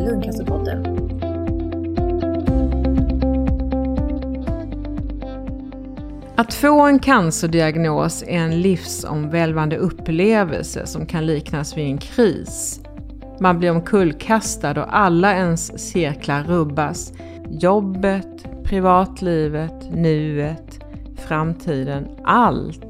Lungcancerpodden. 0.00 1.08
Att 6.36 6.54
få 6.54 6.86
en 6.86 6.98
cancerdiagnos 6.98 8.22
är 8.22 8.38
en 8.38 8.60
livsomvälvande 8.60 9.76
upplevelse 9.76 10.86
som 10.86 11.06
kan 11.06 11.26
liknas 11.26 11.76
vid 11.76 11.86
en 11.86 11.98
kris. 11.98 12.80
Man 13.40 13.58
blir 13.58 13.70
omkullkastad 13.70 14.70
och 14.82 14.96
alla 14.96 15.36
ens 15.36 15.90
cirklar 15.90 16.42
rubbas. 16.44 17.12
Jobbet, 17.50 18.46
privatlivet, 18.64 19.90
nuet, 19.90 20.80
framtiden, 21.16 22.08
allt. 22.24 22.87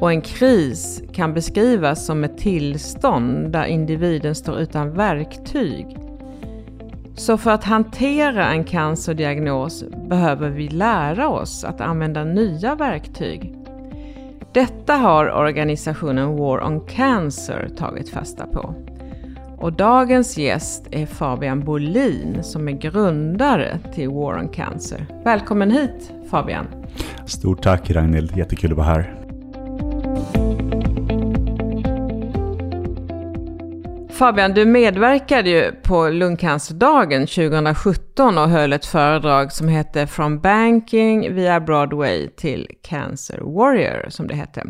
Och 0.00 0.10
en 0.10 0.20
kris 0.20 1.02
kan 1.12 1.34
beskrivas 1.34 2.06
som 2.06 2.24
ett 2.24 2.38
tillstånd 2.38 3.52
där 3.52 3.64
individen 3.64 4.34
står 4.34 4.58
utan 4.58 4.94
verktyg. 4.94 5.96
Så 7.14 7.38
för 7.38 7.50
att 7.50 7.64
hantera 7.64 8.46
en 8.46 8.64
cancerdiagnos 8.64 9.84
behöver 10.08 10.50
vi 10.50 10.68
lära 10.68 11.28
oss 11.28 11.64
att 11.64 11.80
använda 11.80 12.24
nya 12.24 12.74
verktyg. 12.74 13.54
Detta 14.52 14.92
har 14.92 15.30
organisationen 15.30 16.36
War 16.36 16.64
on 16.64 16.80
Cancer 16.80 17.68
tagit 17.76 18.08
fasta 18.08 18.46
på. 18.46 18.74
Och 19.58 19.72
dagens 19.72 20.38
gäst 20.38 20.86
är 20.90 21.06
Fabian 21.06 21.60
Bolin 21.60 22.42
som 22.42 22.68
är 22.68 22.72
grundare 22.72 23.78
till 23.94 24.08
War 24.08 24.38
on 24.38 24.48
Cancer. 24.48 25.06
Välkommen 25.24 25.70
hit 25.70 26.12
Fabian! 26.30 26.66
Stort 27.26 27.62
tack 27.62 27.90
Ragnhild, 27.90 28.36
jättekul 28.36 28.70
att 28.70 28.76
vara 28.76 28.86
här. 28.86 29.19
Fabian, 34.20 34.54
du 34.54 34.64
medverkade 34.64 35.50
ju 35.50 35.72
på 35.72 36.08
lungcancerdagen 36.08 37.26
2017 37.26 38.38
och 38.38 38.48
höll 38.48 38.72
ett 38.72 38.86
föredrag 38.86 39.52
som 39.52 39.68
hette 39.68 40.06
From 40.06 40.40
Banking 40.40 41.34
via 41.34 41.60
Broadway 41.60 42.28
till 42.28 42.68
Cancer 42.82 43.38
Warrior, 43.40 44.06
som 44.08 44.26
det 44.26 44.34
hette. 44.34 44.66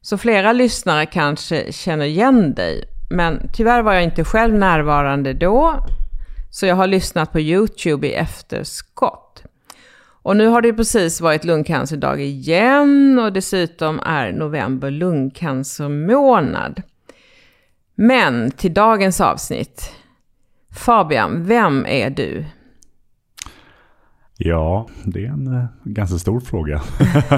Så 0.00 0.18
flera 0.18 0.52
lyssnare 0.52 1.06
kanske 1.06 1.72
känner 1.72 2.04
igen 2.04 2.54
dig, 2.54 2.84
men 3.10 3.50
tyvärr 3.52 3.82
var 3.82 3.92
jag 3.92 4.04
inte 4.04 4.24
själv 4.24 4.54
närvarande 4.54 5.32
då, 5.32 5.86
så 6.50 6.66
jag 6.66 6.76
har 6.76 6.86
lyssnat 6.86 7.32
på 7.32 7.40
YouTube 7.40 8.06
i 8.06 8.14
efterskott. 8.14 9.42
Och 10.22 10.36
nu 10.36 10.46
har 10.46 10.62
det 10.62 10.72
precis 10.72 11.20
varit 11.20 11.44
lungcancerdag 11.44 12.20
igen 12.20 13.18
och 13.18 13.32
dessutom 13.32 14.00
är 14.00 14.32
november 14.32 14.90
lungcancermånad. 14.90 16.82
Men 17.98 18.50
till 18.50 18.74
dagens 18.74 19.20
avsnitt. 19.20 19.92
Fabian, 20.70 21.44
vem 21.44 21.86
är 21.86 22.10
du? 22.10 22.44
Ja, 24.38 24.88
det 25.04 25.24
är 25.24 25.28
en 25.28 25.46
eh, 25.46 25.64
ganska 25.84 26.18
stor 26.18 26.40
fråga. 26.40 26.82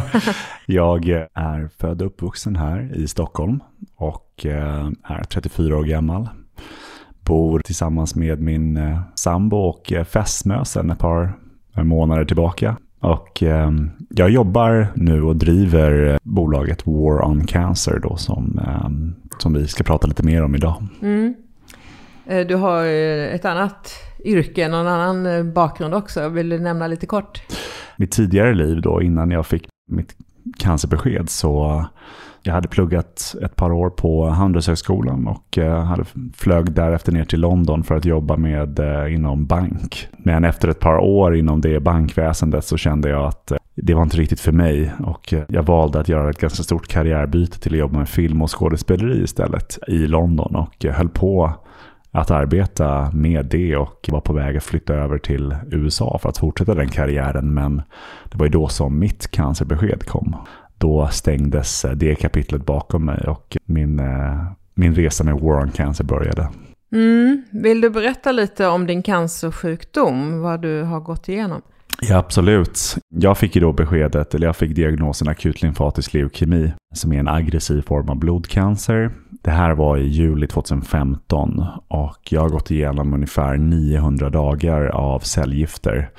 jag 0.66 1.08
eh, 1.08 1.26
är 1.34 1.68
född 1.78 2.02
och 2.02 2.06
uppvuxen 2.06 2.56
här 2.56 2.92
i 2.94 3.08
Stockholm 3.08 3.60
och 3.96 4.46
eh, 4.46 4.90
är 5.04 5.24
34 5.24 5.76
år 5.76 5.84
gammal. 5.84 6.28
Bor 7.20 7.60
tillsammans 7.60 8.14
med 8.14 8.40
min 8.40 8.98
sambo 9.14 9.56
och 9.56 9.92
fästmö 10.08 10.64
sedan 10.64 10.90
ett 10.90 10.98
par 10.98 11.32
månader 11.74 12.24
tillbaka. 12.24 12.76
Och 13.00 13.42
eh, 13.42 13.70
jag 14.08 14.30
jobbar 14.30 14.92
nu 14.94 15.22
och 15.22 15.36
driver 15.36 16.18
bolaget 16.22 16.86
War 16.86 17.24
on 17.24 17.46
Cancer 17.46 17.98
då 18.02 18.16
som, 18.16 18.60
eh, 18.66 18.88
som 19.38 19.54
vi 19.54 19.66
ska 19.66 19.84
prata 19.84 20.06
lite 20.06 20.22
mer 20.22 20.42
om 20.42 20.54
idag. 20.54 20.86
Mm. 21.02 21.34
Eh, 22.26 22.46
du 22.46 22.54
har 22.54 22.84
ett 23.34 23.44
annat 23.44 23.94
yrke, 24.24 24.68
någon 24.68 24.86
annan 24.86 25.26
eh, 25.26 25.44
bakgrund 25.44 25.94
också. 25.94 26.28
Vill 26.28 26.48
du 26.48 26.58
nämna 26.58 26.86
lite 26.86 27.06
kort? 27.06 27.42
Mitt 27.96 28.12
tidigare 28.12 28.54
liv 28.54 28.80
då, 28.80 29.02
innan 29.02 29.30
jag 29.30 29.46
fick 29.46 29.68
mitt 29.90 30.16
cancerbesked 30.58 31.30
så 31.30 31.84
jag 32.48 32.54
hade 32.54 32.68
pluggat 32.68 33.34
ett 33.42 33.56
par 33.56 33.72
år 33.72 33.90
på 33.90 34.28
Handelshögskolan 34.28 35.26
och 35.26 35.58
eh, 35.58 35.82
hade 35.84 36.04
flög 36.36 36.72
därefter 36.72 37.12
ner 37.12 37.24
till 37.24 37.40
London 37.40 37.84
för 37.84 37.96
att 37.96 38.04
jobba 38.04 38.36
med 38.36 38.78
eh, 38.78 39.14
inom 39.14 39.46
bank. 39.46 40.08
Men 40.18 40.44
efter 40.44 40.68
ett 40.68 40.80
par 40.80 40.98
år 40.98 41.36
inom 41.36 41.60
det 41.60 41.80
bankväsendet 41.80 42.64
så 42.64 42.76
kände 42.76 43.08
jag 43.08 43.26
att 43.26 43.50
eh, 43.50 43.58
det 43.74 43.94
var 43.94 44.02
inte 44.02 44.16
riktigt 44.16 44.40
för 44.40 44.52
mig 44.52 44.92
och 45.04 45.34
jag 45.48 45.62
valde 45.62 46.00
att 46.00 46.08
göra 46.08 46.30
ett 46.30 46.40
ganska 46.40 46.62
stort 46.62 46.88
karriärbyte 46.88 47.60
till 47.60 47.72
att 47.72 47.78
jobba 47.78 47.98
med 47.98 48.08
film 48.08 48.42
och 48.42 48.58
skådespeleri 48.58 49.22
istället 49.22 49.78
i 49.88 50.06
London 50.06 50.56
och 50.56 50.84
höll 50.84 51.08
på 51.08 51.52
att 52.10 52.30
arbeta 52.30 53.10
med 53.12 53.46
det 53.46 53.76
och 53.76 54.08
var 54.08 54.20
på 54.20 54.32
väg 54.32 54.56
att 54.56 54.64
flytta 54.64 54.94
över 54.94 55.18
till 55.18 55.56
USA 55.70 56.18
för 56.22 56.28
att 56.28 56.38
fortsätta 56.38 56.74
den 56.74 56.88
karriären. 56.88 57.54
Men 57.54 57.82
det 58.24 58.38
var 58.38 58.46
ju 58.46 58.50
då 58.50 58.68
som 58.68 58.98
mitt 58.98 59.30
cancerbesked 59.30 60.06
kom 60.06 60.36
då 60.78 61.08
stängdes 61.12 61.84
eh, 61.84 61.90
det 61.90 62.14
kapitlet 62.14 62.66
bakom 62.66 63.04
mig 63.04 63.24
och 63.26 63.56
min, 63.64 63.98
eh, 63.98 64.44
min 64.74 64.94
resa 64.94 65.24
med 65.24 65.34
War 65.34 65.62
on 65.62 65.70
Cancer 65.70 66.04
började. 66.04 66.48
Mm. 66.92 67.42
Vill 67.50 67.80
du 67.80 67.90
berätta 67.90 68.32
lite 68.32 68.66
om 68.66 68.86
din 68.86 69.02
cancersjukdom, 69.02 70.40
vad 70.40 70.62
du 70.62 70.82
har 70.82 71.00
gått 71.00 71.28
igenom? 71.28 71.62
Ja, 72.02 72.16
absolut. 72.16 72.96
Jag 73.08 73.38
fick 73.38 73.54
ju 73.54 73.60
då 73.60 73.72
beskedet, 73.72 74.34
eller 74.34 74.46
jag 74.46 74.56
fick 74.56 74.74
diagnosen 74.74 75.28
akut 75.28 75.62
lymfatisk 75.62 76.14
leukemi, 76.14 76.72
som 76.94 77.12
är 77.12 77.20
en 77.20 77.28
aggressiv 77.28 77.82
form 77.82 78.08
av 78.08 78.16
blodcancer. 78.16 79.10
Det 79.42 79.50
här 79.50 79.74
var 79.74 79.96
i 79.96 80.06
juli 80.06 80.46
2015 80.46 81.64
och 81.88 82.18
jag 82.30 82.40
har 82.40 82.48
gått 82.48 82.70
igenom 82.70 83.14
ungefär 83.14 83.56
900 83.56 84.30
dagar 84.30 84.86
av 84.86 85.20
cellgifter 85.20 86.10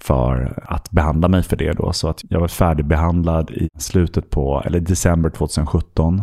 för 0.00 0.62
att 0.66 0.90
behandla 0.90 1.28
mig 1.28 1.42
för 1.42 1.56
det 1.56 1.72
då. 1.72 1.92
Så 1.92 2.08
att 2.08 2.24
jag 2.28 2.40
var 2.40 2.48
färdigbehandlad 2.48 3.50
i 3.50 3.68
slutet 3.78 4.30
på, 4.30 4.62
eller 4.66 4.80
december 4.80 5.30
2017. 5.30 6.22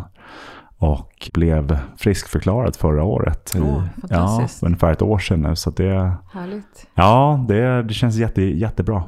Och 0.78 1.30
blev 1.34 1.78
friskförklarad 1.98 2.76
förra 2.76 3.04
året. 3.04 3.56
Oh, 3.56 3.84
ja, 4.10 4.48
ungefär 4.62 4.92
ett 4.92 5.02
år 5.02 5.20
sedan 5.20 5.42
nu. 5.42 5.56
Så 5.56 5.70
det, 5.70 6.14
Härligt. 6.34 6.88
Ja, 6.96 7.46
det, 7.48 7.84
det 7.84 7.94
känns 7.94 8.16
jätte, 8.16 8.42
jättebra. 8.42 9.04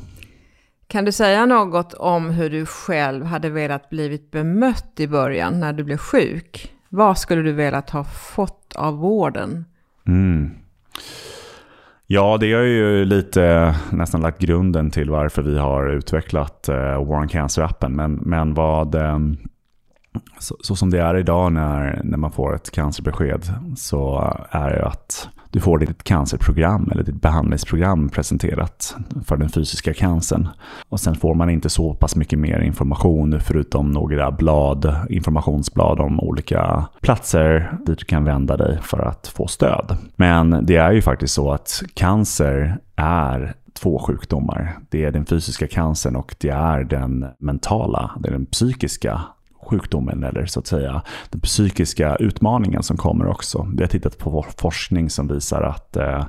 Kan 0.88 1.06
du 1.06 1.12
säga 1.12 1.46
något 1.46 1.94
om 1.94 2.30
hur 2.30 2.50
du 2.50 2.66
själv 2.66 3.26
hade 3.26 3.50
velat 3.50 3.90
blivit 3.90 4.32
bemött 4.32 5.00
i 5.00 5.08
början 5.08 5.60
när 5.60 5.74
du 5.74 5.84
blev 5.84 5.98
sjuk? 5.98 6.74
Vad 6.90 7.18
skulle 7.18 7.42
du 7.42 7.52
velat 7.52 7.90
ha 7.90 8.04
fått 8.04 8.76
av 8.76 8.98
vården? 8.98 9.66
Mm. 10.08 10.52
Ja, 12.10 12.38
det 12.38 12.54
har 12.54 12.62
ju 12.62 13.06
lite 13.06 13.44
eh, 13.44 13.76
nästan 13.92 14.22
lagt 14.22 14.42
grunden 14.42 14.92
till 14.92 15.10
varför 15.10 15.42
vi 15.42 15.58
har 15.58 15.90
utvecklat 15.90 16.70
eh, 16.70 17.06
Warren 17.06 17.30
Cancer-appen. 17.30 17.90
Men, 17.90 18.14
men 18.14 18.54
vad... 18.54 18.96
Eh, 18.96 19.20
så, 20.40 20.56
så, 20.62 20.76
som 20.76 20.90
det 20.90 21.00
är 21.00 21.18
idag 21.18 21.52
när, 21.54 22.02
när 22.04 22.18
man 22.18 22.32
får 22.32 22.56
ett 22.56 22.72
cancerbesked 22.72 23.54
så 23.78 24.34
är 24.50 24.70
det 24.70 24.86
att 24.86 25.30
du 25.52 25.60
får 25.60 25.78
ditt 25.80 26.04
cancerprogram 26.04 26.90
eller 26.92 27.04
ditt 27.04 27.22
behandlingsprogram 27.22 28.10
presenterat 28.10 28.96
för 29.26 29.38
den 29.38 29.50
fysiska 29.50 29.94
cancern. 29.94 30.48
Och 30.90 31.00
sen 31.00 31.16
får 31.16 31.36
man 31.36 31.50
inte 31.50 31.70
så 31.70 31.94
pass 31.94 32.16
mycket 32.16 32.40
mer 32.40 32.60
information 32.60 33.40
förutom 33.40 33.92
några 33.92 34.32
blad, 34.32 34.96
informationsblad 35.10 36.00
om 36.00 36.20
olika 36.20 36.88
platser 37.02 37.78
dit 37.86 38.00
du 38.00 38.06
kan 38.06 38.24
vända 38.24 38.58
dig 38.58 38.80
för 38.82 39.00
att 39.00 39.28
få 39.28 39.48
stöd. 39.48 39.98
Men 40.16 40.66
det 40.66 40.76
är 40.76 40.92
ju 40.92 41.02
faktiskt 41.02 41.34
så 41.34 41.52
att 41.52 41.84
cancer 41.94 42.78
är 42.96 43.54
två 43.74 44.00
sjukdomar. 44.00 44.78
Det 44.90 45.06
är 45.06 45.12
den 45.12 45.26
fysiska 45.26 45.68
cancern 45.68 46.16
och 46.16 46.36
det 46.40 46.50
är 46.50 46.84
den 46.84 47.26
mentala, 47.40 48.12
det 48.20 48.28
är 48.28 48.32
den 48.32 48.46
psykiska 48.46 49.22
sjukdomen 49.68 50.24
eller 50.24 50.46
så 50.46 50.60
att 50.60 50.68
säga 50.68 51.02
den 51.30 51.42
psykiska 51.42 52.16
utmaningen 52.16 52.84
som 52.84 52.98
kommer 52.98 53.28
också. 53.28 53.68
Vi 53.76 53.84
har 53.84 53.88
tittat 53.88 54.18
på 54.18 54.46
forskning 54.58 55.10
som 55.10 55.28
visar 55.28 55.62
att 55.62 55.98
eh, 55.98 56.26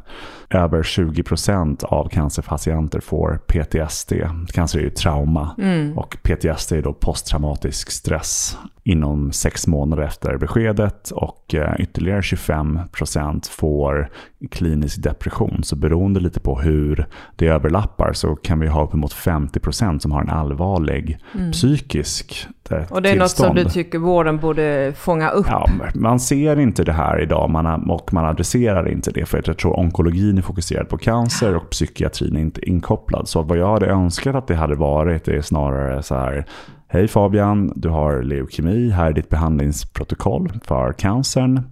över 0.51 0.83
20% 0.83 1.85
av 1.85 2.09
cancerpatienter 2.09 3.01
får 3.01 3.41
PTSD. 3.47 4.13
Cancer 4.53 4.79
är 4.79 4.83
ju 4.83 4.91
trauma 4.91 5.55
mm. 5.59 5.99
och 5.99 6.17
PTSD 6.23 6.73
är 6.73 6.83
då 6.83 6.93
posttraumatisk 6.93 7.91
stress 7.91 8.57
inom 8.89 9.33
sex 9.33 9.67
månader 9.67 10.03
efter 10.03 10.37
beskedet 10.37 11.11
och 11.11 11.55
eh, 11.55 11.75
ytterligare 11.79 12.21
25% 12.21 13.51
får 13.51 14.11
klinisk 14.51 15.03
depression. 15.03 15.63
Så 15.63 15.77
beroende 15.77 16.21
lite 16.21 16.41
på 16.41 16.61
hur 16.61 17.07
det 17.37 17.47
överlappar 17.47 18.13
så 18.13 18.37
kan 18.37 18.61
vi 18.61 18.67
ha 18.67 18.85
uppemot 18.85 19.15
50% 19.15 19.99
som 19.99 20.13
har 20.13 20.21
en 20.23 20.31
allvarlig 20.31 21.19
mm. 21.35 21.53
psykisk 21.53 22.47
eh, 22.71 22.77
Och 22.91 23.03
det 23.03 23.09
är 23.09 23.13
tillstånd. 23.13 23.21
något 23.21 23.31
som 23.31 23.55
du 23.55 23.65
tycker 23.65 23.99
vården 23.99 24.39
borde 24.39 24.93
fånga 24.97 25.31
upp? 25.31 25.47
Ja, 25.49 25.69
man 25.95 26.21
ser 26.21 26.61
inte 26.61 26.85
det 26.85 26.93
här 26.93 27.23
idag 27.23 27.51
man, 27.51 27.91
och 27.91 28.13
man 28.13 28.25
adresserar 28.25 28.89
inte 28.89 29.11
det. 29.11 29.25
För 29.25 29.43
jag 29.47 29.59
tror 29.59 29.79
onkologin 29.79 30.39
är 30.39 30.43
fokuserad 30.43 30.89
på 30.89 30.99
cancer 30.99 31.57
och 31.57 31.71
psykiatrin 31.71 32.37
är 32.37 32.41
inte 32.41 32.69
inkopplad. 32.69 33.29
Så 33.29 33.43
vad 33.43 33.59
jag 33.59 33.73
hade 33.73 33.87
önskat 33.87 34.35
att 34.35 34.47
det 34.47 34.55
hade 34.55 34.75
varit 34.75 35.29
är 35.29 35.41
snarare 35.41 36.03
så 36.03 36.15
här 36.15 36.47
Hej 36.91 37.09
Fabian, 37.09 37.73
du 37.77 37.89
har 37.89 38.23
leukemi. 38.23 38.91
Här 38.91 39.07
är 39.07 39.13
ditt 39.13 39.29
behandlingsprotokoll 39.29 40.53
för 40.65 40.93
cancern. 40.93 41.63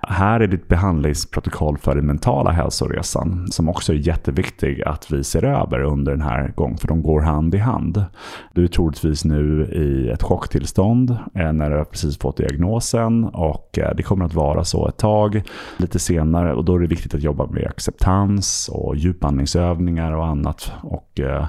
Här 0.00 0.40
är 0.40 0.46
ditt 0.46 0.68
behandlingsprotokoll 0.68 1.78
för 1.78 1.94
den 1.94 2.06
mentala 2.06 2.50
hälsoresan 2.50 3.46
som 3.50 3.68
också 3.68 3.92
är 3.92 3.96
jätteviktig 3.96 4.82
att 4.82 5.10
vi 5.10 5.24
ser 5.24 5.44
över 5.44 5.80
under 5.80 6.12
den 6.12 6.20
här 6.20 6.52
gången, 6.56 6.78
för 6.78 6.88
de 6.88 7.02
går 7.02 7.20
hand 7.20 7.54
i 7.54 7.58
hand. 7.58 8.04
Du 8.52 8.64
är 8.64 8.68
troligtvis 8.68 9.24
nu 9.24 9.64
i 9.64 10.08
ett 10.10 10.22
chocktillstånd 10.22 11.10
eh, 11.10 11.52
när 11.52 11.70
du 11.70 11.76
har 11.76 11.84
precis 11.84 12.18
fått 12.18 12.36
diagnosen 12.36 13.24
och 13.24 13.78
eh, 13.78 13.94
det 13.96 14.02
kommer 14.02 14.24
att 14.24 14.34
vara 14.34 14.64
så 14.64 14.88
ett 14.88 14.98
tag. 14.98 15.42
Lite 15.76 15.98
senare 15.98 16.54
och 16.54 16.64
då 16.64 16.74
är 16.74 16.80
det 16.80 16.86
viktigt 16.86 17.14
att 17.14 17.22
jobba 17.22 17.46
med 17.46 17.66
acceptans 17.66 18.70
och 18.72 18.96
djupandningsövningar 18.96 20.12
och 20.12 20.26
annat. 20.26 20.72
Och 20.82 21.20
eh, 21.20 21.46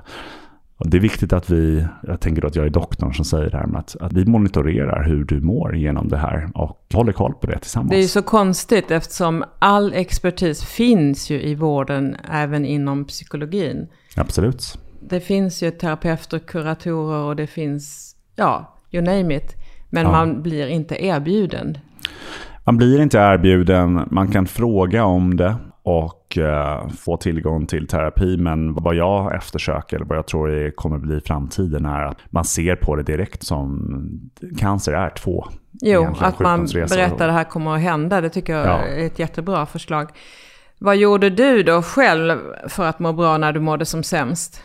eh, 0.80 0.89
det 0.89 0.98
är 0.98 1.01
viktigt 1.01 1.33
att 1.33 1.50
vi, 1.50 1.86
jag 2.04 2.19
tänker 2.19 2.45
att 2.45 2.56
jag 2.56 2.66
är 2.66 2.69
doktorn 2.69 3.13
som 3.13 3.25
säger 3.25 3.50
det 3.50 3.57
här, 3.57 3.66
med 3.68 3.80
att, 3.80 3.95
att 4.00 4.13
vi 4.13 4.25
monitorerar 4.25 5.04
hur 5.04 5.24
du 5.24 5.42
mår 5.42 5.75
genom 5.75 6.10
det 6.10 6.18
här 6.18 6.50
och 6.56 6.86
håller 6.94 7.12
koll 7.12 7.33
på 7.33 7.48
det 7.48 7.60
tillsammans. 7.60 7.89
Det 7.89 7.98
är 7.98 8.01
ju 8.01 8.07
så 8.07 8.22
konstigt 8.22 8.92
eftersom 8.92 9.44
all 9.60 9.94
expertis 9.94 10.63
finns 10.63 11.30
ju 11.30 11.42
i 11.42 11.56
vården, 11.56 12.16
även 12.31 12.66
inom 12.66 13.06
psykologin. 13.06 13.88
Absolut. 14.16 14.80
Det 15.10 15.19
finns 15.19 15.63
ju 15.63 15.72
terapeuter, 15.72 16.39
kuratorer 16.39 17.19
och 17.24 17.36
det 17.36 17.48
finns, 17.48 18.16
ja, 18.36 18.75
you 18.92 19.04
name 19.04 19.36
it. 19.36 19.56
Men 19.89 20.04
Ja. 20.04 20.12
man 20.12 20.42
blir 20.42 20.68
inte 20.68 21.06
erbjuden. 21.06 21.78
Man 22.63 22.78
blir 22.78 23.01
inte 23.01 23.18
erbjuden, 23.18 24.07
man 24.12 24.28
kan 24.28 24.45
fråga 24.48 25.06
om 25.06 25.38
det 25.38 25.56
och 25.83 26.25
eh, 26.38 26.88
få 26.90 27.18
tillgång 27.18 27.68
till 27.68 27.88
terapi. 27.88 28.38
Men 28.38 28.74
vad 28.74 28.96
jag 28.96 29.36
eftersöker, 29.36 29.96
eller 29.96 30.06
vad 30.06 30.18
jag 30.18 30.28
tror 30.28 30.72
kommer 30.72 30.98
bli 30.98 31.22
framtiden, 31.22 31.86
är 31.86 32.04
att 32.04 32.18
man 32.30 32.46
ser 32.46 32.76
på 32.76 32.96
det 32.96 33.04
direkt 33.04 33.44
som 33.44 33.90
cancer 34.58 34.94
är 34.94 35.10
två. 35.10 35.48
Jo, 35.82 36.16
att 36.20 36.40
man 36.40 36.66
berättar 36.66 37.28
det 37.28 37.34
här 37.34 37.44
kommer 37.44 37.76
att 37.76 37.82
hända, 37.82 38.22
det 38.22 38.30
tycker 38.30 38.54
jag 38.54 38.66
Ja. 38.68 38.78
är 38.78 39.06
ett 39.06 39.20
jättebra 39.20 39.66
förslag. 39.66 40.10
Vad 40.80 40.96
gjorde 40.98 41.30
du 41.30 41.64
då 41.64 41.82
själv 41.82 42.40
för 42.68 42.86
att 42.86 43.00
må 43.00 43.14
bra 43.14 43.38
när 43.38 43.52
du 43.54 43.60
mådde 43.60 43.86
som 43.86 44.04
sämst? 44.04 44.62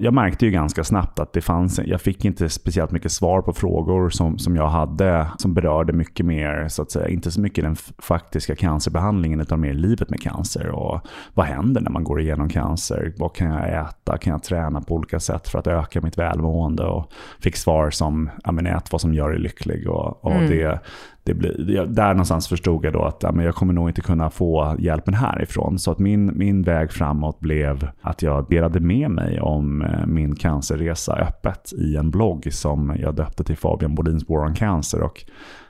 Jag 0.00 0.14
märkte 0.14 0.44
ju 0.46 0.50
ganska 0.50 0.84
snabbt 0.84 1.18
att 1.18 1.32
det 1.32 1.40
fanns, 1.40 1.80
jag 1.84 2.00
fick 2.00 2.24
inte 2.24 2.48
speciellt 2.48 2.90
mycket 2.90 3.12
svar 3.12 3.42
på 3.42 3.52
frågor 3.52 4.10
som, 4.10 4.38
som 4.38 4.56
jag 4.56 4.68
hade 4.68 5.26
som 5.38 5.54
berörde 5.54 5.92
mycket 5.92 6.26
mer, 6.26 6.68
så 6.68 6.82
att 6.82 6.90
säga, 6.90 7.08
inte 7.08 7.30
så 7.30 7.40
mycket 7.40 7.64
den 7.64 7.76
faktiska 7.98 8.56
cancerbehandlingen 8.56 9.40
utan 9.40 9.60
mer 9.60 9.72
livet 9.72 10.10
med 10.10 10.20
cancer 10.20 10.68
och 10.68 11.00
vad 11.34 11.46
händer 11.46 11.80
när 11.80 11.90
man 11.90 12.04
går 12.04 12.20
igenom 12.20 12.48
cancer? 12.48 13.12
Vad 13.16 13.34
kan 13.34 13.46
jag 13.46 13.68
äta? 13.68 14.18
Kan 14.18 14.30
jag 14.30 14.42
träna 14.42 14.80
på 14.80 14.94
olika 14.94 15.20
sätt 15.20 15.48
för 15.48 15.58
att 15.58 15.66
öka 15.66 16.00
mitt 16.00 16.18
välmående? 16.18 16.84
Och 16.84 17.12
fick 17.40 17.56
svar 17.56 17.90
som, 17.90 18.30
ja 18.44 18.52
men 18.52 18.66
ät 18.66 18.92
vad 18.92 19.00
som 19.00 19.14
gör 19.14 19.30
dig 19.30 19.40
lycklig 19.40 19.88
och, 19.88 20.24
och 20.24 20.32
det, 20.32 20.80
det 21.28 21.34
blir, 21.34 21.86
där 21.86 22.08
någonstans 22.08 22.48
förstod 22.48 22.84
jag 22.84 22.92
då 22.92 23.02
att 23.02 23.22
ja, 23.22 23.32
men 23.32 23.44
jag 23.44 23.54
kommer 23.54 23.72
nog 23.72 23.90
inte 23.90 24.00
kunna 24.00 24.30
få 24.30 24.76
hjälpen 24.78 25.14
härifrån. 25.14 25.78
Så 25.78 25.90
att 25.90 25.98
min, 25.98 26.38
min 26.38 26.62
väg 26.62 26.92
framåt 26.92 27.40
blev 27.40 27.88
att 28.00 28.22
jag 28.22 28.48
delade 28.48 28.80
med 28.80 29.10
mig 29.10 29.40
om 29.40 29.82
eh, 29.82 30.06
min 30.06 30.36
cancerresa 30.36 31.16
öppet 31.16 31.72
i 31.72 31.96
en 31.96 32.10
blogg 32.10 32.52
som 32.52 32.96
jag 32.98 33.14
döpte 33.14 33.44
till 33.44 33.56
Fabian 33.56 33.94
Bodins 33.94 34.28
War 34.28 34.46
on 34.46 34.54
Cancer. 34.54 35.02
Och 35.02 35.24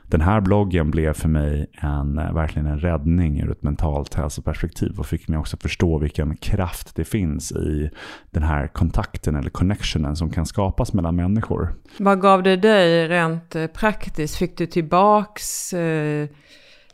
den 0.09 0.21
här 0.21 0.41
bloggen 0.41 0.91
blev 0.91 1.13
för 1.13 1.29
mig 1.29 1.71
en, 1.73 2.17
eh, 2.17 2.33
verkligen 2.33 2.67
en 2.67 2.79
räddning 2.79 3.39
ur 3.41 3.51
ett 3.51 3.63
mentalt 3.63 4.13
hälsoperspektiv 4.13 4.99
och 4.99 5.05
fick 5.05 5.27
mig 5.27 5.39
också 5.39 5.57
förstå 5.57 5.97
vilken 5.97 6.37
kraft 6.37 6.95
det 6.95 7.03
finns 7.03 7.51
i 7.51 7.89
den 8.31 8.43
här 8.43 8.67
kontakten 8.67 9.35
eller 9.35 9.49
connectionen 9.49 10.15
som 10.15 10.29
kan 10.29 10.45
skapas 10.45 10.93
mellan 10.93 11.15
människor. 11.15 11.75
Vad 11.97 12.21
gav 12.21 12.43
det 12.43 12.55
dig 12.55 13.07
rent 13.07 13.55
eh, 13.55 13.67
praktiskt? 13.67 14.35
Fick 14.35 14.57
du 14.57 14.65
tillbaks 14.65 15.73
eh, 15.73 16.27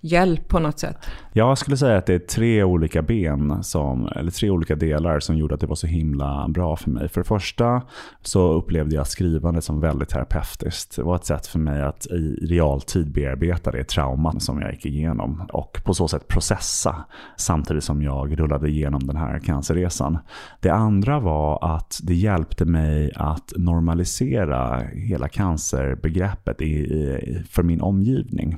hjälp 0.02 0.48
på 0.48 0.60
något 0.60 0.80
sätt? 0.80 0.98
Jag 1.38 1.58
skulle 1.58 1.78
säga 1.78 1.98
att 1.98 2.06
det 2.06 2.14
är 2.14 2.20
tre 2.20 2.64
olika 2.64 3.02
ben, 3.02 3.64
som, 3.64 4.08
eller 4.16 4.32
tre 4.32 4.50
olika 4.50 4.76
delar 4.76 5.20
som 5.20 5.38
gjorde 5.38 5.56
att 5.56 5.62
det 5.62 5.68
var 5.68 5.76
så 5.76 5.88
himla 5.88 6.48
bra 6.50 6.76
för 6.76 6.90
mig. 6.90 7.10
För 7.10 7.22
det 7.22 7.28
första 7.28 7.82
så 8.22 8.54
upplevde 8.54 8.96
jag 8.96 9.08
skrivandet 9.08 9.64
som 9.64 9.80
väldigt 9.80 10.10
terapeutiskt. 10.10 10.96
Det 10.96 11.04
var 11.04 11.16
ett 11.16 11.26
sätt 11.26 11.48
för 11.48 11.60
mig 11.60 11.82
att 11.82 12.06
i 12.06 12.38
realtid 12.42 13.12
bearbeta 13.12 13.72
det 13.72 13.84
trauman 13.84 14.40
som 14.40 14.62
jag 14.62 14.72
gick 14.72 14.86
igenom 14.86 15.48
och 15.54 15.82
på 15.86 15.94
så 15.94 16.08
sätt 16.08 16.28
processa 16.28 17.06
samtidigt 17.38 17.84
som 17.84 18.02
jag 18.02 18.40
rullade 18.40 18.70
igenom 18.70 19.08
den 19.08 19.18
här 19.18 19.40
cancerresan. 19.40 20.18
Det 20.60 20.70
andra 20.70 21.20
var 21.20 21.76
att 21.76 22.00
det 22.04 22.16
hjälpte 22.16 22.66
mig 22.66 23.12
att 23.16 23.54
normalisera 23.56 24.80
hela 24.94 25.28
cancerbegreppet 25.28 26.62
i, 26.62 26.66
i, 26.66 27.44
för 27.50 27.64
min 27.64 27.82
omgivning. 27.82 28.58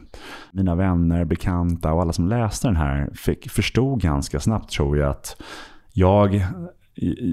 Mina 0.51 0.75
vänner, 0.75 1.25
bekanta 1.25 1.93
och 1.93 2.01
alla 2.01 2.13
som 2.13 2.27
läste 2.27 2.66
den 2.67 2.75
här 2.75 3.09
fick, 3.13 3.49
förstod 3.49 4.01
ganska 4.01 4.39
snabbt 4.39 4.71
tror 4.71 4.97
jag 4.97 5.09
att 5.09 5.41
jag 5.93 6.41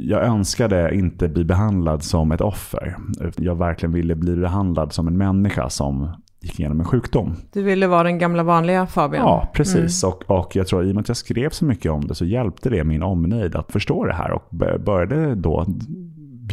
jag 0.05 0.25
önskade 0.25 0.95
inte 0.95 1.29
bli 1.29 1.45
behandlad 1.45 2.03
som 2.03 2.33
ett 2.33 2.41
offer. 2.41 2.97
Jag 3.37 3.55
verkligen 3.55 3.93
ville 3.93 4.15
bli 4.15 4.37
behandlad 4.37 4.93
som 4.93 5.09
en 5.09 5.19
människa 5.19 5.71
som 5.71 6.09
gick 6.41 6.61
igenom 6.61 6.81
en 6.81 6.87
sjukdom. 6.87 7.37
Du 7.53 7.63
ville 7.63 7.87
vara 7.87 8.03
den 8.03 8.19
gamla 8.19 8.43
vanliga 8.43 8.87
Fabian? 8.87 9.27
Ja, 9.27 9.51
precis. 9.55 10.05
Och, 10.05 10.31
och 10.31 10.57
jag 10.57 10.67
tror 10.67 10.85
i 10.85 10.91
och 10.91 10.95
med 10.95 11.03
att 11.03 11.09
jag 11.09 11.17
skrev 11.17 11.51
så 11.51 11.65
mycket 11.65 11.93
om 11.93 12.07
det 12.07 12.15
så 12.15 12.25
hjälpte 12.25 12.71
det 12.71 12.85
min 12.85 13.03
omnejd 13.03 13.57
att 13.57 13.73
förstå 13.73 14.05
det 14.05 14.15
här 14.15 14.33
och 14.33 14.49
började 14.81 15.35
då 15.35 15.67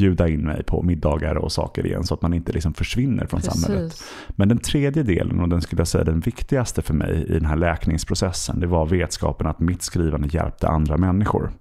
bjuda 0.01 0.27
in 0.27 0.41
mig 0.41 0.63
på 0.63 0.83
middagar 0.83 1.35
och 1.35 1.51
saker 1.51 1.85
igen 1.85 2.03
så 2.03 2.13
att 2.13 2.21
man 2.21 2.33
inte 2.33 2.51
liksom 2.51 2.73
försvinner 2.73 3.25
från 3.25 3.41
samhället. 3.41 3.91
Precis. 3.91 4.13
Men 4.29 4.47
den 4.49 4.57
tredje 4.57 5.03
delen, 5.03 5.39
och 5.39 5.49
den 5.49 5.61
skulle 5.61 5.79
jag 5.79 5.87
säga 5.87 6.03
den 6.03 6.19
viktigaste 6.19 6.81
för 6.81 6.93
mig 6.93 7.25
i 7.29 7.33
den 7.33 7.45
här 7.45 7.55
läkningsprocessen, 7.55 8.59
det 8.59 8.67
var 8.67 8.85
vetskapen 8.85 9.47
att 9.47 9.59
mitt 9.59 9.81
skrivande 9.81 10.27
hjälpte 10.31 10.67
andra 10.67 10.97
människor. 10.97 11.51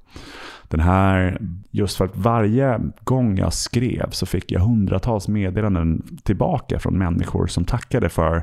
Den 0.69 0.81
här, 0.81 1.41
just 1.71 1.97
för 1.97 2.05
att 2.05 2.17
varje 2.17 2.81
gång 3.05 3.39
jag 3.39 3.53
skrev 3.53 4.11
så 4.11 4.27
fick 4.27 4.53
jag 4.53 4.61
hundratals 4.61 5.29
meddelanden 5.29 6.19
tillbaka 6.23 6.79
från 6.79 6.99
människor 6.99 7.47
som 7.47 7.65
tackade 7.65 8.09
för 8.09 8.43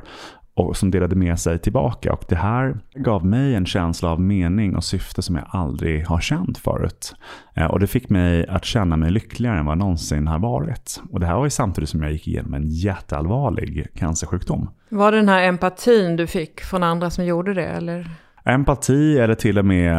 och 0.58 0.76
som 0.76 0.90
delade 0.90 1.16
med 1.16 1.38
sig 1.40 1.58
tillbaka. 1.58 2.12
Och 2.12 2.24
det 2.28 2.36
här 2.36 2.78
gav 2.94 3.26
mig 3.26 3.54
en 3.54 3.66
känsla 3.66 4.10
av 4.10 4.20
mening 4.20 4.76
och 4.76 4.84
syfte 4.84 5.22
som 5.22 5.34
jag 5.36 5.44
aldrig 5.48 6.06
har 6.06 6.20
känt 6.20 6.58
förut. 6.58 7.14
Eh, 7.54 7.64
Och 7.66 7.80
det 7.80 7.86
fick 7.86 8.08
mig 8.10 8.46
att 8.46 8.64
känna 8.64 8.96
mig 8.96 9.10
lyckligare 9.10 9.58
än 9.58 9.64
vad 9.64 9.72
jag 9.72 9.78
någonsin 9.78 10.26
har 10.26 10.38
varit. 10.38 11.02
Och 11.12 11.20
det 11.20 11.26
här 11.26 11.34
var 11.36 11.44
ju 11.44 11.50
samtidigt 11.50 11.90
som 11.90 12.02
jag 12.02 12.12
gick 12.12 12.28
igenom 12.28 12.54
en 12.54 12.68
jätteallvarlig 12.68 13.86
cancersjukdom. 13.94 14.70
Var 14.88 15.12
det 15.12 15.18
den 15.18 15.28
här 15.28 15.42
empatin 15.42 16.16
du 16.16 16.26
fick 16.26 16.60
från 16.60 16.82
andra 16.82 17.10
som 17.10 17.24
gjorde 17.24 17.54
det? 17.54 17.66
Eller? 17.66 18.10
Empati 18.44 19.18
eller 19.18 19.34
till 19.34 19.58
och 19.58 19.64
med, 19.64 19.96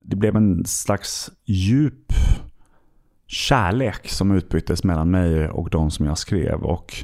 det 0.00 0.16
blev 0.16 0.36
en 0.36 0.64
slags 0.64 1.30
djup 1.46 2.12
kärlek 3.28 4.08
som 4.08 4.30
utbyttes 4.30 4.84
mellan 4.84 5.10
mig 5.10 5.48
och 5.48 5.70
de 5.70 5.90
som 5.90 6.06
jag 6.06 6.18
skrev. 6.18 6.62
Och 6.62 6.94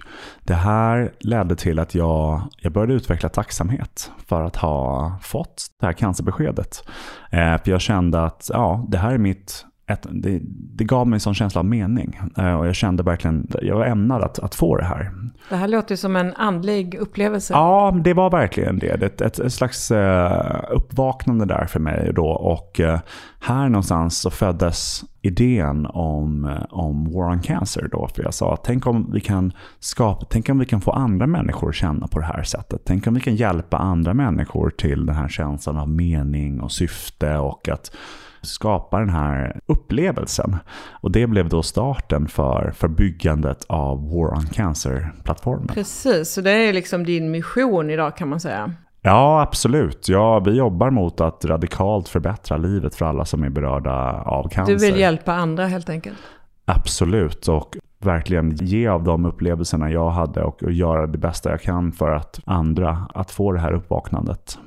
det 0.43 0.55
här 0.55 1.13
ledde 1.21 1.57
till 1.57 1.79
att 1.79 1.95
jag, 1.95 2.43
jag 2.59 2.73
började 2.73 2.95
utveckla 2.95 3.29
tacksamhet 3.29 4.11
för 4.27 4.43
att 4.43 4.57
ha 4.57 5.13
fått 5.23 5.67
det 5.81 5.87
här 5.87 5.93
cancerbeskedet. 5.93 6.89
Eh, 7.31 7.63
för 7.63 7.71
jag 7.71 7.81
kände 7.81 8.25
att 8.25 8.51
ja, 8.53 8.87
det 8.89 8.99
här 8.99 9.15
är 9.15 9.19
mitt 9.19 9.65
ett, 9.87 10.07
det, 10.11 10.41
det 10.77 10.85
gav 10.85 11.07
mig 11.07 11.17
en 11.17 11.21
sån 11.21 11.35
känsla 11.35 11.59
av 11.59 11.65
mening. 11.65 12.21
Eh, 12.39 12.55
och 12.55 12.67
jag 12.67 12.75
kände 12.75 13.03
verkligen, 13.03 13.49
jag 13.63 13.77
var 13.77 13.87
ämnad 13.87 14.23
att, 14.23 14.39
att 14.39 14.55
få 14.55 14.77
det 14.77 14.85
här. 14.85 15.11
Det 15.49 15.57
här 15.57 15.69
låter 15.69 15.93
ju 15.93 15.97
som 15.97 16.17
en 16.17 16.35
andlig 16.35 16.95
upplevelse. 16.95 17.55
Ja, 17.55 18.01
det 18.05 18.15
var 18.15 18.31
verkligen 18.31 18.79
det. 18.79 19.03
Ett, 19.03 19.21
ett, 19.21 19.39
ett 19.39 19.53
slags 19.53 19.91
eh, 19.91 20.65
uppvaknande 20.71 21.45
där 21.45 21.67
för 21.67 21.81
mig 21.81 22.13
då. 22.15 22.27
Och 22.27 22.81
eh, 22.81 23.01
här 23.45 23.69
någonstans 23.69 24.19
så 24.19 24.31
föddes 24.31 25.05
idén 25.23 25.87
om, 25.87 26.59
om 26.71 27.13
War 27.13 27.31
on 27.31 27.41
Cancer 27.41 27.89
då. 27.93 28.09
För 28.15 28.23
jag 28.23 28.35
sa, 28.35 28.57
tänk 28.65 28.87
om 28.87 29.13
vi 29.13 29.21
kan 29.21 29.53
skapa, 29.81 30.27
tänk 30.31 30.49
om 30.49 30.59
vi 30.59 30.67
kan 30.67 30.81
få 30.81 30.91
andra 30.91 31.27
människor 31.27 31.69
att 31.69 31.75
känna 31.75 32.07
på 32.07 32.19
det 32.19 32.25
här 32.25 32.43
sättet. 32.43 32.81
Tänk 32.85 33.07
om 33.07 33.15
vi 33.15 33.21
kan 33.21 33.37
hjälpa 33.37 33.79
andra 33.79 34.15
människor 34.15 34.71
till 34.71 35.07
den 35.07 35.17
här 35.17 35.29
känslan 35.29 35.79
av 35.79 35.89
mening 35.89 36.61
och 36.61 36.73
syfte 36.73 37.37
och 37.37 37.69
att 37.69 37.97
skapa 38.43 38.99
den 38.99 39.11
här 39.11 39.61
upplevelsen. 39.67 40.57
Och 40.91 41.11
det 41.11 41.27
blev 41.27 41.49
då 41.49 41.63
starten 41.63 42.29
för, 42.29 42.73
för 42.77 42.89
byggandet 42.89 43.65
av 43.69 44.11
War 44.11 44.35
on 44.35 44.47
Cancer-plattformen. 44.47 45.67
Precis, 45.67 46.33
så 46.33 46.41
det 46.41 46.51
är 46.51 46.73
liksom 46.73 47.05
din 47.05 47.31
mission 47.31 47.91
idag 47.91 48.17
kan 48.17 48.29
man 48.29 48.41
säga. 48.41 48.75
Ja, 49.07 49.43
absolut. 49.43 50.09
Ja, 50.09 50.41
vi 50.41 50.51
jobbar 50.51 50.91
mot 50.91 51.21
att 51.21 51.45
radikalt 51.45 52.09
förbättra 52.09 52.57
livet 52.57 52.95
för 52.95 53.05
alla 53.05 53.25
som 53.25 53.43
är 53.45 53.49
berörda 53.49 54.23
av 54.27 54.49
cancer. 54.49 54.73
Du 54.73 54.79
vill 54.79 55.01
hjälpa 55.01 55.33
andra 55.33 55.67
helt 55.67 55.89
enkelt. 55.89 56.19
Absolut. 56.65 57.49
Och 57.49 57.77
verkligen 57.99 58.51
ge 58.51 58.87
av 58.89 59.05
de 59.05 59.25
upplevelserna 59.25 59.91
jag 59.91 60.11
hade 60.11 60.43
och, 60.43 60.63
och 60.63 60.73
göra 60.73 61.07
det 61.07 61.19
bästa 61.19 61.51
jag 61.51 61.61
kan 61.61 61.93
för 61.93 62.11
att 62.11 62.41
andra 62.45 63.07
att 63.15 63.31
få 63.31 63.53
det 63.53 63.61
här 63.61 63.73
uppvaknandet. 63.73 64.59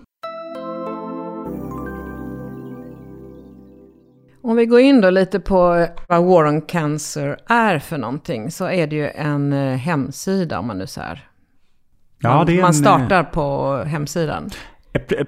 Om 4.42 4.56
vi 4.56 4.66
går 4.66 4.80
in 4.80 5.02
då 5.02 5.10
lite 5.10 5.40
på 5.40 5.88
vad 6.08 6.26
War 6.26 6.48
on 6.48 6.62
Cancer 6.62 7.38
är 7.48 7.80
för 7.80 7.98
någonting 7.98 8.52
så 8.52 8.66
är 8.66 8.88
det 8.88 8.96
ju 8.96 9.10
en 9.10 9.54
eh, 9.54 9.78
hemsida 9.78 10.60
om 10.60 10.68
man 10.68 10.78
nu 10.78 10.88
säger. 10.88 11.27
Ja, 12.20 12.36
Man, 12.38 12.50
är 12.50 12.62
man 12.62 12.68
en, 12.68 12.74
startar 12.74 13.24
på 13.24 13.76
hemsidan. 13.86 14.50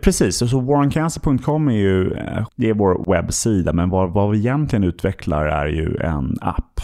Precis, 0.02 0.50
så 0.50 0.60
warrencancer.com 0.60 1.68
är 1.68 1.74
ju 1.74 2.10
det 2.56 2.70
är 2.70 2.74
vår 2.74 3.12
webbsida, 3.12 3.74
men 3.74 3.90
vad, 3.90 4.14
vad 4.14 4.32
vi 4.32 4.38
egentligen 4.38 4.84
utvecklar 4.84 5.46
är 5.46 5.68
ju 5.68 5.98
en 5.98 6.38
app. 6.42 6.82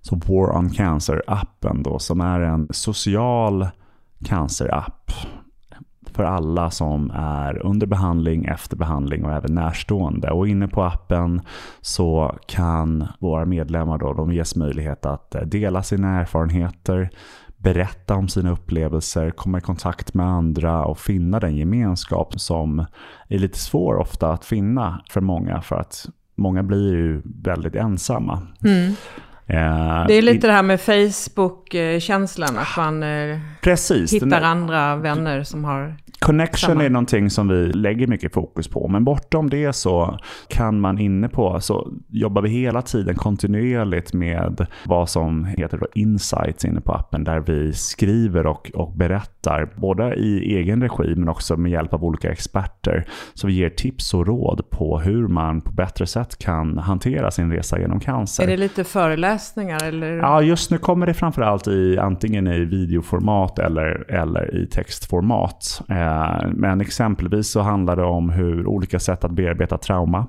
Så 0.00 0.16
War 0.16 0.56
on 0.56 0.70
Cancer-appen 0.70 1.82
då, 1.82 1.98
som 1.98 2.20
är 2.20 2.40
en 2.40 2.68
social 2.70 3.68
cancerapp 4.24 5.10
för 6.14 6.24
alla 6.24 6.70
som 6.70 7.10
är 7.14 7.66
under 7.66 7.86
behandling, 7.86 8.44
efter 8.44 8.76
behandling 8.76 9.24
och 9.24 9.32
även 9.32 9.54
närstående. 9.54 10.30
Och 10.30 10.48
inne 10.48 10.68
på 10.68 10.82
appen 10.82 11.42
så 11.80 12.34
kan 12.46 13.08
våra 13.20 13.44
medlemmar 13.44 13.98
då, 13.98 14.12
de 14.12 14.32
ges 14.32 14.56
möjlighet 14.56 15.06
att 15.06 15.36
dela 15.44 15.82
sina 15.82 16.20
erfarenheter, 16.20 17.10
berätta 17.64 18.14
om 18.14 18.28
sina 18.28 18.50
upplevelser, 18.50 19.30
komma 19.30 19.58
i 19.58 19.60
kontakt 19.60 20.14
med 20.14 20.26
andra 20.26 20.84
och 20.84 20.98
finna 20.98 21.40
den 21.40 21.56
gemenskap 21.56 22.40
som 22.40 22.86
är 23.28 23.38
lite 23.38 23.58
svår 23.58 23.96
ofta 23.96 24.32
att 24.32 24.44
finna 24.44 25.02
för 25.10 25.20
många 25.20 25.60
för 25.60 25.76
att 25.76 26.06
många 26.34 26.62
blir 26.62 26.92
ju 26.92 27.22
väldigt 27.24 27.74
ensamma. 27.74 28.42
Mm. 28.64 28.94
Eh, 29.46 30.06
det 30.06 30.14
är 30.14 30.22
lite 30.22 30.46
det 30.46 30.52
här 30.52 30.62
med 30.62 30.80
Facebook-känslan, 30.80 32.58
att 32.58 32.76
man 32.76 33.02
eh, 33.02 33.38
Precis, 33.60 34.12
hittar 34.12 34.42
andra 34.42 34.96
vänner 34.96 35.42
som 35.42 35.64
har 35.64 35.96
Connection 36.24 36.70
samma. 36.70 36.84
är 36.84 36.90
någonting 36.90 37.30
som 37.30 37.48
vi 37.48 37.72
lägger 37.72 38.06
mycket 38.06 38.32
fokus 38.32 38.68
på. 38.68 38.88
Men 38.88 39.04
bortom 39.04 39.50
det 39.50 39.72
så 39.72 40.18
kan 40.48 40.80
man 40.80 40.98
inne 40.98 41.28
på, 41.28 41.60
så 41.60 41.92
jobbar 42.08 42.42
vi 42.42 42.48
hela 42.48 42.82
tiden 42.82 43.14
kontinuerligt 43.14 44.12
med 44.12 44.66
vad 44.84 45.08
som 45.08 45.44
heter 45.44 45.80
insights 45.94 46.64
inne 46.64 46.80
på 46.80 46.92
appen. 46.92 47.24
Där 47.24 47.40
vi 47.40 47.72
skriver 47.72 48.46
och, 48.46 48.70
och 48.74 48.96
berättar, 48.96 49.68
både 49.76 50.14
i 50.14 50.56
egen 50.56 50.82
regi 50.82 51.14
men 51.16 51.28
också 51.28 51.56
med 51.56 51.72
hjälp 51.72 51.94
av 51.94 52.04
olika 52.04 52.32
experter. 52.32 53.06
Så 53.34 53.46
vi 53.46 53.52
ger 53.52 53.70
tips 53.70 54.14
och 54.14 54.26
råd 54.26 54.70
på 54.70 54.98
hur 55.00 55.28
man 55.28 55.60
på 55.60 55.72
bättre 55.72 56.06
sätt 56.06 56.38
kan 56.38 56.78
hantera 56.78 57.30
sin 57.30 57.52
resa 57.52 57.78
genom 57.78 58.00
cancer. 58.00 58.42
Är 58.42 58.46
det 58.46 58.56
lite 58.56 58.84
föreläsningar? 58.84 59.33
Eller? 59.82 60.16
Ja, 60.16 60.42
just 60.42 60.70
nu 60.70 60.78
kommer 60.78 61.06
det 61.06 61.14
framförallt 61.14 61.68
i 61.68 61.98
antingen 61.98 62.46
i 62.46 62.64
videoformat 62.64 63.58
eller, 63.58 64.10
eller 64.10 64.56
i 64.56 64.66
textformat. 64.66 65.82
Eh, 65.88 66.48
men 66.52 66.80
exempelvis 66.80 67.52
så 67.52 67.60
handlar 67.60 67.96
det 67.96 68.04
om 68.04 68.30
hur 68.30 68.66
olika 68.66 68.98
sätt 68.98 69.24
att 69.24 69.32
bearbeta 69.32 69.78
trauma. 69.78 70.26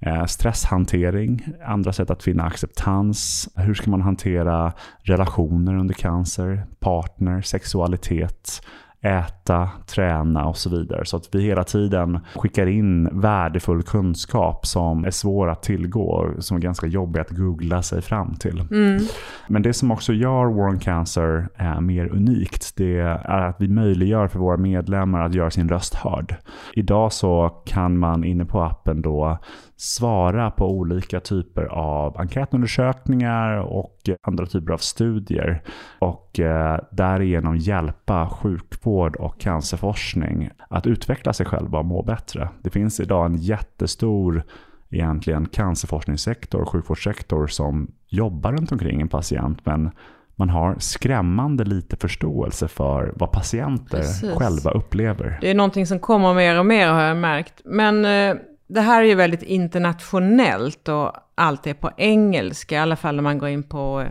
Eh, 0.00 0.24
stresshantering, 0.24 1.46
andra 1.66 1.92
sätt 1.92 2.10
att 2.10 2.22
finna 2.22 2.44
acceptans. 2.44 3.48
Hur 3.56 3.74
ska 3.74 3.90
man 3.90 4.02
hantera 4.02 4.72
relationer 5.02 5.78
under 5.78 5.94
cancer, 5.94 6.66
partner, 6.80 7.42
sexualitet 7.42 8.60
äta, 9.04 9.68
träna 9.86 10.44
och 10.44 10.56
så 10.56 10.70
vidare. 10.70 11.04
Så 11.04 11.16
att 11.16 11.28
vi 11.32 11.42
hela 11.42 11.64
tiden 11.64 12.18
skickar 12.34 12.66
in 12.66 13.20
värdefull 13.20 13.82
kunskap 13.82 14.66
som 14.66 15.04
är 15.04 15.10
svår 15.10 15.48
att 15.50 15.62
tillgå, 15.62 16.30
som 16.38 16.56
är 16.56 16.60
ganska 16.60 16.86
jobbig 16.86 17.20
att 17.20 17.30
googla 17.30 17.82
sig 17.82 18.02
fram 18.02 18.34
till. 18.34 18.60
Mm. 18.60 19.02
Men 19.48 19.62
det 19.62 19.72
som 19.72 19.90
också 19.90 20.12
gör 20.12 20.44
War 20.44 20.68
on 20.68 20.78
Cancer 20.78 21.48
är 21.56 21.80
mer 21.80 22.06
unikt, 22.12 22.76
det 22.76 22.98
är 22.98 23.48
att 23.48 23.56
vi 23.58 23.68
möjliggör 23.68 24.28
för 24.28 24.38
våra 24.38 24.56
medlemmar 24.56 25.22
att 25.22 25.34
göra 25.34 25.50
sin 25.50 25.68
röst 25.68 25.94
hörd. 25.94 26.34
Idag 26.74 27.12
så 27.12 27.48
kan 27.66 27.98
man 27.98 28.24
inne 28.24 28.44
på 28.44 28.62
appen 28.62 29.02
då 29.02 29.38
svara 29.76 30.50
på 30.50 30.70
olika 30.70 31.20
typer 31.20 31.64
av 31.64 32.20
enkätundersökningar 32.20 33.58
och 33.58 34.10
andra 34.22 34.46
typer 34.46 34.72
av 34.72 34.78
studier 34.78 35.62
och 35.98 36.40
eh, 36.40 36.80
därigenom 36.90 37.56
hjälpa 37.56 38.28
sjukvård 38.28 39.16
och 39.16 39.40
cancerforskning 39.40 40.50
att 40.68 40.86
utveckla 40.86 41.32
sig 41.32 41.46
själva 41.46 41.78
och 41.78 41.84
må 41.84 42.02
bättre. 42.02 42.48
Det 42.62 42.70
finns 42.70 43.00
idag 43.00 43.26
en 43.26 43.36
jättestor 43.36 44.42
egentligen 44.90 45.46
cancerforskningssektor 45.46 46.60
och 46.60 46.68
sjukvårdssektor 46.68 47.46
som 47.46 47.92
jobbar 48.08 48.52
runt 48.52 48.72
omkring 48.72 49.00
en 49.00 49.08
patient 49.08 49.66
men 49.66 49.90
man 50.36 50.50
har 50.50 50.76
skrämmande 50.78 51.64
lite 51.64 51.96
förståelse 51.96 52.68
för 52.68 53.12
vad 53.16 53.32
patienter 53.32 53.98
Precis. 53.98 54.34
själva 54.34 54.70
upplever. 54.70 55.38
Det 55.40 55.50
är 55.50 55.54
någonting 55.54 55.86
som 55.86 55.98
kommer 55.98 56.34
mer 56.34 56.58
och 56.58 56.66
mer 56.66 56.88
har 56.88 57.02
jag 57.02 57.16
märkt. 57.16 57.60
Men 57.64 58.04
eh, 58.04 58.36
det 58.66 58.80
här 58.80 59.02
är 59.02 59.06
ju 59.06 59.14
väldigt 59.14 59.42
internationellt 59.42 60.88
och 60.88 61.12
allt 61.34 61.66
är 61.66 61.74
på 61.74 61.90
engelska, 61.96 62.74
i 62.74 62.78
alla 62.78 62.96
fall 62.96 63.16
när 63.16 63.22
man 63.22 63.38
går 63.38 63.48
in 63.48 63.62
på 63.62 64.00
eh, 64.00 64.08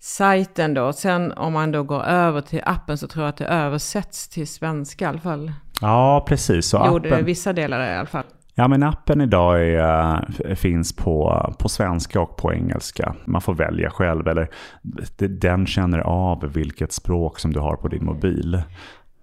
sajten 0.00 0.74
då. 0.74 0.92
Sen 0.92 1.32
om 1.32 1.52
man 1.52 1.72
då 1.72 1.82
går 1.82 2.02
över 2.02 2.40
till 2.40 2.62
appen 2.64 2.98
så 2.98 3.06
tror 3.06 3.24
jag 3.24 3.28
att 3.30 3.36
det 3.36 3.46
översätts 3.46 4.28
till 4.28 4.48
svenska 4.48 5.04
i 5.04 5.08
alla 5.08 5.20
fall. 5.20 5.52
Ja, 5.80 6.24
precis. 6.28 6.66
Så 6.66 6.86
Gjorde 6.86 7.08
appen... 7.08 7.24
vissa 7.24 7.52
delar 7.52 7.92
i 7.92 7.96
alla 7.96 8.06
fall. 8.06 8.24
Ja, 8.58 8.68
men 8.68 8.82
appen 8.82 9.20
idag 9.20 9.68
är, 9.68 10.24
eh, 10.44 10.54
finns 10.54 10.96
på, 10.96 11.54
på 11.58 11.68
svenska 11.68 12.20
och 12.20 12.36
på 12.36 12.52
engelska. 12.52 13.14
Man 13.24 13.40
får 13.40 13.54
välja 13.54 13.90
själv, 13.90 14.28
eller 14.28 14.48
den 15.40 15.66
känner 15.66 15.98
av 15.98 16.52
vilket 16.52 16.92
språk 16.92 17.38
som 17.38 17.52
du 17.52 17.60
har 17.60 17.76
på 17.76 17.88
din 17.88 18.04
mobil. 18.04 18.62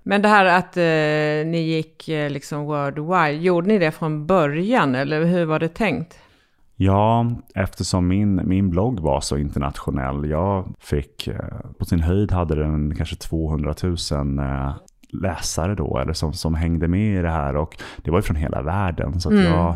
Men 0.03 0.22
det 0.22 0.27
här 0.27 0.45
att 0.45 0.77
eh, 0.77 1.51
ni 1.51 1.62
gick 1.62 2.10
eh, 2.10 2.29
liksom 2.29 2.65
worldwide, 2.65 3.43
gjorde 3.43 3.67
ni 3.67 3.79
det 3.79 3.91
från 3.91 4.27
början 4.27 4.95
eller 4.95 5.25
hur 5.25 5.45
var 5.45 5.60
det 5.60 5.67
tänkt? 5.67 6.17
Ja, 6.75 7.31
eftersom 7.55 8.07
min, 8.07 8.41
min 8.48 8.69
blogg 8.69 9.00
var 9.00 9.22
så 9.22 9.38
internationell. 9.38 10.29
Jag 10.29 10.74
fick, 10.79 11.27
eh, 11.27 11.60
på 11.79 11.86
sin 11.86 12.00
höjd 12.00 12.31
hade 12.31 12.55
den 12.55 12.95
kanske 12.95 13.15
200 13.15 13.74
000 13.83 14.39
eh, 14.39 14.75
läsare 15.10 15.75
då, 15.75 15.98
eller 15.98 16.13
som, 16.13 16.33
som 16.33 16.55
hängde 16.55 16.88
med 16.88 17.19
i 17.19 17.22
det 17.22 17.31
här. 17.31 17.55
Och 17.55 17.77
det 17.98 18.12
var 18.12 18.17
ju 18.17 18.22
från 18.22 18.36
hela 18.36 18.62
världen. 18.62 19.19
Så 19.19 19.31
mm. 19.31 19.43
jag, 19.43 19.75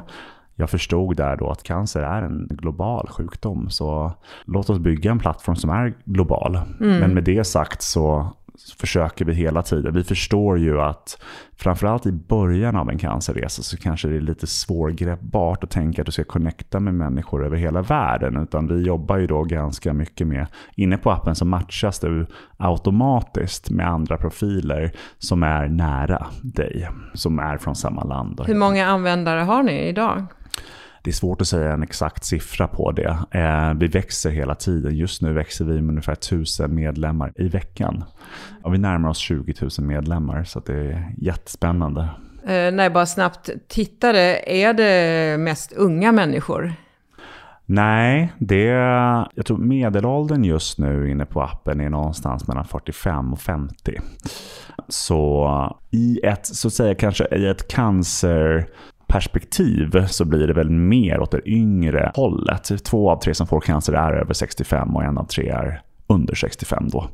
jag 0.55 0.69
förstod 0.69 1.17
där 1.17 1.35
då 1.35 1.49
att 1.49 1.63
cancer 1.63 2.01
är 2.01 2.21
en 2.21 2.47
global 2.49 3.07
sjukdom. 3.09 3.69
Så 3.69 4.11
låt 4.45 4.69
oss 4.69 4.79
bygga 4.79 5.11
en 5.11 5.19
plattform 5.19 5.55
som 5.55 5.69
är 5.69 5.93
global. 6.05 6.55
Mm. 6.55 6.99
Men 6.99 7.13
med 7.13 7.23
det 7.23 7.43
sagt 7.43 7.81
så 7.81 8.33
försöker 8.79 9.25
vi 9.25 9.33
hela 9.33 9.61
tiden. 9.61 9.93
Vi 9.93 10.03
förstår 10.03 10.59
ju 10.59 10.81
att 10.81 11.23
framförallt 11.55 12.05
i 12.05 12.11
början 12.11 12.75
av 12.75 12.89
en 12.89 12.97
cancerresa 12.97 13.63
så 13.63 13.77
kanske 13.77 14.07
det 14.07 14.15
är 14.15 14.21
lite 14.21 14.47
svårgreppbart 14.47 15.63
att 15.63 15.69
tänka 15.69 16.01
att 16.01 16.05
du 16.05 16.11
ska 16.11 16.23
connecta 16.23 16.79
med 16.79 16.93
människor 16.93 17.45
över 17.45 17.57
hela 17.57 17.81
världen. 17.81 18.37
Utan 18.37 18.67
vi 18.67 18.81
jobbar 18.81 19.17
ju 19.17 19.27
då 19.27 19.43
ganska 19.43 19.93
mycket 19.93 20.27
med, 20.27 20.47
inne 20.75 20.97
på 20.97 21.11
appen 21.11 21.35
så 21.35 21.45
matchas 21.45 21.99
du 21.99 22.27
automatiskt 22.57 23.69
med 23.69 23.87
andra 23.87 24.17
profiler 24.17 24.91
som 25.17 25.43
är 25.43 25.67
nära 25.67 26.27
dig, 26.41 26.89
som 27.13 27.39
är 27.39 27.57
från 27.57 27.75
samma 27.75 28.03
land. 28.03 28.41
Hur 28.47 28.55
många 28.55 28.87
användare 28.87 29.41
har 29.41 29.63
ni 29.63 29.87
idag? 29.87 30.25
Det 31.07 31.11
är 31.11 31.13
svårt 31.13 31.41
att 31.41 31.47
säga 31.47 31.73
en 31.73 31.83
exakt 31.83 32.25
siffra 32.25 32.67
på 32.67 32.91
det. 32.91 33.17
Eh, 33.31 33.73
vi 33.73 33.87
växer 33.87 34.29
hela 34.29 34.55
tiden. 34.55 34.95
Just 34.95 35.21
nu 35.21 35.33
växer 35.33 35.65
vi 35.65 35.81
med 35.81 35.89
ungefär 35.89 36.13
1000 36.13 36.75
medlemmar 36.75 37.33
i 37.35 37.47
veckan. 37.47 38.03
Och 38.63 38.73
vi 38.73 38.77
närmar 38.77 39.09
oss 39.09 39.17
20 39.17 39.53
000 39.61 39.69
medlemmar 39.87 40.43
så 40.43 40.59
det 40.59 40.73
är 40.73 41.13
jättespännande. 41.17 42.01
Eh, 42.43 42.71
när 42.71 42.83
jag 42.83 42.93
bara 42.93 43.05
snabbt 43.05 43.49
tittade, 43.67 44.41
är 44.45 44.73
det 44.73 45.37
mest 45.37 45.71
unga 45.71 46.11
människor? 46.11 46.73
Nej, 47.65 48.33
det, 48.37 48.63
jag 49.35 49.45
tror 49.45 49.57
medelåldern 49.57 50.43
just 50.43 50.77
nu 50.77 51.11
inne 51.11 51.25
på 51.25 51.41
appen 51.41 51.81
är 51.81 51.89
någonstans 51.89 52.47
mellan 52.47 52.65
45 52.65 53.33
och 53.33 53.39
50. 53.39 53.99
Så 54.87 55.77
i 55.91 56.19
ett, 56.23 56.45
så 56.45 56.67
att 56.67 56.73
säga 56.73 56.95
kanske 56.95 57.35
i 57.35 57.47
ett 57.47 57.67
cancer 57.67 58.67
perspektiv 59.17 60.05
så 60.07 60.25
blir 60.25 60.47
det 60.47 60.53
väl 60.53 60.69
mer 60.69 61.19
åt 61.19 61.31
det 61.31 61.49
yngre 61.49 62.11
hållet. 62.15 62.83
Två 62.83 63.11
av 63.11 63.19
tre 63.19 63.33
som 63.33 63.47
får 63.47 63.61
cancer 63.61 63.93
är 63.93 64.13
över 64.13 64.33
65 64.33 64.95
och 64.95 65.03
en 65.03 65.17
av 65.17 65.23
tre 65.23 65.49
är 65.49 65.81
under 66.07 66.35
65 66.35 66.89
då. 66.89 67.07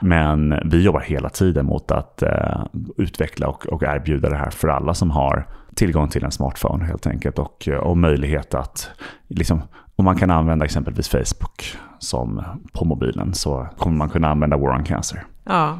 Men 0.00 0.54
vi 0.70 0.82
jobbar 0.82 1.00
hela 1.00 1.28
tiden 1.28 1.66
mot 1.66 1.90
att 1.90 2.22
eh, 2.22 2.64
utveckla 2.96 3.48
och, 3.48 3.66
och 3.66 3.82
erbjuda 3.82 4.28
det 4.28 4.36
här 4.36 4.50
för 4.50 4.68
alla 4.68 4.94
som 4.94 5.10
har 5.10 5.46
tillgång 5.74 6.08
till 6.08 6.24
en 6.24 6.30
smartphone 6.30 6.84
helt 6.84 7.06
enkelt 7.06 7.38
och, 7.38 7.68
och 7.68 7.96
möjlighet 7.96 8.54
att, 8.54 8.90
liksom, 9.28 9.62
om 9.96 10.04
man 10.04 10.16
kan 10.16 10.30
använda 10.30 10.64
exempelvis 10.64 11.08
Facebook 11.08 11.76
som 11.98 12.42
på 12.72 12.84
mobilen 12.84 13.34
så 13.34 13.68
kommer 13.78 13.96
man 13.96 14.08
kunna 14.08 14.28
använda 14.28 14.56
War 14.56 14.74
on 14.74 14.84
Cancer. 14.84 15.24
Ja, 15.44 15.78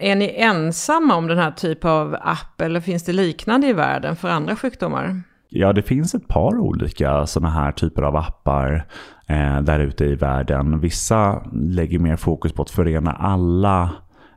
är 0.00 0.16
ni 0.16 0.34
ensamma 0.36 1.16
om 1.16 1.26
den 1.26 1.38
här 1.38 1.50
typen 1.50 1.90
av 1.90 2.16
app 2.20 2.60
eller 2.60 2.80
finns 2.80 3.04
det 3.04 3.12
liknande 3.12 3.66
i 3.66 3.72
världen 3.72 4.16
för 4.16 4.28
andra 4.28 4.56
sjukdomar? 4.56 5.22
Ja, 5.48 5.72
det 5.72 5.82
finns 5.82 6.14
ett 6.14 6.28
par 6.28 6.58
olika 6.58 7.26
sådana 7.26 7.50
här 7.50 7.72
typer 7.72 8.02
av 8.02 8.16
appar 8.16 8.86
eh, 9.26 9.60
där 9.60 9.80
ute 9.80 10.04
i 10.04 10.14
världen. 10.14 10.80
Vissa 10.80 11.42
lägger 11.52 11.98
mer 11.98 12.16
fokus 12.16 12.52
på 12.52 12.62
att 12.62 12.70
förena 12.70 13.12
alla 13.12 13.90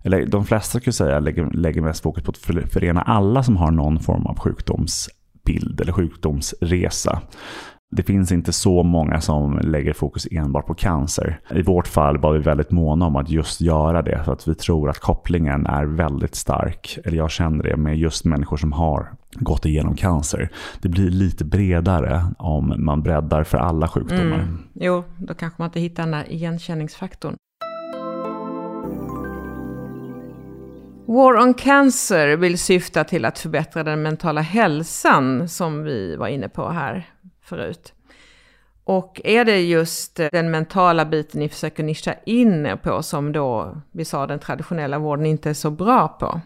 eller 0.03 0.25
de 0.25 0.45
flesta 0.45 0.79
skulle 0.79 0.93
säga 0.93 1.19
lägger, 1.19 1.51
lägger 1.51 1.81
mest 1.81 2.03
fokus 2.03 2.23
på 2.23 2.31
att 2.31 2.37
förena 2.73 3.01
alla 3.01 3.43
som 3.43 3.57
har 3.57 3.71
någon 3.71 3.99
form 3.99 4.25
av 4.25 4.39
sjukdomsbild 4.39 5.81
eller 5.81 5.91
sjukdomsresa 5.91 7.21
det 7.95 8.03
finns 8.03 8.31
inte 8.31 8.53
så 8.53 8.83
många 8.83 9.21
som 9.21 9.59
lägger 9.63 9.93
fokus 9.93 10.27
enbart 10.31 10.67
på 10.67 10.73
cancer. 10.73 11.39
I 11.49 11.61
vårt 11.61 11.87
fall 11.87 12.17
var 12.17 12.33
vi 12.33 12.39
väldigt 12.39 12.71
måna 12.71 13.05
om 13.05 13.15
att 13.15 13.29
just 13.29 13.61
göra 13.61 14.01
det 14.01 14.23
för 14.25 14.33
att 14.33 14.47
vi 14.47 14.55
tror 14.55 14.89
att 14.89 14.99
kopplingen 14.99 15.65
är 15.65 15.85
väldigt 15.85 16.35
stark. 16.35 16.97
Eller 17.05 17.17
jag 17.17 17.31
känner 17.31 17.63
det 17.63 17.77
med 17.77 17.97
just 17.97 18.25
människor 18.25 18.57
som 18.57 18.71
har 18.71 19.07
gått 19.33 19.65
igenom 19.65 19.95
cancer. 19.95 20.49
Det 20.81 20.89
blir 20.89 21.09
lite 21.09 21.45
bredare 21.45 22.25
om 22.37 22.73
man 22.77 23.03
breddar 23.03 23.43
för 23.43 23.57
alla 23.57 23.87
sjukdomar. 23.87 24.39
Mm. 24.39 24.63
Jo, 24.73 25.03
då 25.17 25.33
kanske 25.33 25.61
man 25.61 25.67
inte 25.67 25.79
hittar 25.79 26.03
den 26.03 26.11
där 26.11 26.31
igenkänningsfaktorn. 26.31 27.35
War 31.05 31.37
on 31.37 31.53
Cancer 31.53 32.37
vill 32.37 32.59
syfta 32.59 33.03
till 33.03 33.25
att 33.25 33.39
förbättra 33.39 33.83
den 33.83 34.01
mentala 34.01 34.41
hälsan 34.41 35.49
som 35.49 35.83
vi 35.83 36.15
var 36.15 36.27
inne 36.27 36.49
på 36.49 36.69
här 36.69 37.12
förut. 37.53 37.93
Och 38.83 39.21
är 39.23 39.45
det 39.45 39.61
just 39.61 40.19
den 40.31 40.51
mentala 40.51 41.05
biten 41.05 41.39
ni 41.39 41.49
försöker 41.49 41.83
nischa 41.83 42.13
in 42.25 42.65
er 42.65 42.75
på 42.75 43.03
som 43.03 43.31
då 43.31 43.77
vi 43.91 44.05
sa 44.05 44.27
den 44.27 44.39
traditionella 44.39 44.99
vården 44.99 45.25
inte 45.25 45.49
är 45.49 45.53
så 45.53 45.71
bra 45.71 46.07
på? 46.07 46.41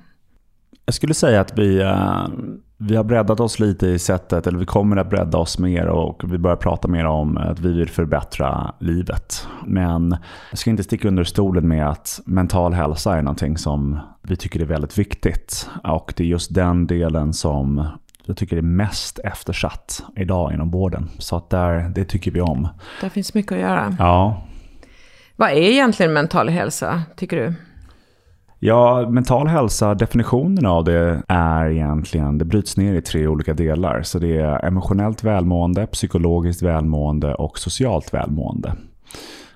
Jag 0.85 0.93
skulle 0.93 1.13
säga 1.13 1.41
att 1.41 1.57
vi, 1.57 1.81
eh, 1.81 2.27
vi 2.77 2.95
har 2.95 3.03
breddat 3.03 3.39
oss 3.39 3.59
lite 3.59 3.87
i 3.87 3.99
sättet, 3.99 4.47
eller 4.47 4.59
vi 4.59 4.65
kommer 4.65 4.97
att 4.97 5.09
bredda 5.09 5.37
oss 5.37 5.59
mer 5.59 5.87
och 5.87 6.33
vi 6.33 6.37
börjar 6.37 6.55
prata 6.55 6.87
mer 6.87 7.05
om 7.05 7.37
att 7.37 7.59
vi 7.59 7.73
vill 7.73 7.89
förbättra 7.89 8.73
livet. 8.79 9.47
Men 9.65 10.15
jag 10.49 10.59
ska 10.59 10.69
inte 10.69 10.83
sticka 10.83 11.07
under 11.07 11.23
stolen 11.23 11.67
med 11.67 11.89
att 11.89 12.21
mental 12.25 12.73
hälsa 12.73 13.17
är 13.17 13.21
någonting 13.21 13.57
som 13.57 13.99
vi 14.21 14.35
tycker 14.35 14.59
är 14.59 14.65
väldigt 14.65 14.97
viktigt. 14.97 15.69
Och 15.83 16.13
det 16.15 16.23
är 16.23 16.27
just 16.27 16.53
den 16.53 16.87
delen 16.87 17.33
som 17.33 17.87
jag 18.27 18.37
tycker 18.37 18.57
är 18.57 18.61
mest 18.61 19.19
eftersatt 19.19 20.03
idag 20.15 20.53
inom 20.53 20.71
vården. 20.71 21.09
Så 21.17 21.35
att 21.35 21.49
där, 21.49 21.89
det 21.89 22.05
tycker 22.05 22.31
vi 22.31 22.41
om. 22.41 22.67
Där 23.01 23.09
finns 23.09 23.33
mycket 23.33 23.51
att 23.51 23.59
göra. 23.59 23.95
Ja. 23.99 24.43
Vad 25.35 25.49
är 25.49 25.55
egentligen 25.55 26.13
mental 26.13 26.49
hälsa, 26.49 27.03
tycker 27.15 27.37
du? 27.37 27.53
Ja, 28.59 29.09
mental 29.09 29.47
hälsa, 29.47 29.95
definitionen 29.95 30.65
av 30.65 30.83
det 30.83 31.23
är 31.27 31.65
egentligen, 31.65 32.37
det 32.37 32.45
bryts 32.45 32.77
ner 32.77 32.93
i 32.93 33.01
tre 33.01 33.27
olika 33.27 33.53
delar. 33.53 34.01
Så 34.01 34.19
det 34.19 34.37
är 34.37 34.65
emotionellt 34.65 35.23
välmående, 35.23 35.87
psykologiskt 35.87 36.61
välmående 36.61 37.35
och 37.35 37.59
socialt 37.59 38.13
välmående. 38.13 38.73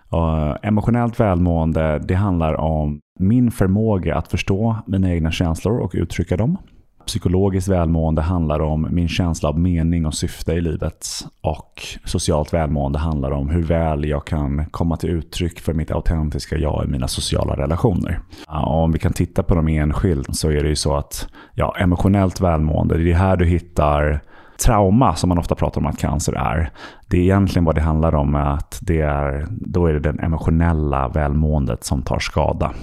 Och 0.09 0.65
emotionellt 0.65 1.19
välmående, 1.19 1.99
det 1.99 2.15
handlar 2.15 2.53
om 2.53 2.99
min 3.19 3.51
förmåga 3.51 4.15
att 4.15 4.27
förstå 4.27 4.75
mina 4.87 5.11
egna 5.11 5.31
känslor 5.31 5.79
och 5.79 5.91
uttrycka 5.93 6.37
dem. 6.37 6.57
Psykologiskt 7.05 7.67
välmående 7.67 8.21
handlar 8.21 8.59
om 8.59 8.87
min 8.91 9.07
känsla 9.07 9.49
av 9.49 9.59
mening 9.59 10.05
och 10.05 10.13
syfte 10.13 10.53
i 10.53 10.61
livet. 10.61 11.07
Och 11.41 11.83
socialt 12.05 12.53
välmående 12.53 12.99
handlar 12.99 13.31
om 13.31 13.49
hur 13.49 13.63
väl 13.63 14.05
jag 14.05 14.25
kan 14.25 14.65
komma 14.65 14.97
till 14.97 15.09
uttryck 15.09 15.59
för 15.59 15.73
mitt 15.73 15.91
autentiska 15.91 16.57
jag 16.57 16.85
i 16.85 16.87
mina 16.87 17.07
sociala 17.07 17.55
relationer. 17.55 18.19
om 18.47 18.91
vi 18.91 18.99
kan 18.99 19.13
titta 19.13 19.43
på 19.43 19.55
dem 19.55 19.67
enskilt 19.67 20.35
så 20.35 20.49
är 20.49 20.63
det 20.63 20.69
ju 20.69 20.75
så 20.75 20.95
att 20.95 21.27
ja, 21.53 21.75
emotionellt 21.79 22.41
välmående, 22.41 22.97
det 22.97 23.11
är 23.11 23.15
här 23.15 23.37
du 23.37 23.45
hittar 23.45 24.21
trauma 24.65 25.15
som 25.15 25.29
man 25.29 25.37
ofta 25.37 25.55
pratar 25.55 25.81
om 25.81 25.87
att 25.87 25.97
cancer 25.97 26.33
är. 26.33 26.71
Det 27.07 27.17
är 27.17 27.21
egentligen 27.21 27.65
vad 27.65 27.75
det 27.75 27.81
handlar 27.81 28.15
om 28.15 28.35
att 28.35 28.79
det 28.81 29.01
är, 29.01 29.47
då 29.49 29.85
är 29.85 29.93
det 29.93 29.99
den 29.99 30.19
emotionella 30.19 31.07
välmåendet 31.07 31.83
som 31.83 32.01
tar 32.01 32.19
skada 32.19 32.73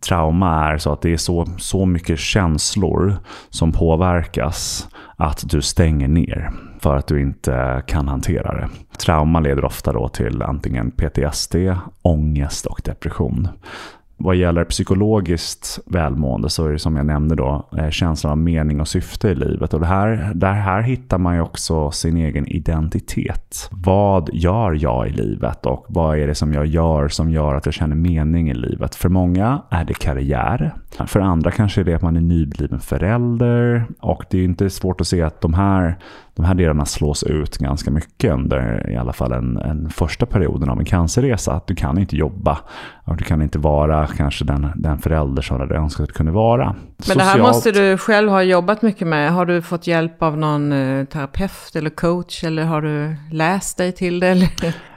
trauma 0.00 0.72
är 0.72 0.78
så 0.78 0.92
att 0.92 1.02
det 1.02 1.12
är 1.12 1.16
så, 1.16 1.46
så 1.58 1.86
mycket 1.86 2.18
känslor 2.18 3.16
som 3.50 3.72
påverkas 3.72 4.88
att 5.16 5.50
du 5.50 5.62
stänger 5.62 6.08
ner 6.08 6.50
för 6.80 6.96
att 6.96 7.06
du 7.06 7.20
inte 7.20 7.82
kan 7.86 8.08
hantera 8.08 8.54
det. 8.54 8.68
Trauma 8.98 9.40
leder 9.40 9.64
ofta 9.64 9.92
då 9.92 10.08
till 10.08 10.42
antingen 10.42 10.90
PTSD, 10.90 11.54
ångest 12.02 12.66
och 12.66 12.80
depression. 12.84 13.48
Vad 14.16 14.36
gäller 14.36 14.64
psykologiskt 14.64 15.78
välmående 15.86 16.50
så 16.50 16.66
är 16.66 16.72
det 16.72 16.78
som 16.78 16.96
jag 16.96 17.06
nämnde 17.06 17.34
då 17.34 17.68
eh, 17.78 17.90
känslan 17.90 18.30
av 18.30 18.38
mening 18.38 18.80
och 18.80 18.88
syfte 18.88 19.28
i 19.28 19.34
livet. 19.34 19.74
Och 19.74 19.80
det 19.80 19.86
här, 19.86 20.32
där 20.34 20.52
här 20.52 20.82
hittar 20.82 21.18
man 21.18 21.34
ju 21.34 21.40
också 21.40 21.90
sin 21.90 22.16
egen 22.16 22.48
identitet. 22.48 23.68
Vad 23.70 24.30
gör 24.32 24.72
jag 24.72 25.08
i 25.08 25.10
livet 25.10 25.66
och 25.66 25.86
vad 25.88 26.18
är 26.18 26.26
det 26.26 26.34
som 26.34 26.52
jag 26.52 26.66
gör 26.66 27.08
som 27.08 27.30
gör 27.30 27.54
att 27.54 27.66
jag 27.66 27.74
känner 27.74 27.96
mening 27.96 28.50
i 28.50 28.54
livet? 28.54 28.94
För 28.94 29.08
många 29.08 29.62
är 29.70 29.84
det 29.84 29.94
karriär. 29.94 30.74
För 31.06 31.20
andra 31.20 31.50
kanske 31.50 31.80
är 31.80 31.84
det 31.84 31.94
att 31.94 32.02
man 32.02 32.16
är 32.16 32.20
nybliven 32.20 32.80
förälder. 32.80 33.84
Och 34.00 34.24
det 34.30 34.38
är 34.38 34.44
inte 34.44 34.70
svårt 34.70 35.00
att 35.00 35.06
se 35.06 35.22
att 35.22 35.40
de 35.40 35.54
här 35.54 35.98
de 36.36 36.44
här 36.44 36.54
delarna 36.54 36.86
slås 36.86 37.22
ut 37.22 37.58
ganska 37.58 37.90
mycket 37.90 38.32
under 38.32 38.90
i 38.90 38.96
alla 38.96 39.12
fall 39.12 39.32
en, 39.32 39.56
en 39.56 39.90
första 39.90 40.26
perioden 40.26 40.70
av 40.70 40.78
en 40.78 40.84
cancerresa. 40.84 41.52
Att 41.52 41.66
du 41.66 41.74
kan 41.74 41.98
inte 41.98 42.16
jobba 42.16 42.58
och 43.04 43.16
du 43.16 43.24
kan 43.24 43.42
inte 43.42 43.58
vara 43.58 44.06
kanske 44.06 44.44
den, 44.44 44.72
den 44.76 44.98
förälder 44.98 45.42
som 45.42 45.56
du 45.56 45.62
hade 45.62 45.76
önskat 45.76 46.02
att 46.02 46.08
du 46.08 46.14
kunde 46.14 46.32
vara. 46.32 46.66
Men 46.66 46.76
Socialt... 46.98 47.18
det 47.18 47.24
här 47.24 47.38
måste 47.38 47.72
du 47.72 47.98
själv 47.98 48.30
ha 48.30 48.42
jobbat 48.42 48.82
mycket 48.82 49.08
med. 49.08 49.32
Har 49.32 49.46
du 49.46 49.62
fått 49.62 49.86
hjälp 49.86 50.22
av 50.22 50.38
någon 50.38 50.72
eh, 50.72 51.04
terapeut 51.04 51.76
eller 51.76 51.90
coach 51.90 52.44
eller 52.44 52.64
har 52.64 52.82
du 52.82 53.16
läst 53.30 53.78
dig 53.78 53.92
till 53.92 54.20
det? 54.20 54.48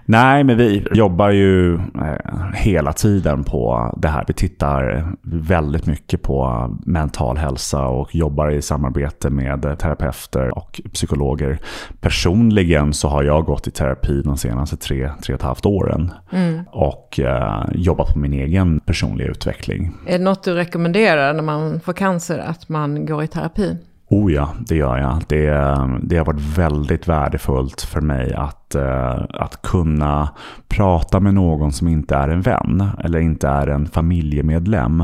Nej, 0.10 0.44
men 0.44 0.58
vi 0.58 0.88
jobbar 0.92 1.30
ju 1.30 1.76
eh, 1.76 2.54
hela 2.54 2.94
tiden 2.94 3.44
på 3.44 3.94
det 3.98 4.08
här. 4.08 4.24
Vi 4.28 4.34
tittar 4.34 5.06
väldigt 5.22 5.86
mycket 5.86 6.22
på 6.22 6.68
mental 6.86 7.38
hälsa 7.38 7.88
och 7.88 8.16
jobbar 8.16 8.52
i 8.52 8.62
samarbete 8.62 9.30
med 9.30 9.62
terapeuter 9.80 10.58
och 10.58 10.82
psykologer. 10.94 11.60
Personligen 12.02 12.94
så 12.94 13.08
har 13.08 13.24
jag 13.24 13.46
gått 13.46 13.68
i 13.68 13.72
terapi 13.72 14.22
de 14.22 14.38
senaste 14.38 14.78
tre, 14.78 15.12
tre 15.24 15.34
och 15.34 15.40
ett 15.40 15.46
halvt 15.46 15.66
åren 15.66 16.12
mm. 16.32 16.64
och 16.72 17.20
eh, 17.20 17.66
jobbat 17.72 18.14
på 18.14 18.20
min 18.20 18.34
egen 18.34 18.80
personliga 18.80 19.28
utveckling. 19.28 19.94
Är 20.06 20.18
det 20.18 20.24
något 20.24 20.44
du 20.44 20.54
rekommenderar 20.54 21.34
när 21.34 21.44
man 21.44 21.80
får 21.80 21.94
cancer, 21.94 22.38
att 22.38 22.70
man 22.70 23.06
går 23.06 23.24
i 23.24 23.28
terapi? 23.28 23.78
Oh 24.10 24.34
ja, 24.34 24.50
det 24.60 24.76
gör 24.76 24.98
jag. 24.98 25.24
Det, 25.28 25.50
det 26.02 26.18
har 26.18 26.26
varit 26.26 26.58
väldigt 26.58 27.08
värdefullt 27.08 27.82
för 27.82 28.02
mig 28.02 28.34
att, 28.34 28.76
eh, 28.76 29.20
att 29.30 29.62
kunna 29.62 30.30
prata 30.68 31.20
med 31.20 31.34
någon 31.34 31.72
som 31.72 31.88
inte 31.88 32.16
är 32.16 32.28
en 32.30 32.42
vän 32.42 32.90
eller 33.04 33.20
inte 33.20 33.48
är 33.48 33.68
en 33.68 33.88
familjemedlem 33.88 35.04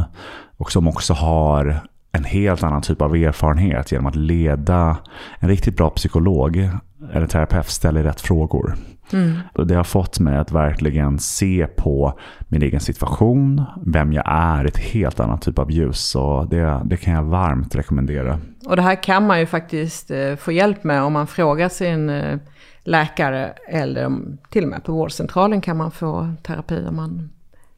och 0.58 0.72
som 0.72 0.88
också 0.88 1.14
har 1.14 1.80
en 2.12 2.24
helt 2.24 2.64
annan 2.64 2.82
typ 2.82 3.02
av 3.02 3.16
erfarenhet 3.16 3.92
genom 3.92 4.06
att 4.06 4.16
leda 4.16 4.98
en 5.40 5.50
riktigt 5.50 5.78
bra 5.78 5.90
psykolog 5.90 6.70
eller 7.14 7.28
terapeut 7.28 7.70
ställer 7.70 8.04
rätt 8.04 8.22
frågor. 8.22 8.76
Mm. 9.12 9.40
Det 9.68 9.76
har 9.76 9.84
fått 9.84 10.20
mig 10.20 10.38
att 10.38 10.52
verkligen 10.52 11.20
se 11.20 11.68
på 11.76 12.20
min 12.48 12.64
egen 12.64 12.80
situation, 12.80 13.64
vem 13.86 14.14
jag 14.14 14.24
är, 14.28 14.66
ett 14.66 14.78
helt 14.78 15.20
annat 15.20 15.42
typ 15.42 15.60
av 15.60 15.72
ljus. 15.72 16.00
Så 16.00 16.48
det, 16.50 16.82
det 16.86 16.98
kan 16.98 17.14
jag 17.14 17.24
varmt 17.24 17.76
rekommendera. 17.76 18.40
Och 18.66 18.76
det 18.76 18.82
här 18.82 19.04
kan 19.04 19.28
man 19.28 19.40
ju 19.40 19.46
faktiskt 19.46 20.12
eh, 20.12 20.36
få 20.36 20.52
hjälp 20.52 20.84
med 20.84 21.02
om 21.04 21.14
man 21.14 21.28
frågar 21.28 21.70
sin 21.70 22.10
eh, 22.10 22.38
läkare 22.84 23.54
eller 23.68 24.12
till 24.50 24.64
och 24.64 24.70
med 24.70 24.84
på 24.84 24.92
vårdcentralen 24.92 25.62
kan 25.62 25.78
man 25.78 25.92
få 25.92 26.34
terapi 26.44 26.86
om 26.88 26.96
man 26.96 27.30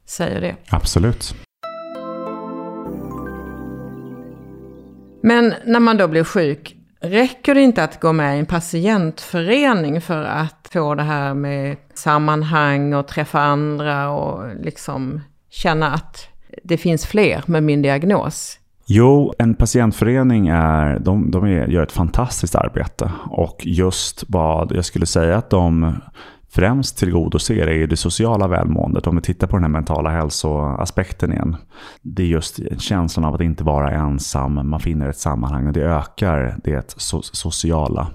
säger 0.05 0.41
det. 0.41 0.55
Absolut. 0.69 1.35
Men 5.21 5.53
när 5.65 5.79
man 5.79 5.97
då 5.97 6.07
blir 6.07 6.23
sjuk, 6.23 6.75
räcker 7.09 7.55
det 7.55 7.61
inte 7.61 7.83
att 7.83 7.99
gå 7.99 8.13
med 8.13 8.35
i 8.35 8.39
en 8.39 8.45
patientförening 8.45 10.01
för 10.01 10.23
att 10.23 10.69
få 10.71 10.95
det 10.95 11.03
här 11.03 11.33
med 11.33 11.77
sammanhang 11.93 12.93
och 12.93 13.07
träffa 13.07 13.39
andra 13.39 14.09
och 14.09 14.55
liksom 14.55 15.21
känna 15.49 15.93
att 15.93 16.27
det 16.63 16.77
finns 16.77 17.05
fler 17.05 17.43
med 17.45 17.63
min 17.63 17.81
diagnos? 17.81 18.59
Jo, 18.87 19.33
en 19.37 19.55
patientförening 19.55 20.47
är, 20.47 20.99
de, 20.99 21.31
de 21.31 21.43
är, 21.43 21.67
gör 21.67 21.83
ett 21.83 21.91
fantastiskt 21.91 22.55
arbete. 22.55 23.11
Och 23.29 23.61
just 23.65 24.23
vad 24.27 24.71
jag 24.71 24.85
skulle 24.85 25.05
säga 25.05 25.37
att 25.37 25.49
de 25.49 25.95
främst 26.55 26.97
tillgodoser 26.97 27.67
är 27.67 27.73
ju 27.73 27.87
det 27.87 27.97
sociala 27.97 28.47
välmåendet. 28.47 29.07
Om 29.07 29.15
vi 29.15 29.21
tittar 29.21 29.47
på 29.47 29.55
den 29.55 29.63
här 29.63 29.69
mentala 29.69 30.09
hälsoaspekten 30.09 31.31
igen. 31.31 31.55
Det 32.01 32.23
är 32.23 32.27
just 32.27 32.81
känslan 32.81 33.25
av 33.25 33.35
att 33.35 33.41
inte 33.41 33.63
vara 33.63 33.91
ensam. 33.91 34.69
Man 34.69 34.79
finner 34.79 35.09
ett 35.09 35.17
sammanhang 35.17 35.67
och 35.67 35.73
det 35.73 35.81
ökar 35.81 36.55
det 36.63 36.93
so 36.97 37.21
sociala. 37.21 38.07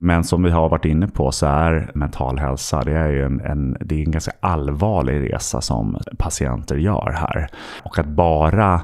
Men 0.00 0.24
som 0.24 0.42
vi 0.42 0.50
har 0.50 0.68
varit 0.68 0.84
inne 0.84 1.08
på 1.08 1.32
så 1.32 1.46
är 1.46 1.90
mental 1.94 2.38
hälsa 2.38 2.84
det 2.84 2.92
är 2.92 3.12
en, 3.12 3.40
en, 3.40 3.76
det 3.80 3.94
är 3.94 4.04
en 4.04 4.10
ganska 4.10 4.32
allvarlig 4.40 5.32
resa 5.32 5.60
som 5.60 5.98
patienter 6.18 6.76
gör 6.76 7.12
här. 7.16 7.48
Och 7.82 7.98
att 7.98 8.06
bara 8.06 8.80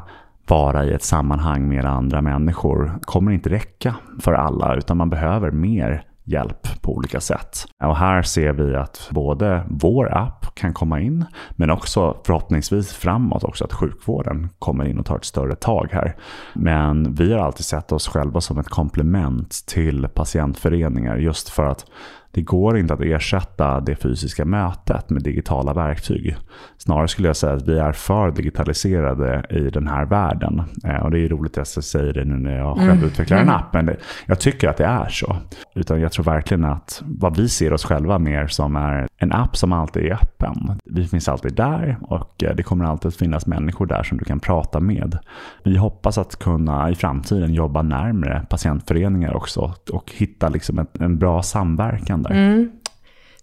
vara 0.47 0.85
i 0.85 0.93
ett 0.93 1.03
sammanhang 1.03 1.69
med 1.69 1.85
andra 1.85 2.23
människor 2.23 2.99
kommer 3.03 3.33
inte 3.33 3.51
räcka 3.51 3.95
för 4.21 4.33
alla 4.33 4.75
utan 4.77 4.97
man 4.97 5.11
behöver 5.11 5.51
mer 5.51 6.05
hjälp 6.25 6.83
på 6.83 6.93
olika 6.93 7.21
sätt. 7.21 7.67
Och 7.85 7.97
här 7.97 8.23
ser 8.23 8.53
vi 8.53 8.77
att 8.77 9.09
både 9.11 9.63
vår 9.69 10.17
app 10.17 10.55
kan 10.55 10.75
komma 10.75 11.01
in, 11.01 11.25
men 11.51 11.71
också 11.71 12.17
förhoppningsvis 12.25 12.93
framåt 12.93 13.45
också 13.45 13.65
att 13.65 13.73
sjukvården 13.73 14.49
kommer 14.59 14.85
in 14.85 14.99
och 14.99 15.07
tar 15.07 15.17
ett 15.17 15.25
större 15.25 15.55
tag 15.55 15.89
här. 15.93 16.17
Men 16.55 17.15
vi 17.15 17.33
har 17.33 17.41
alltid 17.41 17.65
sett 17.65 17.93
oss 17.93 18.09
själva 18.09 18.41
som 18.41 18.59
ett 18.59 18.69
komplement 18.69 19.67
till 19.67 20.09
patientföreningar 20.09 21.17
just 21.17 21.49
för 21.49 21.67
att 21.67 21.87
det 22.33 22.43
går 22.43 22.79
inte 22.79 22.95
att 22.95 23.01
ersätta 23.01 23.81
det 23.81 23.97
fysiska 23.97 24.45
mötet 24.45 25.11
med 25.11 25.23
digitala 25.23 25.73
verktyg. 25.73 26.37
Snarare 26.79 27.09
skulle 27.09 27.29
jag 27.29 27.37
säga 27.37 27.53
att 27.53 27.69
vi 27.69 27.79
är 27.79 27.93
för 27.93 28.31
digitaliserade 28.31 29.45
i 29.51 29.71
den 29.71 29.87
här 29.87 30.05
världen. 30.05 30.63
Eh, 30.85 31.03
och 31.03 31.11
det 31.11 31.19
är 31.19 31.29
roligt 31.29 31.59
att 31.59 31.77
jag 31.77 31.85
säger 31.85 32.13
det 32.13 32.25
nu 32.25 32.35
när 32.35 32.59
jag 32.59 32.77
själv 32.77 32.91
mm. 32.91 33.05
utvecklar 33.05 33.37
en 33.37 33.43
mm. 33.43 33.55
app. 33.55 33.73
Men 33.73 33.97
jag 34.27 34.41
tycker 34.41 34.69
att 34.69 34.77
det 34.77 34.85
är 34.85 35.09
så. 35.09 35.37
Utan 35.75 36.01
jag 36.01 36.13
tror 36.13 36.25
verkligen 36.25 36.65
att 36.65 37.03
vad 37.07 37.37
vi 37.37 37.49
ser 37.49 37.73
oss 37.73 37.85
själva 37.85 38.19
mer 38.19 38.47
som 38.47 38.77
är 38.77 39.09
en 39.17 39.33
app 39.33 39.57
som 39.57 39.73
alltid 39.73 40.05
är 40.05 40.13
öppen. 40.13 40.79
Vi 40.85 41.07
finns 41.07 41.29
alltid 41.29 41.55
där 41.55 41.99
och 42.03 42.45
eh, 42.45 42.55
det 42.57 42.63
kommer 42.63 42.85
alltid 42.85 43.09
att 43.09 43.17
finnas 43.17 43.47
människor 43.47 43.87
där 43.87 44.03
som 44.03 44.19
du 44.19 44.25
kan 44.25 44.41
prata 44.41 44.81
med. 44.81 45.19
Vi 45.65 45.77
hoppas 45.77 46.19
att 46.19 46.39
kunna 46.39 46.91
i 46.91 46.95
framtiden 46.95 47.55
jobba 47.55 47.83
närmare 47.83 48.47
patientföreningar 48.51 49.37
också 49.37 49.75
och 49.93 50.13
hitta 50.13 50.49
liksom 50.49 50.87
en 51.01 51.19
bra 51.19 51.43
samverkan 51.43 52.20
där. 52.23 52.31
Mm. 52.31 52.71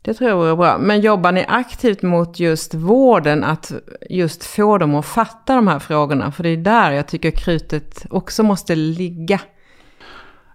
Det 0.02 0.14
tror 0.14 0.30
jag 0.30 0.50
är 0.50 0.56
bra. 0.56 0.78
Men 0.78 1.02
jobbar 1.02 1.32
ni 1.32 1.46
aktivt 1.48 2.02
mot 2.02 2.40
just 2.40 2.74
vården, 2.74 3.44
att 3.44 3.72
just 4.10 4.44
få 4.44 4.78
dem 4.78 4.96
att 4.96 5.06
fatta 5.06 5.56
de 5.56 5.68
här 5.68 5.80
frågorna? 5.80 6.32
För 6.32 6.44
det 6.44 6.50
är 6.50 6.58
där 6.58 6.92
jag 6.92 7.08
tycker 7.08 7.32
krutet 7.32 8.06
också 8.10 8.44
måste 8.44 8.76
ligga. 8.76 9.40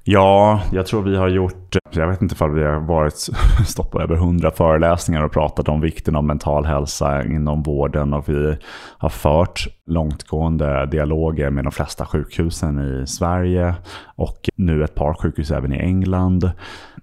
Ja, 0.04 0.62
jag 0.72 0.86
tror 0.86 1.02
vi 1.02 1.16
har 1.16 1.28
gjort, 1.28 1.61
jag 1.90 2.08
vet 2.08 2.22
inte 2.22 2.34
ifall 2.34 2.50
vi 2.50 2.64
har 2.64 2.80
varit 2.80 3.14
stått 3.66 3.90
på 3.90 4.00
över 4.00 4.16
hundra 4.16 4.50
föreläsningar 4.50 5.24
och 5.24 5.32
pratat 5.32 5.68
om 5.68 5.80
vikten 5.80 6.16
av 6.16 6.24
mental 6.24 6.64
hälsa 6.64 7.24
inom 7.24 7.62
vården 7.62 8.14
och 8.14 8.28
vi 8.28 8.56
har 8.98 9.08
fört 9.08 9.66
långtgående 9.86 10.86
dialoger 10.86 11.50
med 11.50 11.64
de 11.64 11.72
flesta 11.72 12.06
sjukhusen 12.06 12.78
i 13.02 13.06
Sverige 13.06 13.74
och 14.16 14.50
nu 14.56 14.84
ett 14.84 14.94
par 14.94 15.14
sjukhus 15.14 15.50
även 15.50 15.72
i 15.72 15.78
England 15.78 16.52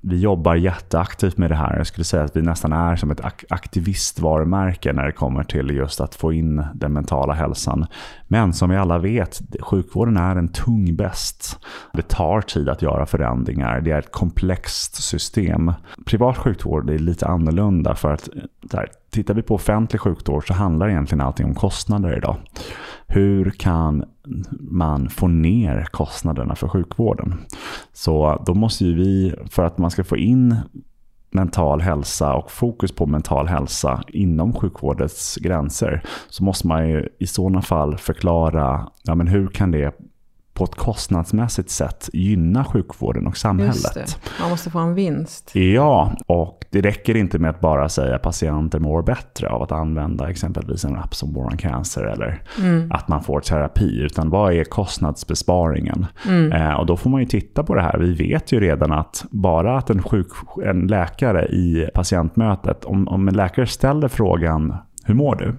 vi 0.01 0.19
jobbar 0.19 0.55
jätteaktivt 0.55 1.37
med 1.37 1.51
det 1.51 1.55
här. 1.55 1.77
Jag 1.77 1.87
skulle 1.87 2.05
säga 2.05 2.23
att 2.23 2.35
vi 2.35 2.41
nästan 2.41 2.73
är 2.73 2.95
som 2.95 3.11
ett 3.11 3.21
aktivistvarumärke 3.49 4.93
när 4.93 5.05
det 5.05 5.11
kommer 5.11 5.43
till 5.43 5.69
just 5.69 6.01
att 6.01 6.15
få 6.15 6.33
in 6.33 6.65
den 6.73 6.93
mentala 6.93 7.33
hälsan. 7.33 7.85
Men 8.27 8.53
som 8.53 8.69
vi 8.69 8.75
alla 8.75 8.97
vet, 8.97 9.41
sjukvården 9.61 10.17
är 10.17 10.35
en 10.35 10.47
tung 10.47 10.95
bäst. 10.95 11.59
Det 11.93 12.07
tar 12.07 12.41
tid 12.41 12.69
att 12.69 12.81
göra 12.81 13.05
förändringar. 13.05 13.81
Det 13.81 13.91
är 13.91 13.99
ett 13.99 14.11
komplext 14.11 14.58
system. 14.67 15.73
Privat 16.05 16.37
sjukvård 16.37 16.89
är 16.89 16.99
lite 16.99 17.27
annorlunda 17.27 17.95
för 17.95 18.11
att 18.11 18.29
där, 18.61 18.87
tittar 19.09 19.33
vi 19.33 19.41
på 19.41 19.55
offentlig 19.55 20.01
sjukvård 20.01 20.47
så 20.47 20.53
handlar 20.53 20.89
egentligen 20.89 21.21
allting 21.21 21.45
om 21.45 21.55
kostnader 21.55 22.17
idag. 22.17 22.35
Hur 23.07 23.49
kan 23.49 24.05
man 24.59 25.09
få 25.09 25.27
ner 25.27 25.85
kostnaderna 25.91 26.55
för 26.55 26.67
sjukvården? 26.67 27.35
Så 27.93 28.43
då 28.45 28.53
måste 28.53 28.85
ju 28.85 28.95
vi, 28.95 29.35
för 29.51 29.65
att 29.65 29.77
man 29.77 29.91
ska 29.91 30.03
få 30.03 30.17
in 30.17 30.55
mental 31.31 31.81
hälsa 31.81 32.33
och 32.33 32.51
fokus 32.51 32.91
på 32.91 33.05
mental 33.05 33.47
hälsa 33.47 34.03
inom 34.07 34.53
sjukvårdens 34.53 35.37
gränser 35.41 36.03
så 36.29 36.43
måste 36.43 36.67
man 36.67 36.89
ju 36.89 37.07
i 37.19 37.27
sådana 37.27 37.61
fall 37.61 37.97
förklara 37.97 38.89
ja, 39.03 39.15
men 39.15 39.27
hur 39.27 39.47
kan 39.47 39.71
det 39.71 39.95
på 40.59 40.65
ett 40.65 40.75
kostnadsmässigt 40.75 41.69
sätt 41.69 42.09
gynna 42.13 42.65
sjukvården 42.65 43.27
och 43.27 43.37
samhället. 43.37 44.19
Man 44.41 44.49
måste 44.49 44.69
få 44.69 44.79
en 44.79 44.93
vinst. 44.93 45.55
Ja, 45.55 46.13
och 46.27 46.65
det 46.69 46.81
räcker 46.81 47.15
inte 47.15 47.39
med 47.39 47.49
att 47.49 47.59
bara 47.59 47.89
säga 47.89 48.15
att 48.15 48.21
patienter 48.21 48.79
mår 48.79 49.01
bättre 49.01 49.49
av 49.49 49.61
att 49.61 49.71
använda 49.71 50.29
exempelvis 50.29 50.85
en 50.85 50.95
app 50.95 51.15
som 51.15 51.33
War 51.33 51.57
Cancer 51.57 52.03
eller 52.03 52.41
mm. 52.59 52.91
att 52.91 53.07
man 53.07 53.23
får 53.23 53.39
terapi. 53.39 53.99
Utan 54.01 54.29
vad 54.29 54.53
är 54.53 54.63
kostnadsbesparingen? 54.63 56.05
Mm. 56.27 56.51
Eh, 56.51 56.73
och 56.73 56.85
då 56.85 56.97
får 56.97 57.09
man 57.09 57.21
ju 57.21 57.27
titta 57.27 57.63
på 57.63 57.75
det 57.75 57.81
här. 57.81 57.97
Vi 57.99 58.13
vet 58.13 58.51
ju 58.51 58.59
redan 58.59 58.91
att 58.91 59.25
bara 59.31 59.77
att 59.77 59.89
en, 59.89 60.03
sjuk, 60.03 60.27
en 60.63 60.87
läkare 60.87 61.45
i 61.45 61.89
patientmötet, 61.93 62.85
om, 62.85 63.07
om 63.07 63.27
en 63.27 63.35
läkare 63.35 63.67
ställer 63.67 64.07
frågan 64.07 64.75
hur 65.05 65.13
mår 65.13 65.35
du? 65.35 65.55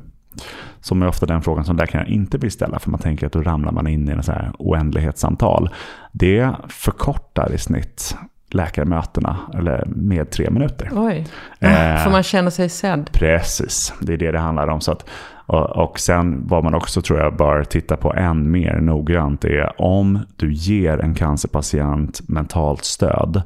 Som 0.81 1.03
är 1.03 1.09
ofta 1.09 1.27
den 1.27 1.43
frågan 1.43 1.65
som 1.65 1.77
läkaren 1.77 2.07
inte 2.07 2.39
vill 2.39 2.51
ställa 2.51 2.79
för 2.79 2.91
man 2.91 3.01
tänker 3.01 3.27
att 3.27 3.33
då 3.33 3.43
ramlar 3.43 3.73
man 3.73 3.87
in 3.87 4.09
i 4.09 4.13
en 4.13 4.23
så 4.23 4.33
här 4.33 4.53
oändlighetssamtal. 4.59 5.69
Det 6.13 6.51
förkortar 6.69 7.53
i 7.53 7.59
snitt 7.59 8.17
läkarmötena 8.51 9.37
eller 9.55 9.85
med 9.87 10.31
tre 10.31 10.51
minuter. 10.51 10.89
Oj, 10.93 11.27
eh, 11.61 12.05
får 12.05 12.11
man 12.11 12.23
känna 12.23 12.51
sig 12.51 12.69
sedd? 12.69 13.11
Precis, 13.13 13.95
det 14.01 14.13
är 14.13 14.17
det 14.17 14.33
det 14.33 14.39
handlar 14.39 14.69
om. 14.69 14.81
Så 14.81 14.93
att, 14.93 15.09
och, 15.47 15.85
och 15.85 16.01
sen 16.01 16.49
vad 16.49 16.65
man 16.65 16.75
också 16.75 17.03
tror 17.03 17.19
jag 17.19 17.37
bör 17.37 17.65
titta 17.65 17.97
på 17.97 18.15
än 18.15 18.51
mer 18.51 18.81
noggrant 18.81 19.45
är 19.45 19.81
om 19.83 20.19
du 20.37 20.53
ger 20.53 20.99
en 20.99 21.15
cancerpatient 21.15 22.29
mentalt 22.29 22.85
stöd 22.85 23.43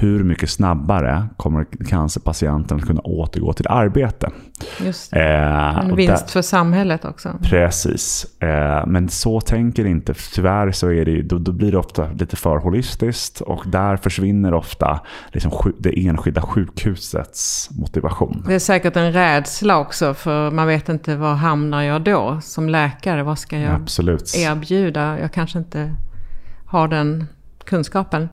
hur 0.00 0.24
mycket 0.24 0.50
snabbare 0.50 1.28
kommer 1.36 1.66
cancerpatienten 1.88 2.76
att 2.76 2.86
kunna 2.86 3.00
återgå 3.00 3.52
till 3.52 3.66
arbete. 3.68 4.30
Just 4.80 5.10
det. 5.10 5.34
Eh, 5.34 5.78
en 5.78 5.96
vinst 5.96 6.26
där, 6.26 6.32
för 6.32 6.42
samhället 6.42 7.04
också. 7.04 7.38
Precis. 7.42 8.26
Eh, 8.42 8.86
men 8.86 9.08
så 9.08 9.40
tänker 9.40 9.84
inte, 9.84 10.14
tyvärr 10.34 10.72
så 10.72 10.92
är 10.92 11.04
det, 11.04 11.22
då, 11.22 11.38
då, 11.38 11.52
blir 11.52 11.72
det 11.72 11.78
ofta 11.78 12.10
lite 12.12 12.36
för 12.36 12.58
holistiskt 12.58 13.40
och 13.40 13.64
där 13.66 13.96
försvinner 13.96 14.54
ofta 14.54 15.00
liksom, 15.32 15.72
det 15.78 16.06
enskilda 16.06 16.42
sjukhusets 16.42 17.70
motivation. 17.70 18.44
Det 18.46 18.54
är 18.54 18.58
säkert 18.58 18.96
en 18.96 19.12
rädsla 19.12 19.78
också 19.78 20.14
för 20.14 20.50
man 20.50 20.66
vet 20.66 20.88
inte 20.88 21.16
var 21.16 21.34
hamnar 21.34 21.82
jag 21.82 22.02
då 22.02 22.40
som 22.42 22.68
läkare. 22.68 23.22
Vad 23.22 23.38
ska 23.38 23.58
jag 23.58 23.74
Absolut. 23.74 24.34
erbjuda? 24.36 25.20
Jag 25.20 25.32
kanske 25.32 25.58
inte 25.58 25.94
har 26.66 26.88
den 26.88 27.26
kunskapen. 27.64 28.28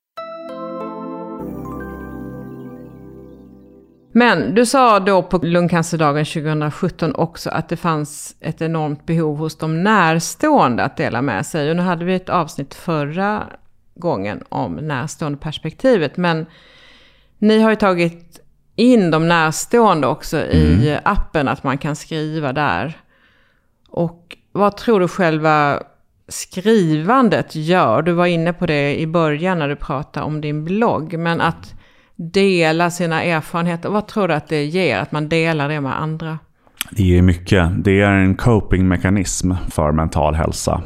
Men 4.17 4.56
du 4.56 4.65
sa 4.65 4.99
då 4.99 5.23
på 5.23 5.38
lungcancerdagen 5.38 6.25
2017 6.25 7.15
också 7.15 7.49
att 7.49 7.69
det 7.69 7.78
fanns 7.78 8.36
ett 8.39 8.62
enormt 8.62 9.06
behov 9.06 9.38
hos 9.38 9.58
de 9.58 9.84
närstående 9.84 10.84
att 10.84 10.97
dela 10.97 11.21
med 11.21 11.45
sig. 11.45 11.69
Och 11.69 11.75
nu 11.75 11.82
hade 11.82 12.06
vi 12.06 12.15
ett 12.15 12.30
avsnitt 12.30 12.73
förra 12.73 13.43
gången 13.95 14.43
om 14.49 14.75
närstående 14.75 15.38
perspektivet. 15.38 16.17
Men 16.17 16.45
ni 17.38 17.62
har 17.62 17.69
ju 17.69 17.75
tagit 17.75 18.39
in 18.75 19.12
de 19.12 19.28
närstående 19.28 20.08
också 20.08 20.38
mm. 20.38 20.82
i 20.82 20.99
appen, 21.04 21.47
att 21.47 21.63
man 21.63 21.78
kan 21.78 21.95
skriva 21.95 22.54
där. 22.54 22.97
Och 23.89 24.38
vad 24.51 24.78
tror 24.78 24.99
du 24.99 25.08
själva 25.08 25.84
skrivandet 26.28 27.56
gör? 27.56 28.01
Du 28.01 28.12
var 28.12 28.25
inne 28.25 28.54
på 28.54 28.65
det 28.65 28.99
i 28.99 29.08
början 29.08 29.60
när 29.60 29.69
du 29.69 29.75
pratade 29.75 30.25
om 30.25 30.41
din 30.41 30.65
blogg. 30.65 31.19
Men 31.19 31.41
att 31.41 31.75
dela 32.15 32.91
sina 32.91 33.23
erfarenheter. 33.23 33.89
Vad 33.89 34.08
tror 34.08 34.28
du 34.28 34.34
att 34.34 34.47
det 34.47 34.65
ger, 34.65 34.99
att 34.99 35.12
man 35.12 35.30
delar 35.30 35.69
det 35.69 35.82
med 35.82 36.01
andra? 36.01 36.39
Det 36.91 37.04
ger 37.04 37.21
mycket. 37.21 37.84
Det 37.84 38.01
är 38.01 38.12
en 38.12 38.36
copingmekanism 38.36 39.51
för 39.69 39.91
mental 39.91 40.36
hälsa. 40.36 40.82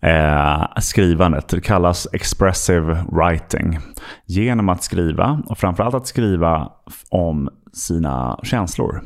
Eh, 0.00 0.66
skrivandet, 0.80 1.48
det 1.48 1.60
kallas 1.60 2.08
expressive 2.12 3.04
writing. 3.12 3.78
Genom 4.26 4.68
att 4.68 4.82
skriva, 4.82 5.42
och 5.46 5.58
framförallt 5.58 5.94
att 5.94 6.06
skriva 6.06 6.68
om 7.10 7.48
sina 7.72 8.40
känslor. 8.42 9.02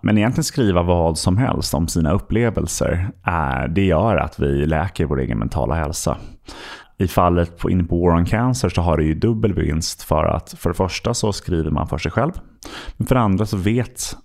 Men 0.00 0.18
egentligen 0.18 0.44
skriva 0.44 0.82
vad 0.82 1.18
som 1.18 1.38
helst 1.38 1.74
om 1.74 1.88
sina 1.88 2.12
upplevelser, 2.12 3.08
är, 3.22 3.68
det 3.68 3.84
gör 3.84 4.16
att 4.16 4.38
vi 4.38 4.66
läker 4.66 5.04
vår 5.04 5.20
egen 5.20 5.38
mentala 5.38 5.74
hälsa 5.74 6.16
i 6.98 7.08
fallet 7.08 7.58
på, 7.58 7.70
inne 7.70 7.84
på 7.84 8.00
War 8.00 8.16
on 8.16 8.24
Cancer 8.24 8.68
så 8.68 8.82
har 8.82 8.96
det 8.96 9.04
ju 9.04 9.14
dubbel 9.14 9.54
vinst 9.54 10.02
för 10.02 10.24
att 10.24 10.54
för 10.58 10.70
det 10.70 10.74
första 10.74 11.14
så 11.14 11.32
skriver 11.32 11.70
man 11.70 11.88
för 11.88 11.98
sig 11.98 12.12
själv. 12.12 12.32
Men 12.96 13.06
för 13.06 13.14
det 13.14 13.20
andra 13.20 13.46
så 13.46 13.56
vet 13.56 14.16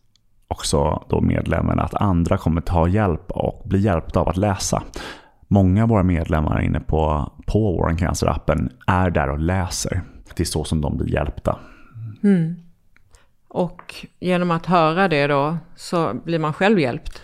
också 0.47 1.03
då 1.09 1.21
medlemmen 1.21 1.79
att 1.79 1.93
andra 1.93 2.37
kommer 2.37 2.61
ta 2.61 2.87
hjälp 2.87 3.31
och 3.31 3.61
bli 3.65 3.79
hjälpta 3.79 4.19
av 4.19 4.29
att 4.29 4.37
läsa. 4.37 4.83
Många 5.47 5.83
av 5.83 5.89
våra 5.89 6.03
medlemmar 6.03 6.61
inne 6.61 6.79
på, 6.79 7.31
på 7.45 7.77
War 7.77 7.89
on 7.89 7.97
Cancer-appen 7.97 8.69
är 8.87 9.09
där 9.09 9.29
och 9.29 9.39
läser. 9.39 10.01
Det 10.35 10.43
är 10.43 10.45
så 10.45 10.63
som 10.63 10.81
de 10.81 10.97
blir 10.97 11.13
hjälpta. 11.13 11.59
Mm. 12.23 12.55
Och 13.47 14.05
genom 14.19 14.51
att 14.51 14.65
höra 14.65 15.07
det 15.07 15.27
då 15.27 15.57
så 15.75 16.13
blir 16.25 16.39
man 16.39 16.53
själv 16.53 16.79
hjälpt? 16.79 17.21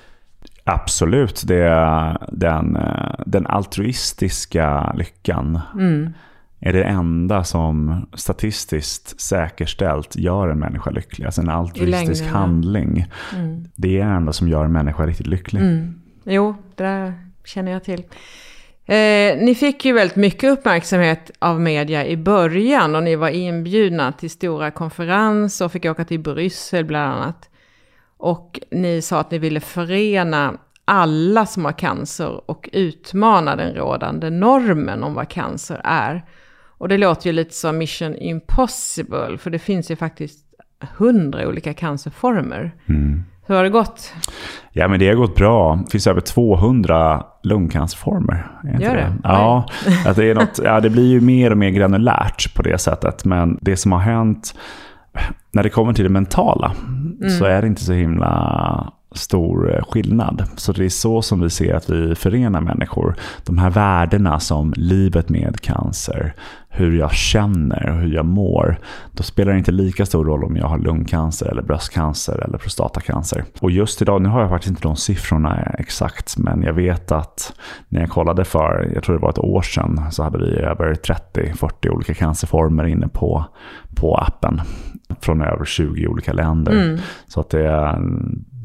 Absolut, 0.67 1.43
det 1.47 1.63
är 1.63 2.17
den, 2.31 2.77
den 3.25 3.47
altruistiska 3.47 4.93
lyckan. 4.97 5.59
Mm. 5.73 6.13
är 6.59 6.73
det 6.73 6.83
enda 6.83 7.43
som 7.43 8.05
statistiskt 8.13 9.21
säkerställt 9.21 10.15
gör 10.15 10.47
en 10.47 10.59
människa 10.59 10.89
lycklig. 10.89 11.25
Alltså 11.25 11.41
en 11.41 11.49
altruistisk 11.49 12.25
handling. 12.25 13.05
Mm. 13.35 13.67
Det 13.75 13.99
är 13.99 14.05
det 14.05 14.15
enda 14.15 14.33
som 14.33 14.49
gör 14.49 14.65
en 14.65 14.71
människa 14.71 15.05
riktigt 15.05 15.27
lycklig. 15.27 15.61
Mm. 15.61 16.01
Jo, 16.23 16.55
det 16.75 16.83
där 16.83 17.13
känner 17.45 17.71
jag 17.71 17.83
till. 17.83 18.03
Eh, 18.85 19.37
ni 19.37 19.55
fick 19.59 19.85
ju 19.85 19.93
väldigt 19.93 20.15
mycket 20.15 20.51
uppmärksamhet 20.51 21.31
av 21.39 21.61
media 21.61 22.05
i 22.05 22.17
början 22.17 22.95
och 22.95 23.03
ni 23.03 23.15
var 23.15 23.29
inbjudna 23.29 24.11
till 24.11 24.29
stora 24.29 24.71
konferenser 24.71 25.65
och 25.65 25.71
fick 25.71 25.85
åka 25.85 26.05
till 26.05 26.19
Bryssel 26.19 26.85
bland 26.85 27.13
annat. 27.13 27.49
Och 28.17 28.59
ni 28.71 29.01
sa 29.01 29.19
att 29.19 29.31
ni 29.31 29.37
ville 29.37 29.59
förena 29.59 30.53
alla 30.85 31.45
som 31.45 31.65
har 31.65 31.71
cancer 31.71 32.51
och 32.51 32.69
utmana 32.73 33.55
den 33.55 33.73
rådande 33.73 34.29
normen 34.29 35.03
om 35.03 35.13
vad 35.13 35.29
cancer 35.29 35.81
är. 35.83 36.25
Och 36.77 36.89
det 36.89 36.97
låter 36.97 37.27
ju 37.27 37.33
lite 37.33 37.53
som 37.53 37.77
mission 37.77 38.15
impossible, 38.15 39.37
för 39.37 39.49
det 39.49 39.59
finns 39.59 39.91
ju 39.91 39.95
faktiskt 39.95 40.45
hundra 40.97 41.47
olika 41.47 41.73
cancerformer. 41.73 42.75
Mm. 42.89 43.23
Hur 43.47 43.55
har 43.55 43.63
det 43.63 43.69
gått? 43.69 44.13
Ja, 44.71 44.87
men 44.87 44.99
det 44.99 45.07
har 45.07 45.15
gått 45.15 45.35
bra. 45.35 45.75
Det 45.85 45.91
finns 45.91 46.07
över 46.07 46.21
200 46.21 47.23
lungcancerformer. 47.43 48.47
Gör 48.79 48.95
det? 48.95 49.13
Ja, 49.23 49.65
att 50.05 50.15
det, 50.15 50.25
är 50.25 50.35
något, 50.35 50.59
ja, 50.63 50.79
det 50.79 50.89
blir 50.89 51.07
ju 51.07 51.21
mer 51.21 51.51
och 51.51 51.57
mer 51.57 51.69
granulärt 51.69 52.55
på 52.55 52.61
det 52.61 52.77
sättet. 52.77 53.25
Men 53.25 53.57
det 53.61 53.77
som 53.77 53.91
har 53.91 53.99
hänt 53.99 54.55
när 55.51 55.63
det 55.63 55.69
kommer 55.69 55.93
till 55.93 56.03
det 56.03 56.09
mentala 56.09 56.75
så 57.39 57.45
är 57.45 57.61
det 57.61 57.67
inte 57.67 57.83
så 57.83 57.93
himla 57.93 58.93
stor 59.11 59.75
eh, 59.75 59.83
skillnad. 59.83 60.43
Så 60.55 60.71
det 60.71 60.85
är 60.85 60.89
så 60.89 61.21
som 61.21 61.41
vi 61.41 61.49
ser 61.49 61.73
att 61.73 61.89
vi 61.89 62.15
förenar 62.15 62.61
människor. 62.61 63.15
De 63.43 63.57
här 63.57 63.69
värdena 63.69 64.39
som 64.39 64.73
livet 64.77 65.29
med 65.29 65.61
cancer, 65.61 66.33
hur 66.77 66.97
jag 66.97 67.11
känner 67.11 67.89
och 67.89 67.95
hur 67.95 68.13
jag 68.13 68.25
mår. 68.25 68.79
Då 69.11 69.23
spelar 69.23 69.51
det 69.51 69.57
inte 69.57 69.71
lika 69.71 70.05
stor 70.05 70.25
roll 70.25 70.43
om 70.43 70.55
jag 70.55 70.67
har 70.67 70.77
lungcancer 70.77 71.45
eller 71.45 71.61
bröstcancer 71.61 72.43
eller 72.43 72.57
prostatacancer. 72.57 73.43
Och 73.59 73.71
just 73.71 74.01
idag, 74.01 74.21
nu 74.21 74.29
har 74.29 74.41
jag 74.41 74.49
faktiskt 74.49 74.69
inte 74.69 74.81
de 74.81 74.95
siffrorna 74.95 75.75
exakt, 75.79 76.37
men 76.37 76.61
jag 76.61 76.73
vet 76.73 77.11
att 77.11 77.53
när 77.89 77.99
jag 77.99 78.09
kollade 78.09 78.45
för, 78.45 78.91
jag 78.93 79.03
tror 79.03 79.15
det 79.15 79.21
var 79.21 79.29
ett 79.29 79.39
år 79.39 79.61
sedan, 79.61 80.11
så 80.11 80.23
hade 80.23 80.37
vi 80.37 80.55
över 80.55 80.93
30-40 80.93 81.89
olika 81.89 82.13
cancerformer 82.13 82.83
inne 82.83 83.07
på, 83.07 83.45
på 83.95 84.15
appen. 84.15 84.61
Från 85.21 85.41
över 85.41 85.65
20 85.65 86.07
olika 86.07 86.33
länder. 86.33 86.99
Så 87.27 87.39
att 87.39 87.49
det 87.49 87.97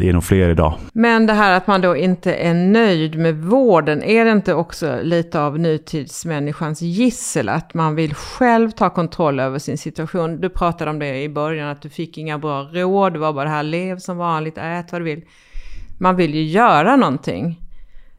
det 0.03 0.09
är 0.09 0.13
nog 0.13 0.25
fler 0.25 0.49
idag. 0.49 0.75
Men 0.93 1.27
det 1.27 1.33
här 1.33 1.53
att 1.57 1.67
man 1.67 1.81
då 1.81 1.97
inte 1.97 2.35
är 2.35 2.55
nöjd 2.55 3.19
med 3.19 3.37
vården, 3.37 4.03
är 4.03 4.25
det 4.25 4.31
inte 4.31 4.55
också 4.55 4.99
lite 5.03 5.41
av 5.41 5.59
nutidsmänniskans 5.59 6.83
gissel? 6.83 7.49
Att 7.49 7.75
man 7.75 7.95
vill 7.95 8.02
själv 8.11 8.71
ta 8.71 8.91
kontroll 8.91 9.41
över 9.41 9.59
sin 9.59 9.79
situation. 9.79 10.41
Du 10.41 10.49
pratade 10.49 10.91
om 10.91 10.99
det 10.99 11.23
i 11.23 11.29
början, 11.29 11.69
att 11.69 11.83
du 11.83 11.89
fick 11.89 12.19
inga 12.19 12.39
bra 12.39 12.63
råd, 12.73 13.13
det 13.13 13.19
var 13.19 13.33
bara 13.33 13.45
det 13.45 13.51
här, 13.51 13.63
lev 13.63 13.99
som 13.99 14.17
vanligt, 14.17 14.59
ät 14.59 14.93
vad 14.93 15.01
du 15.01 15.05
vill. 15.05 15.23
Man 15.99 16.17
vill 16.17 16.35
ju 16.35 16.43
göra 16.43 16.97
någonting. 16.97 17.61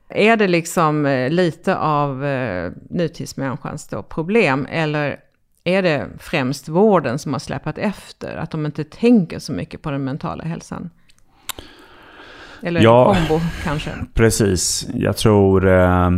Är 0.10 0.38
det 0.38 0.48
liksom 0.48 1.06
eh, 1.06 1.30
lite 1.30 1.78
av 1.78 2.26
eh, 2.26 2.72
nutidsmänniskans 2.90 3.88
då 3.88 4.04
problem? 4.04 4.68
Eller 4.72 5.20
är 5.64 5.82
det 5.82 6.08
främst 6.20 6.68
vården 6.70 7.20
som 7.20 7.34
har 7.34 7.40
släpat 7.40 7.78
efter? 7.78 8.36
Att 8.38 8.52
de 8.52 8.66
inte 8.66 8.84
tänker 8.84 9.40
så 9.40 9.54
mycket 9.54 9.82
på 9.82 9.92
den 9.92 10.04
mentala 10.04 10.44
hälsan? 10.44 10.90
Eller 12.62 12.82
Ja. 12.82 13.16
kombo 13.16 13.42
kanske? 13.64 13.90
Precis. 14.14 14.88
Jag 14.94 15.18
tror, 15.18 15.68
eh, 15.68 16.10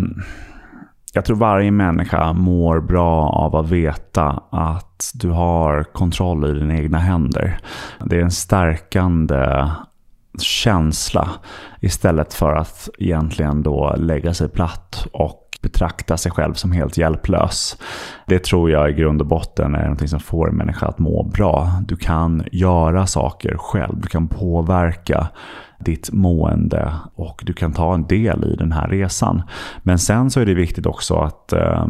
jag 1.15 1.25
tror 1.25 1.37
varje 1.37 1.71
människa 1.71 2.33
mår 2.33 2.79
bra 2.79 3.29
av 3.29 3.55
att 3.55 3.69
veta 3.69 4.43
att 4.51 5.11
du 5.13 5.29
har 5.29 5.83
kontroll 5.83 6.45
i 6.45 6.59
dina 6.59 6.77
egna 6.77 6.99
händer. 6.99 7.57
Det 8.05 8.15
är 8.15 8.21
en 8.21 8.31
stärkande 8.31 9.69
känsla 10.39 11.29
istället 11.79 12.33
för 12.33 12.55
att 12.55 12.89
egentligen 12.97 13.63
då 13.63 13.95
lägga 13.97 14.33
sig 14.33 14.49
platt 14.49 15.07
och 15.13 15.44
betrakta 15.65 16.17
sig 16.17 16.31
själv 16.31 16.53
som 16.53 16.71
helt 16.71 16.97
hjälplös. 16.97 17.77
Det 18.25 18.43
tror 18.43 18.71
jag 18.71 18.89
i 18.89 18.93
grund 18.93 19.21
och 19.21 19.27
botten 19.27 19.75
är 19.75 19.81
någonting 19.81 20.07
som 20.07 20.19
får 20.19 20.49
en 20.49 20.55
människa 20.55 20.87
att 20.87 20.99
må 20.99 21.23
bra. 21.23 21.71
Du 21.87 21.95
kan 21.95 22.43
göra 22.51 23.07
saker 23.07 23.57
själv, 23.57 24.01
du 24.01 24.07
kan 24.07 24.27
påverka 24.27 25.27
ditt 25.79 26.11
mående 26.11 26.93
och 27.15 27.43
du 27.45 27.53
kan 27.53 27.73
ta 27.73 27.93
en 27.93 28.07
del 28.07 28.43
i 28.43 28.55
den 28.55 28.71
här 28.71 28.87
resan. 28.87 29.41
Men 29.83 29.99
sen 29.99 30.31
så 30.31 30.39
är 30.39 30.45
det 30.45 30.53
viktigt 30.53 30.85
också 30.85 31.15
att 31.15 31.53
eh, 31.53 31.87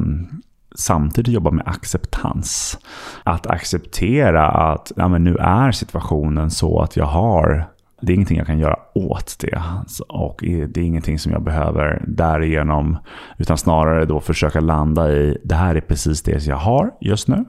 samtidigt 0.75 1.33
jobba 1.33 1.51
med 1.51 1.67
acceptans. 1.67 2.79
Att 3.23 3.47
acceptera 3.47 4.47
att 4.47 4.91
ja, 4.95 5.07
men 5.07 5.23
nu 5.23 5.35
är 5.35 5.71
situationen 5.71 6.51
så 6.51 6.81
att 6.81 6.97
jag 6.97 7.05
har 7.05 7.74
det 8.01 8.11
är 8.11 8.15
ingenting 8.15 8.37
jag 8.37 8.47
kan 8.47 8.59
göra 8.59 8.79
åt 8.93 9.35
det. 9.39 9.61
Och 10.07 10.43
det 10.43 10.77
är 10.77 10.83
ingenting 10.83 11.19
som 11.19 11.31
jag 11.31 11.43
behöver 11.43 12.03
därigenom. 12.07 12.97
Utan 13.37 13.57
snarare 13.57 14.05
då 14.05 14.19
försöka 14.19 14.59
landa 14.59 15.11
i 15.11 15.37
det 15.43 15.55
här 15.55 15.75
är 15.75 15.81
precis 15.81 16.21
det 16.23 16.45
jag 16.45 16.55
har 16.55 16.91
just 17.01 17.27
nu. 17.27 17.45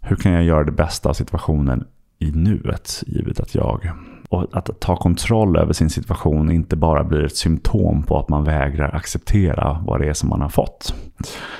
Hur 0.00 0.16
kan 0.16 0.32
jag 0.32 0.44
göra 0.44 0.64
det 0.64 0.72
bästa 0.72 1.08
av 1.08 1.12
situationen 1.12 1.84
i 2.18 2.30
nuet, 2.30 3.02
givet 3.06 3.40
att 3.40 3.54
jag... 3.54 3.90
Och 4.28 4.46
att 4.52 4.80
ta 4.80 4.96
kontroll 4.96 5.56
över 5.56 5.72
sin 5.72 5.90
situation 5.90 6.50
inte 6.50 6.76
bara 6.76 7.04
blir 7.04 7.24
ett 7.24 7.36
symptom 7.36 8.02
på 8.02 8.18
att 8.18 8.28
man 8.28 8.44
vägrar 8.44 8.96
acceptera 8.96 9.82
vad 9.86 10.00
det 10.00 10.08
är 10.08 10.12
som 10.12 10.28
man 10.28 10.40
har 10.40 10.48
fått. 10.48 10.94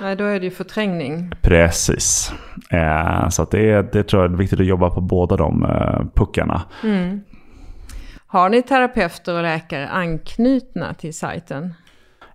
Nej, 0.01 0.17
då 0.17 0.25
är 0.25 0.41
det 0.41 0.45
ju 0.45 0.51
förträngning. 0.51 1.31
Precis. 1.43 2.33
Eh, 2.71 3.29
så 3.29 3.47
det, 3.51 3.71
är, 3.71 3.83
det 3.93 4.03
tror 4.03 4.23
jag 4.23 4.33
är 4.33 4.37
viktigt 4.37 4.61
att 4.61 4.67
jobba 4.67 4.91
på 4.91 5.01
båda 5.01 5.37
de 5.37 5.65
eh, 5.65 6.01
puckarna. 6.15 6.63
Har 8.35 8.49
ni 8.49 8.63
terapeuter 8.63 9.37
och 9.37 9.43
läkare 9.43 9.89
anknutna 9.89 10.95
till 10.95 11.15
sajten? 11.15 11.75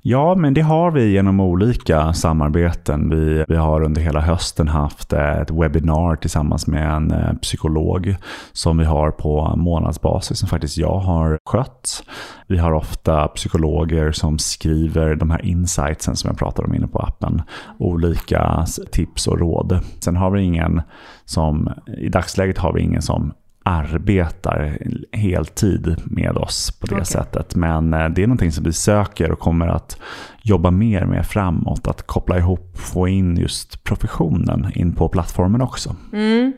Ja, 0.01 0.35
men 0.35 0.53
det 0.53 0.62
har 0.62 0.91
vi 0.91 1.12
genom 1.12 1.39
olika 1.39 2.13
samarbeten. 2.13 3.09
Vi, 3.09 3.45
vi 3.47 3.55
har 3.55 3.81
under 3.81 4.01
hela 4.01 4.19
hösten 4.19 4.67
haft 4.67 5.13
eh, 5.13 5.41
ett 5.41 5.51
webbinar 5.51 6.15
tillsammans 6.15 6.67
med 6.67 6.89
en 6.95 7.12
eh, 7.12 7.33
psykolog 7.33 8.15
som 8.51 8.77
vi 8.77 8.85
har 8.85 9.12
på 9.12 9.55
månadsbasis 9.55 10.39
som 10.39 10.49
faktiskt 10.49 10.77
jag 10.77 10.99
har 10.99 11.38
skött. 11.45 12.03
Vi 12.47 12.57
har 12.57 12.71
ofta 12.71 13.27
psykologer 13.27 14.12
som 14.12 14.39
skriver 14.39 15.15
de 15.15 15.31
här 15.31 15.45
insightsen 15.45 16.15
som 16.15 16.27
jag 16.27 16.38
pratar 16.38 16.63
om 16.63 16.75
inne 16.75 16.88
på 16.88 16.99
appen. 16.99 17.41
Olika 17.79 18.65
tips 18.91 19.27
och 19.27 19.39
råd. 19.39 19.79
Sen 19.99 20.15
har 20.15 20.31
vi 20.31 20.41
ingen 20.41 20.81
som, 21.25 21.69
i 21.97 22.09
dagsläget 22.09 22.57
har 22.57 22.73
vi 22.73 22.81
ingen 22.81 23.01
som 23.01 23.33
arbetar 23.69 24.77
heltid 25.12 25.95
med 26.05 26.38
oss 26.38 26.71
på 26.79 26.88
det 26.88 26.95
Okej. 26.95 27.05
sättet. 27.05 27.55
Men 27.55 27.93
eh, 27.93 28.10
det 28.10 28.23
är 28.23 28.27
någonting 28.27 28.51
som 28.51 28.63
vi 28.63 28.73
söker 28.73 29.32
och 29.32 29.39
kommer 29.39 29.67
att 29.67 29.97
jobba 30.41 30.71
mer 30.71 31.05
med 31.05 31.25
framåt. 31.27 31.88
Att 31.88 32.08
koppla 32.08 32.38
ihop, 32.38 32.77
få 32.77 33.08
in 33.08 33.38
just 33.38 33.84
professionen 33.84 34.71
in 34.75 34.95
på 34.95 35.10
plattformen 35.10 35.62
också. 35.62 35.95
Mm. 36.13 36.53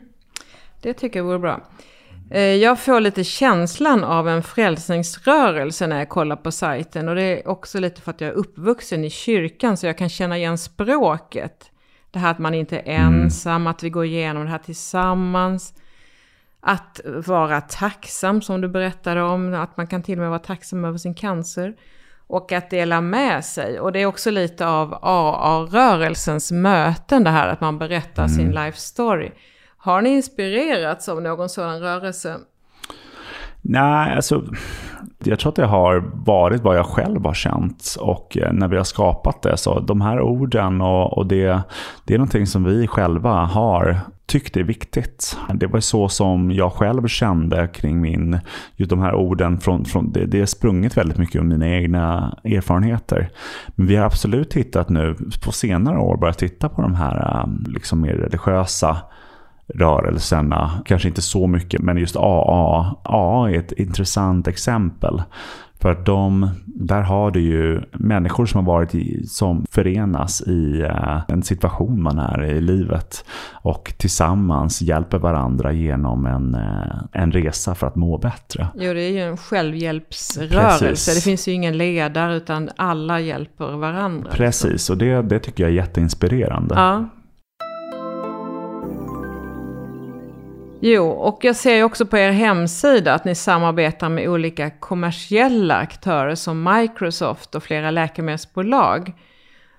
Det 0.82 0.92
tycker 0.94 1.18
jag 1.18 1.24
vore 1.24 1.38
bra. 1.38 1.60
Eh, 2.30 2.40
Jag 2.40 2.78
får 2.80 3.00
lite 3.00 3.24
känslan 3.24 4.04
av 4.04 4.28
en 4.28 4.42
frälsningsrörelse 4.42 5.86
när 5.86 5.98
jag 5.98 6.08
kollar 6.08 6.36
på 6.36 6.52
sajten. 6.52 7.08
Och 7.08 7.14
det 7.14 7.22
är 7.22 7.48
också 7.48 7.80
lite 7.80 8.00
för 8.00 8.10
att 8.10 8.20
jag 8.20 8.30
är 8.30 8.34
uppvuxen 8.34 9.04
i 9.04 9.10
kyrkan 9.10 9.76
så 9.76 9.86
jag 9.86 9.98
kan 9.98 10.08
känna 10.08 10.38
igen 10.38 10.58
språket. 10.58 11.70
Det 12.10 12.18
här 12.18 12.30
att 12.30 12.38
man 12.38 12.54
inte 12.54 12.78
är 12.78 12.82
ensam, 12.86 13.66
att 13.66 13.82
vi 13.82 13.90
går 13.90 14.04
igenom 14.04 14.44
det 14.44 14.50
här 14.50 14.58
tillsammans. 14.58 15.74
Att 16.62 17.00
vara 17.26 17.60
tacksam 17.60 18.42
som 18.42 18.60
du 18.60 18.68
berättade 18.68 19.22
om, 19.22 19.54
att 19.54 19.76
man 19.76 19.86
kan 19.86 20.02
till 20.02 20.18
och 20.18 20.22
med 20.22 20.28
vara 20.28 20.38
tacksam 20.38 20.84
över 20.84 20.98
sin 20.98 21.14
cancer. 21.14 21.74
Och 22.26 22.52
att 22.52 22.70
dela 22.70 23.00
med 23.00 23.44
sig. 23.44 23.80
Och 23.80 23.92
det 23.92 24.02
är 24.02 24.06
också 24.06 24.30
lite 24.30 24.66
av 24.66 24.98
AA-rörelsens 25.02 26.52
möten 26.52 27.24
det 27.24 27.30
här 27.30 27.48
att 27.48 27.60
man 27.60 27.78
berättar 27.78 28.28
sin 28.28 28.50
life 28.50 28.78
story. 28.78 29.30
Har 29.76 30.02
ni 30.02 30.10
inspirerats 30.10 31.08
av 31.08 31.22
någon 31.22 31.48
sådan 31.48 31.80
rörelse? 31.80 32.36
Nej, 33.60 34.14
alltså 34.16 34.44
jag 35.24 35.38
tror 35.38 35.50
att 35.50 35.56
det 35.56 35.66
har 35.66 36.10
varit 36.26 36.62
vad 36.62 36.76
jag 36.76 36.86
själv 36.86 37.24
har 37.24 37.34
känt 37.34 37.96
och 38.00 38.36
eh, 38.36 38.52
när 38.52 38.68
vi 38.68 38.76
har 38.76 38.84
skapat 38.84 39.42
det 39.42 39.56
så 39.56 39.80
de 39.80 40.00
här 40.00 40.20
orden 40.20 40.80
och, 40.80 41.18
och 41.18 41.26
det, 41.26 41.62
det 42.04 42.14
är 42.14 42.18
någonting 42.18 42.46
som 42.46 42.64
vi 42.64 42.86
själva 42.86 43.30
har 43.30 44.00
tyckt 44.32 44.56
är 44.56 44.62
viktigt. 44.62 45.38
Det 45.54 45.66
var 45.66 45.80
så 45.80 46.08
som 46.08 46.50
jag 46.50 46.72
själv 46.72 47.06
kände 47.06 47.68
kring 47.68 48.00
min, 48.00 48.38
just 48.76 48.90
de 48.90 49.00
här 49.00 49.14
orden, 49.14 49.60
från, 49.60 49.84
från, 49.84 50.12
det, 50.12 50.26
det 50.26 50.40
är 50.40 50.46
sprunget 50.46 50.96
väldigt 50.96 51.18
mycket 51.18 51.36
ur 51.36 51.44
mina 51.44 51.68
egna 51.68 52.38
erfarenheter. 52.44 53.30
Men 53.68 53.86
vi 53.86 53.96
har 53.96 54.06
absolut 54.06 54.50
tittat 54.50 54.88
nu 54.88 55.16
på 55.44 55.52
senare 55.52 55.98
år 55.98 56.16
börjat 56.16 56.38
titta 56.38 56.68
på 56.68 56.82
de 56.82 56.94
här 56.94 57.40
äh, 57.40 57.72
liksom 57.72 58.00
mer 58.00 58.14
religiösa 58.14 58.96
rörelserna. 59.74 60.82
Kanske 60.84 61.08
inte 61.08 61.22
så 61.22 61.46
mycket, 61.46 61.80
men 61.80 61.96
just 61.96 62.16
AA. 62.16 62.96
AA 63.02 63.50
är 63.50 63.58
ett 63.58 63.72
intressant 63.72 64.48
exempel. 64.48 65.22
För 65.82 65.92
att 65.92 66.06
de, 66.06 66.50
där 66.66 67.02
har 67.02 67.30
du 67.30 67.40
ju 67.40 67.80
människor 67.92 68.46
som 68.46 68.66
har 68.66 68.74
varit 68.74 68.94
i, 68.94 69.26
som 69.26 69.66
förenas 69.70 70.40
i 70.40 70.80
eh, 70.80 71.20
en 71.28 71.42
situation 71.42 72.02
man 72.02 72.18
är 72.18 72.44
i 72.44 72.52
i 72.52 72.60
livet. 72.60 73.24
Och 73.52 73.92
tillsammans 73.96 74.82
hjälper 74.82 75.18
varandra 75.18 75.72
genom 75.72 76.26
en, 76.26 76.54
eh, 76.54 77.22
en 77.22 77.32
resa 77.32 77.74
för 77.74 77.86
att 77.86 77.96
må 77.96 78.18
bättre. 78.18 78.68
Jo, 78.74 78.94
det 78.94 79.00
är 79.00 79.10
ju 79.10 79.20
en 79.20 79.36
självhjälpsrörelse. 79.36 80.86
Precis. 80.86 81.14
Det 81.14 81.20
finns 81.20 81.48
ju 81.48 81.52
ingen 81.52 81.78
ledare 81.78 82.36
utan 82.36 82.70
alla 82.76 83.20
hjälper 83.20 83.76
varandra. 83.76 84.30
Precis, 84.30 84.90
och 84.90 84.98
det, 84.98 85.22
det 85.22 85.38
tycker 85.38 85.64
jag 85.64 85.70
är 85.70 85.76
jätteinspirerande. 85.76 86.74
Ja. 86.74 87.08
Jo, 90.84 91.08
och 91.08 91.44
jag 91.44 91.56
ser 91.56 91.74
ju 91.74 91.82
också 91.84 92.06
på 92.06 92.18
er 92.18 92.30
hemsida 92.30 93.14
att 93.14 93.24
ni 93.24 93.34
samarbetar 93.34 94.08
med 94.08 94.28
olika 94.28 94.70
kommersiella 94.70 95.76
aktörer 95.76 96.34
som 96.34 96.62
Microsoft 96.62 97.54
och 97.54 97.62
flera 97.62 97.90
läkemedelsbolag. 97.90 99.12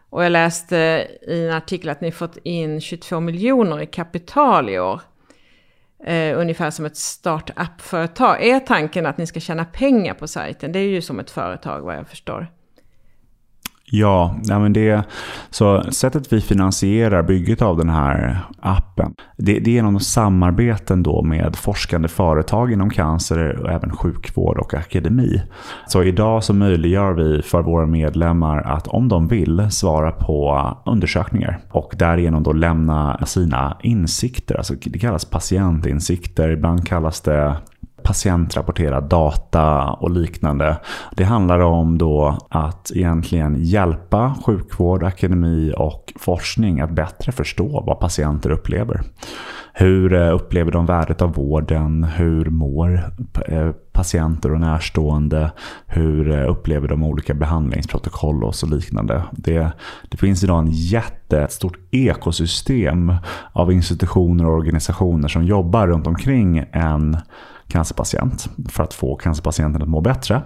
Och 0.10 0.26
jag 0.26 0.32
läste 0.32 1.08
i 1.28 1.46
en 1.48 1.54
artikel 1.54 1.89
att 1.89 2.02
ni 2.02 2.12
fått 2.12 2.38
in 2.38 2.82
22 2.82 3.20
miljoner 3.20 3.82
i 3.82 3.86
kapital 3.86 4.70
i 4.70 4.80
år. 4.80 5.02
Eh, 6.06 6.39
ungefär 6.39 6.72
som 6.72 6.86
ett 6.86 6.98
startup-företag. 6.98 8.44
Är 8.44 8.60
tanken 8.60 9.06
att 9.06 9.18
ni 9.18 9.28
ska 9.28 9.39
tjäna 9.39 9.66
pengar 9.66 10.13
på 10.13 10.28
sajten? 10.28 10.72
Det 10.72 10.80
är 10.80 10.88
ju 10.88 11.02
som 11.02 11.20
ett 11.20 11.32
företag 11.32 11.82
vad 11.82 11.96
jag 11.96 12.08
förstår. 12.08 12.48
Ja, 13.95 14.36
ja 14.43 14.60
men 14.60 14.73
det, 14.73 15.03
så 15.49 15.84
sättet 15.91 16.34
vi 16.34 16.41
finansierar 16.41 17.23
bygget 17.23 17.62
av 17.62 17.77
den 17.77 17.89
här 17.89 18.39
appen, 18.60 19.13
det, 19.38 19.60
det 19.60 19.71
är 19.71 19.73
genom 19.73 19.99
samarbeten 19.99 21.03
då 21.03 21.21
med 21.21 21.56
forskande 21.56 22.08
företag 22.08 22.71
inom 22.71 22.89
cancer 22.89 23.60
och 23.60 23.71
även 23.71 23.97
sjukvård 23.97 24.58
och 24.58 24.73
akademi. 24.73 25.41
Så 25.88 26.03
idag 26.03 26.43
så 26.43 26.53
möjliggör 26.53 27.13
vi 27.13 27.41
för 27.41 27.62
våra 27.62 27.86
medlemmar 27.86 28.62
att 28.62 28.88
om 28.88 29.10
de 29.10 29.27
vill 29.27 29.67
svara 29.71 30.12
på 30.12 30.67
undersökningar 30.86 31.60
och 31.71 31.93
därigenom 31.97 32.43
då 32.43 32.53
lämna 32.53 33.25
sina 33.25 33.77
insikter, 33.82 34.56
alltså 34.56 34.73
det 34.84 34.99
kallas 34.99 35.25
patientinsikter, 35.25 36.49
ibland 36.49 36.88
kallas 36.88 37.21
det 37.21 37.56
patientrapporterad 38.04 39.04
data 39.04 39.84
och 39.84 40.12
liknande. 40.12 40.78
Det 41.16 41.24
handlar 41.24 41.60
om 41.60 41.98
då 41.98 42.38
att 42.50 42.92
egentligen 42.96 43.56
hjälpa 43.63 44.36
sjukvård, 44.46 45.04
akademi 45.04 45.74
och 45.78 46.13
forskning 46.16 46.80
att 46.80 46.92
bättre 46.92 47.32
förstå 47.32 47.84
vad 47.88 48.00
patienter 48.00 48.50
upplever. 48.50 49.02
Hur 49.76 50.13
eh, 50.13 50.36
upplever 50.36 50.72
de 50.72 50.86
värdet 50.86 51.22
av 51.22 51.34
vården? 51.34 52.04
Hur 52.04 52.46
mår 52.46 53.12
eh, 53.46 53.72
patienter 53.92 54.54
och 54.54 54.60
närstående? 54.60 55.52
Hur 55.86 56.32
eh, 56.32 56.50
upplever 56.52 56.88
de 56.88 57.04
olika 57.04 57.34
behandlingsprotokoll 57.34 58.44
och 58.44 58.56
så 58.56 58.68
liknande? 58.68 59.24
Det, 59.32 59.72
det 60.10 60.18
finns 60.18 60.44
idag 60.44 60.60
en 60.60 60.72
jättestort 60.72 61.78
ekosystem 61.92 63.13
av 63.52 63.72
institutioner 63.72 64.46
och 64.46 64.54
organisationer 64.54 65.28
som 65.28 65.44
jobbar 65.44 65.88
runt 65.88 66.08
omkring 66.08 66.66
en 66.72 67.18
cancerpatient 67.73 68.49
för 68.69 68.83
att 68.83 68.93
få 68.93 69.15
cancerpatienten 69.15 69.81
att 69.81 69.88
må 69.88 70.01
bättre. 70.01 70.41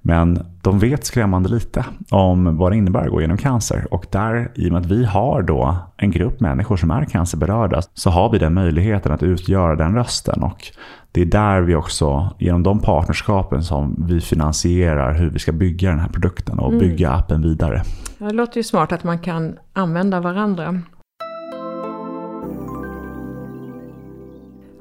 Men 0.00 0.46
de 0.62 0.78
vet 0.78 1.04
skrämmande 1.04 1.48
lite 1.48 1.84
om 2.10 2.56
vad 2.56 2.72
det 2.72 2.76
innebär 2.76 3.04
att 3.04 3.10
gå 3.10 3.20
igenom 3.20 3.36
cancer. 3.36 3.86
Och 3.90 4.06
där, 4.10 4.50
i 4.54 4.68
och 4.68 4.72
med 4.72 4.80
att 4.80 4.86
vi 4.86 5.04
har 5.04 5.42
då 5.42 5.76
en 5.96 6.10
grupp 6.10 6.40
människor 6.40 6.76
som 6.76 6.90
är 6.90 7.04
cancerberörda, 7.04 7.82
så 7.94 8.10
har 8.10 8.30
vi 8.30 8.38
den 8.38 8.54
möjligheten 8.54 9.12
att 9.12 9.22
utgöra 9.22 9.76
den 9.76 9.94
rösten. 9.94 10.42
Och 10.42 10.64
det 11.12 11.20
är 11.20 11.26
där 11.26 11.60
vi 11.60 11.74
också, 11.74 12.30
genom 12.38 12.62
de 12.62 12.80
partnerskapen 12.80 13.62
som 13.62 14.04
vi 14.08 14.20
finansierar 14.20 15.14
hur 15.14 15.30
vi 15.30 15.38
ska 15.38 15.52
bygga 15.52 15.90
den 15.90 16.00
här 16.00 16.08
produkten 16.08 16.58
och 16.58 16.68
mm. 16.68 16.78
bygga 16.78 17.10
appen 17.10 17.42
vidare. 17.42 17.82
Det 18.18 18.32
låter 18.32 18.56
ju 18.56 18.64
smart 18.64 18.92
att 18.92 19.04
man 19.04 19.18
kan 19.18 19.56
använda 19.72 20.20
varandra. 20.20 20.80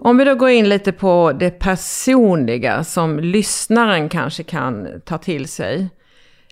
Om 0.07 0.17
vi 0.17 0.23
då 0.23 0.35
går 0.35 0.49
in 0.49 0.69
lite 0.69 0.91
på 0.91 1.31
det 1.39 1.51
personliga 1.51 2.83
som 2.83 3.19
lyssnaren 3.19 4.09
kanske 4.09 4.43
kan 4.43 4.87
ta 5.05 5.17
till 5.17 5.47
sig 5.47 5.89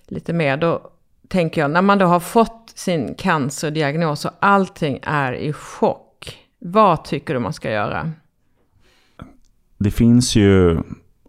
lite 0.06 0.32
mer. 0.32 0.56
Då 0.56 0.90
tänker 1.28 1.60
jag, 1.60 1.70
när 1.70 1.82
man 1.82 1.98
då 1.98 2.06
har 2.06 2.20
fått 2.20 2.72
sin 2.74 3.14
cancerdiagnos 3.14 4.24
och 4.24 4.30
allting 4.40 4.98
är 5.02 5.32
i 5.32 5.52
chock. 5.52 6.38
Vad 6.58 7.04
tycker 7.04 7.34
du 7.34 7.40
man 7.40 7.52
ska 7.52 7.70
göra? 7.70 8.12
Det 9.78 9.90
finns 9.90 10.36
ju 10.36 10.78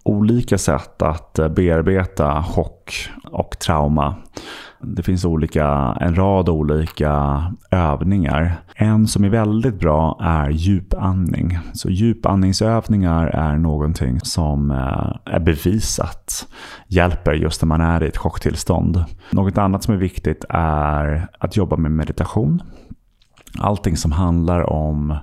olika 0.04 0.58
sätt 0.58 1.02
att 1.02 1.40
eh, 1.40 1.50
bearbeta 1.50 2.44
chock 2.44 3.10
och 3.24 3.60
trauma. 3.60 4.16
Det 4.82 5.04
finns 5.04 5.26
olika, 5.26 5.98
en 6.00 6.16
rad 6.16 6.50
olika 6.50 7.44
övningar. 7.72 8.56
En 8.76 9.08
som 9.08 9.24
är 9.24 9.30
väldigt 9.30 9.80
bra 9.80 10.20
är 10.22 10.50
djupandning. 10.50 11.60
Så 11.74 11.90
djupandningsövningar 11.90 13.28
är 13.28 13.58
någonting 13.58 14.20
som 14.20 14.72
eh, 14.72 15.34
är 15.36 15.40
bevisat 15.40 16.48
hjälper 16.88 17.34
just 17.34 17.62
när 17.62 17.68
man 17.68 17.82
är 17.82 18.04
i 18.04 18.08
ett 18.08 18.18
chocktillstånd. 18.18 19.06
Något 19.32 19.58
annat 19.58 19.84
som 19.84 19.94
är 19.94 19.98
viktigt 19.98 20.46
är 20.50 21.28
att 21.40 21.58
jobba 21.58 21.78
med 21.78 21.92
meditation. 21.92 22.62
Allting 23.60 23.98
som 23.98 24.12
handlar 24.12 24.70
om 24.70 25.18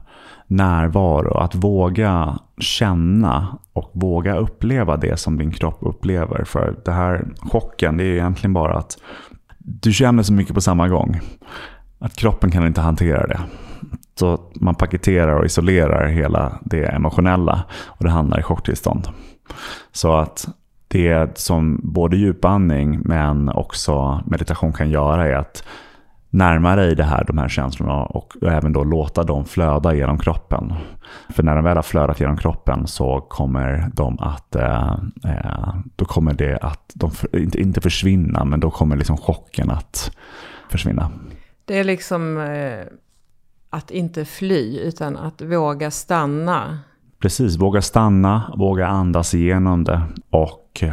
närvaro, 0.47 1.39
att 1.39 1.55
våga 1.55 2.39
känna 2.59 3.59
och 3.73 3.91
våga 3.95 4.37
uppleva 4.37 4.97
det 4.97 5.17
som 5.17 5.39
din 5.39 5.51
kropp 5.51 5.79
upplever. 5.81 6.45
För 6.45 6.77
det 6.85 6.93
här 6.93 7.29
chocken, 7.41 7.97
det 7.97 8.05
är 8.05 8.13
egentligen 8.13 8.53
bara 8.53 8.77
att 8.77 8.99
du 9.65 9.93
känner 9.93 10.23
så 10.23 10.33
mycket 10.33 10.55
på 10.55 10.61
samma 10.61 10.89
gång. 10.89 11.21
Att 11.99 12.17
kroppen 12.17 12.51
kan 12.51 12.67
inte 12.67 12.81
hantera 12.81 13.27
det. 13.27 13.41
Så 14.15 14.41
man 14.55 14.75
paketerar 14.75 15.39
och 15.39 15.47
isolerar 15.47 16.07
hela 16.09 16.59
det 16.63 16.85
emotionella 16.85 17.65
och 17.87 18.05
det 18.05 18.11
hamnar 18.11 18.39
i 18.39 18.43
chocktillstånd. 18.43 19.09
Så 19.93 20.17
att 20.17 20.49
det 20.89 21.39
som 21.39 21.81
både 21.83 22.17
djupandning 22.17 23.01
men 23.05 23.49
också 23.49 24.23
meditation 24.27 24.73
kan 24.73 24.91
göra 24.91 25.27
är 25.29 25.35
att 25.35 25.65
närma 26.35 26.77
dig 26.77 26.95
det 26.95 27.05
här, 27.05 27.25
de 27.25 27.39
här 27.39 27.49
känslorna 27.49 28.03
och 28.03 28.33
även 28.43 28.73
då 28.73 28.85
låta 28.85 29.23
dem 29.23 29.45
flöda 29.45 29.95
genom 29.95 30.19
kroppen. 30.19 30.73
För 31.29 31.43
när 31.43 31.55
de 31.55 31.65
väl 31.65 31.77
har 31.77 31.83
flödat 31.83 32.21
genom 32.21 32.37
kroppen 32.37 32.87
så 32.87 33.21
kommer 33.21 33.91
de 33.95 34.19
att, 34.19 34.57
eh, 34.57 34.93
eh 35.25 35.75
då 35.97 36.05
kommer 36.05 36.35
det 36.35 36.59
att, 36.63 36.93
de, 36.95 37.11
inte, 37.33 37.61
inte 37.61 37.81
försvinna, 37.81 38.45
men 38.45 38.61
då 38.61 38.71
kommer 38.71 38.97
liksom 38.97 39.17
chocken 39.17 39.71
att 39.71 40.17
försvinna. 40.71 41.11
Det 41.65 41.79
är 41.79 41.85
liksom 41.85 42.39
eh, 42.39 42.87
att 43.71 43.91
inte 43.91 44.25
fly, 44.25 44.79
utan 44.79 45.17
att 45.17 45.43
våga 45.43 45.91
stanna. 45.91 46.79
Precis, 47.19 47.57
våga 47.57 47.83
stanna, 47.83 48.55
våga 48.57 48.87
andas 48.87 49.35
igenom 49.35 49.85
det. 49.85 50.03
Och 50.31 50.85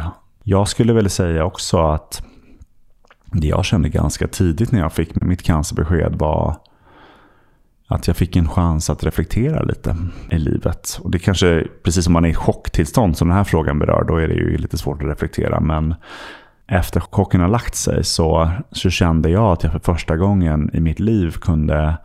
jag 0.42 0.68
skulle 0.68 0.92
väl 0.92 1.10
säga 1.10 1.44
också 1.44 1.78
att 1.78 2.22
det 3.32 3.46
jag 3.46 3.64
kände 3.64 3.88
ganska 3.88 4.28
tidigt 4.28 4.72
när 4.72 4.80
jag 4.80 4.92
fick 4.92 5.14
mitt 5.14 5.42
cancerbesked 5.42 6.14
var 6.18 6.56
att 7.88 8.06
jag 8.06 8.16
fick 8.16 8.36
en 8.36 8.48
chans 8.48 8.90
att 8.90 9.04
reflektera 9.04 9.62
lite 9.62 9.96
i 10.30 10.38
livet. 10.38 11.00
Och 11.02 11.10
det 11.10 11.18
kanske, 11.18 11.66
precis 11.84 12.04
som 12.04 12.12
man 12.12 12.24
är 12.24 12.28
i 12.28 12.34
chocktillstånd 12.34 13.16
som 13.16 13.28
den 13.28 13.36
här 13.36 13.44
frågan 13.44 13.78
berör, 13.78 14.04
då 14.04 14.16
är 14.16 14.28
det 14.28 14.34
ju 14.34 14.56
lite 14.56 14.78
svårt 14.78 15.02
att 15.02 15.08
reflektera. 15.08 15.60
Men 15.60 15.94
efter 16.66 17.00
chocken 17.00 17.40
har 17.40 17.48
lagt 17.48 17.74
sig 17.74 18.04
så, 18.04 18.50
så 18.70 18.90
kände 18.90 19.30
jag 19.30 19.52
att 19.52 19.62
jag 19.62 19.72
för 19.72 19.78
första 19.78 20.16
gången 20.16 20.70
i 20.72 20.80
mitt 20.80 21.00
liv 21.00 21.30
kunde 21.30 21.96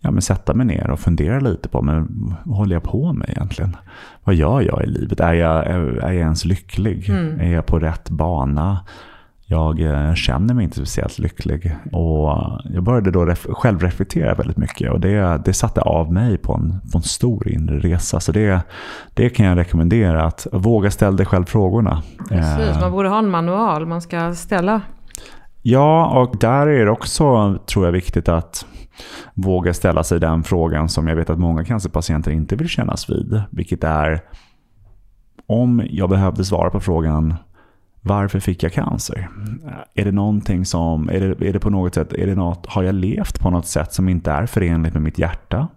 ja, 0.00 0.10
men 0.10 0.22
sätta 0.22 0.54
mig 0.54 0.66
ner 0.66 0.90
och 0.90 1.00
fundera 1.00 1.40
lite 1.40 1.68
på 1.68 1.82
men 1.82 2.34
vad 2.44 2.56
håller 2.56 2.76
jag 2.76 2.82
på 2.82 3.12
med 3.12 3.30
egentligen? 3.30 3.76
Vad 4.24 4.34
gör 4.34 4.60
jag 4.60 4.84
i 4.84 4.86
livet? 4.86 5.20
Är 5.20 5.32
jag, 5.32 5.66
är, 5.66 5.80
är 5.80 6.12
jag 6.12 6.22
ens 6.22 6.44
lycklig? 6.44 7.10
Mm. 7.10 7.40
Är 7.40 7.52
jag 7.52 7.66
på 7.66 7.78
rätt 7.78 8.10
bana? 8.10 8.84
Jag 9.46 9.80
eh, 9.80 10.14
känner 10.14 10.54
mig 10.54 10.64
inte 10.64 10.76
speciellt 10.76 11.18
lycklig. 11.18 11.76
Och 11.92 12.38
jag 12.64 12.82
började 12.82 13.10
då 13.10 13.34
självreflektera 13.34 14.34
väldigt 14.34 14.56
mycket 14.56 14.92
och 14.92 15.00
det, 15.00 15.42
det 15.44 15.52
satte 15.52 15.80
av 15.80 16.12
mig 16.12 16.38
på 16.38 16.54
en, 16.54 16.80
på 16.92 16.98
en 16.98 17.02
stor 17.02 17.48
inre 17.48 17.78
resa. 17.78 18.20
Så 18.20 18.32
det, 18.32 18.60
det 19.14 19.30
kan 19.30 19.46
jag 19.46 19.58
rekommendera, 19.58 20.24
att 20.24 20.46
våga 20.52 20.90
ställa 20.90 21.16
dig 21.16 21.26
själv 21.26 21.44
frågorna. 21.44 22.02
Precis, 22.28 22.80
man 22.80 22.92
borde 22.92 23.08
ha 23.08 23.18
en 23.18 23.30
manual 23.30 23.86
man 23.86 24.00
ska 24.00 24.34
ställa. 24.34 24.80
Ja, 25.62 26.20
och 26.20 26.36
där 26.38 26.66
är 26.66 26.84
det 26.84 26.90
också, 26.90 27.58
tror 27.66 27.84
jag, 27.84 27.92
viktigt 27.92 28.28
att 28.28 28.66
våga 29.34 29.74
ställa 29.74 30.04
sig 30.04 30.20
den 30.20 30.42
frågan 30.42 30.88
som 30.88 31.08
jag 31.08 31.16
vet 31.16 31.30
att 31.30 31.38
många 31.38 31.64
cancerpatienter 31.64 32.30
inte 32.30 32.56
vill 32.56 32.68
kännas 32.68 33.10
vid. 33.10 33.42
Vilket 33.50 33.84
är, 33.84 34.20
om 35.46 35.82
jag 35.90 36.10
behövde 36.10 36.44
svara 36.44 36.70
på 36.70 36.80
frågan 36.80 37.34
varför 38.06 38.40
fick 38.40 38.62
jag 38.62 38.72
cancer? 38.72 39.28
Är 39.94 40.04
det 40.04 40.12
någonting 40.12 40.64
som, 40.64 41.08
är 41.08 41.20
det, 41.20 41.48
är 41.48 41.52
det 41.52 41.60
på 41.60 41.70
något 41.70 41.94
sätt, 41.94 42.12
är 42.12 42.26
det 42.26 42.34
något, 42.34 42.66
har 42.66 42.82
jag 42.82 42.94
levt 42.94 43.40
på 43.40 43.50
något 43.50 43.66
sätt 43.66 43.92
som 43.92 44.08
inte 44.08 44.30
är 44.30 44.46
förenligt 44.46 44.94
med 44.94 45.02
mitt 45.02 45.18
hjärta? 45.18 45.68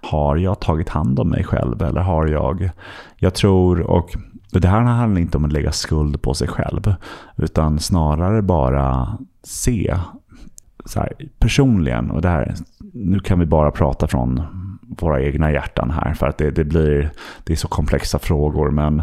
Har 0.00 0.36
jag 0.36 0.60
tagit 0.60 0.88
hand 0.88 1.20
om 1.20 1.28
mig 1.28 1.44
själv 1.44 1.82
eller 1.82 2.00
har 2.00 2.26
jag, 2.26 2.70
jag 3.16 3.34
tror, 3.34 3.80
och 3.80 4.16
det 4.50 4.68
här 4.68 4.80
handlar 4.80 5.20
inte 5.20 5.36
om 5.36 5.44
att 5.44 5.52
lägga 5.52 5.72
skuld 5.72 6.22
på 6.22 6.34
sig 6.34 6.48
själv, 6.48 6.94
utan 7.36 7.78
snarare 7.78 8.42
bara 8.42 9.18
se 9.42 9.96
här, 10.94 11.12
personligen, 11.38 12.10
och 12.10 12.22
det 12.22 12.28
här, 12.28 12.54
nu 12.92 13.20
kan 13.20 13.38
vi 13.38 13.46
bara 13.46 13.70
prata 13.70 14.08
från 14.08 14.42
våra 14.82 15.22
egna 15.22 15.52
hjärtan 15.52 15.90
här, 15.90 16.14
för 16.14 16.26
att 16.26 16.38
det, 16.38 16.50
det 16.50 16.64
blir, 16.64 17.10
det 17.44 17.52
är 17.52 17.56
så 17.56 17.68
komplexa 17.68 18.18
frågor, 18.18 18.70
men 18.70 19.02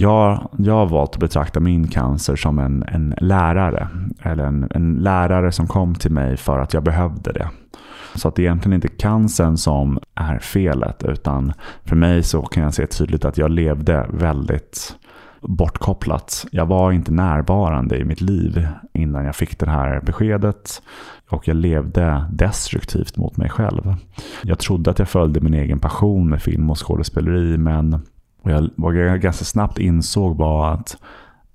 jag, 0.00 0.48
jag 0.58 0.74
har 0.74 0.86
valt 0.86 1.10
att 1.14 1.20
betrakta 1.20 1.60
min 1.60 1.88
cancer 1.88 2.36
som 2.36 2.58
en, 2.58 2.82
en 2.82 3.14
lärare. 3.20 3.88
Eller 4.22 4.44
en, 4.44 4.68
en 4.70 4.96
lärare 4.96 5.52
som 5.52 5.66
kom 5.66 5.94
till 5.94 6.10
mig 6.10 6.36
för 6.36 6.58
att 6.58 6.74
jag 6.74 6.82
behövde 6.82 7.32
det. 7.32 7.50
Så 8.14 8.28
att 8.28 8.34
det 8.34 8.42
är 8.42 8.44
egentligen 8.44 8.74
inte 8.74 8.88
cancern 8.88 9.56
som 9.56 9.98
är 10.14 10.38
felet. 10.38 11.02
Utan 11.02 11.52
för 11.84 11.96
mig 11.96 12.22
så 12.22 12.42
kan 12.42 12.62
jag 12.62 12.74
se 12.74 12.86
tydligt 12.86 13.24
att 13.24 13.38
jag 13.38 13.50
levde 13.50 14.06
väldigt 14.12 14.96
bortkopplat. 15.40 16.46
Jag 16.50 16.66
var 16.66 16.92
inte 16.92 17.12
närvarande 17.12 17.98
i 17.98 18.04
mitt 18.04 18.20
liv 18.20 18.68
innan 18.92 19.24
jag 19.24 19.36
fick 19.36 19.58
det 19.58 19.70
här 19.70 20.00
beskedet. 20.00 20.82
Och 21.30 21.48
jag 21.48 21.56
levde 21.56 22.24
destruktivt 22.32 23.16
mot 23.16 23.36
mig 23.36 23.50
själv. 23.50 23.94
Jag 24.42 24.58
trodde 24.58 24.90
att 24.90 24.98
jag 24.98 25.08
följde 25.08 25.40
min 25.40 25.54
egen 25.54 25.78
passion 25.78 26.28
med 26.28 26.42
film 26.42 26.70
och 26.70 26.86
skådespeleri. 26.86 27.56
Men 27.56 28.02
vad 28.76 28.94
jag 28.96 29.20
ganska 29.20 29.44
snabbt 29.44 29.78
insåg 29.78 30.36
var 30.36 30.72
att 30.72 30.96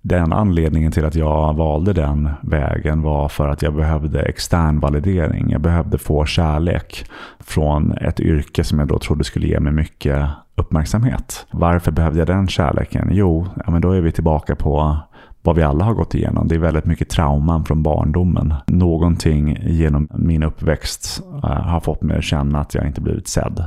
den 0.01 0.33
anledningen 0.33 0.91
till 0.91 1.05
att 1.05 1.15
jag 1.15 1.53
valde 1.53 1.93
den 1.93 2.29
vägen 2.41 3.01
var 3.01 3.29
för 3.29 3.49
att 3.49 3.61
jag 3.61 3.73
behövde 3.75 4.21
extern 4.21 4.79
validering. 4.79 5.49
Jag 5.49 5.61
behövde 5.61 5.97
få 5.97 6.25
kärlek 6.25 7.05
från 7.39 7.91
ett 7.91 8.19
yrke 8.19 8.63
som 8.63 8.79
jag 8.79 8.87
då 8.87 8.99
trodde 8.99 9.23
skulle 9.23 9.47
ge 9.47 9.59
mig 9.59 9.73
mycket 9.73 10.29
uppmärksamhet. 10.55 11.47
Varför 11.51 11.91
behövde 11.91 12.19
jag 12.19 12.27
den 12.27 12.47
kärleken? 12.47 13.09
Jo, 13.11 13.47
ja, 13.65 13.71
men 13.71 13.81
då 13.81 13.91
är 13.91 14.01
vi 14.01 14.11
tillbaka 14.11 14.55
på 14.55 14.97
vad 15.43 15.55
vi 15.55 15.63
alla 15.63 15.85
har 15.85 15.93
gått 15.93 16.15
igenom. 16.15 16.47
Det 16.47 16.55
är 16.55 16.59
väldigt 16.59 16.85
mycket 16.85 17.09
trauman 17.09 17.65
från 17.65 17.83
barndomen. 17.83 18.53
Någonting 18.67 19.57
genom 19.61 20.07
min 20.11 20.43
uppväxt 20.43 21.23
uh, 21.43 21.49
har 21.49 21.79
fått 21.79 22.01
mig 22.01 22.17
att 22.17 22.23
känna 22.23 22.59
att 22.59 22.73
jag 22.73 22.87
inte 22.87 23.01
blivit 23.01 23.27
sedd. 23.27 23.65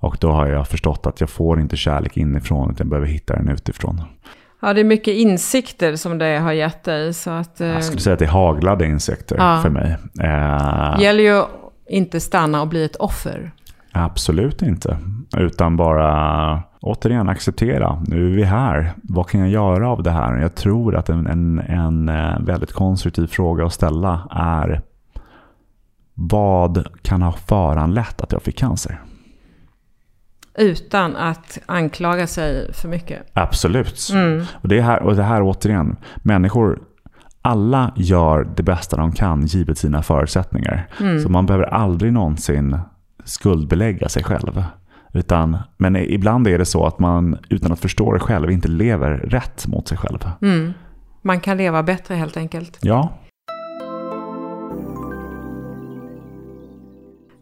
Och 0.00 0.16
då 0.20 0.30
har 0.30 0.46
jag 0.46 0.68
förstått 0.68 1.06
att 1.06 1.20
jag 1.20 1.30
får 1.30 1.60
inte 1.60 1.76
kärlek 1.76 2.16
inifrån 2.16 2.70
utan 2.70 2.76
jag 2.84 2.88
behöver 2.88 3.08
hitta 3.08 3.36
den 3.36 3.48
utifrån. 3.48 4.02
Ja, 4.62 4.72
det 4.72 4.80
är 4.80 4.84
mycket 4.84 5.14
insikter 5.14 5.96
som 5.96 6.18
det 6.18 6.38
har 6.38 6.52
gett 6.52 6.84
dig. 6.84 7.14
Så 7.14 7.30
att, 7.30 7.60
uh, 7.60 7.66
jag 7.66 7.84
skulle 7.84 8.00
säga 8.00 8.14
att 8.14 8.18
det 8.18 8.24
är 8.24 8.28
haglade 8.28 8.86
insikter 8.86 9.36
ja. 9.38 9.60
för 9.62 9.70
mig. 9.70 9.96
Uh, 10.20 11.02
gäller 11.02 11.22
ju 11.22 11.38
att 11.38 11.48
inte 11.88 12.20
stanna 12.20 12.60
och 12.60 12.68
bli 12.68 12.84
ett 12.84 12.96
offer. 12.96 13.52
Absolut 13.92 14.62
inte. 14.62 14.98
Utan 15.36 15.76
bara 15.76 16.62
återigen 16.84 17.28
acceptera. 17.28 18.02
Nu 18.06 18.26
är 18.26 18.36
vi 18.36 18.44
här. 18.44 18.92
Vad 19.02 19.28
kan 19.28 19.40
jag 19.40 19.50
göra 19.50 19.88
av 19.88 20.02
det 20.02 20.10
här? 20.10 20.36
Jag 20.36 20.54
tror 20.54 20.96
att 20.96 21.08
en, 21.08 21.26
en, 21.26 21.58
en 21.58 22.08
eh, 22.08 22.40
väldigt 22.40 22.72
konstruktiv 22.72 23.26
fråga 23.26 23.66
att 23.66 23.72
ställa 23.72 24.28
är 24.30 24.82
vad 26.14 26.86
kan 27.02 27.22
ha 27.22 27.32
föranlett 27.32 28.20
att 28.20 28.32
jag 28.32 28.42
fick 28.42 28.58
cancer? 28.58 29.00
Utan 30.58 31.16
att 31.16 31.58
anklaga 31.66 32.26
sig 32.26 32.72
för 32.72 32.88
mycket. 32.88 33.22
Absolut. 33.32 34.10
Mm. 34.12 34.44
Och, 34.52 34.68
det 34.68 34.80
här, 34.80 35.02
och 35.02 35.16
det 35.16 35.22
här 35.22 35.42
återigen, 35.42 35.96
människor 36.16 36.78
alla 37.42 37.92
gör 37.96 38.48
det 38.56 38.62
bästa 38.62 38.96
de 38.96 39.12
kan 39.12 39.46
givet 39.46 39.78
sina 39.78 40.02
förutsättningar. 40.02 40.88
Mm. 41.00 41.20
Så 41.20 41.28
man 41.28 41.46
behöver 41.46 41.64
aldrig 41.64 42.12
någonsin 42.12 42.78
skuldbelägga 43.24 44.08
sig 44.08 44.24
själv. 44.24 44.64
Utan, 45.14 45.58
men 45.76 45.96
ibland 45.96 46.46
är 46.46 46.58
det 46.58 46.64
så 46.64 46.86
att 46.86 46.98
man 46.98 47.38
utan 47.48 47.72
att 47.72 47.80
förstå 47.80 48.12
det 48.12 48.20
själv 48.20 48.50
inte 48.50 48.68
lever 48.68 49.16
rätt 49.16 49.66
mot 49.66 49.88
sig 49.88 49.98
själv. 49.98 50.18
Mm. 50.42 50.72
Man 51.22 51.40
kan 51.40 51.56
leva 51.56 51.82
bättre 51.82 52.14
helt 52.14 52.36
enkelt. 52.36 52.78
Ja. 52.80 53.18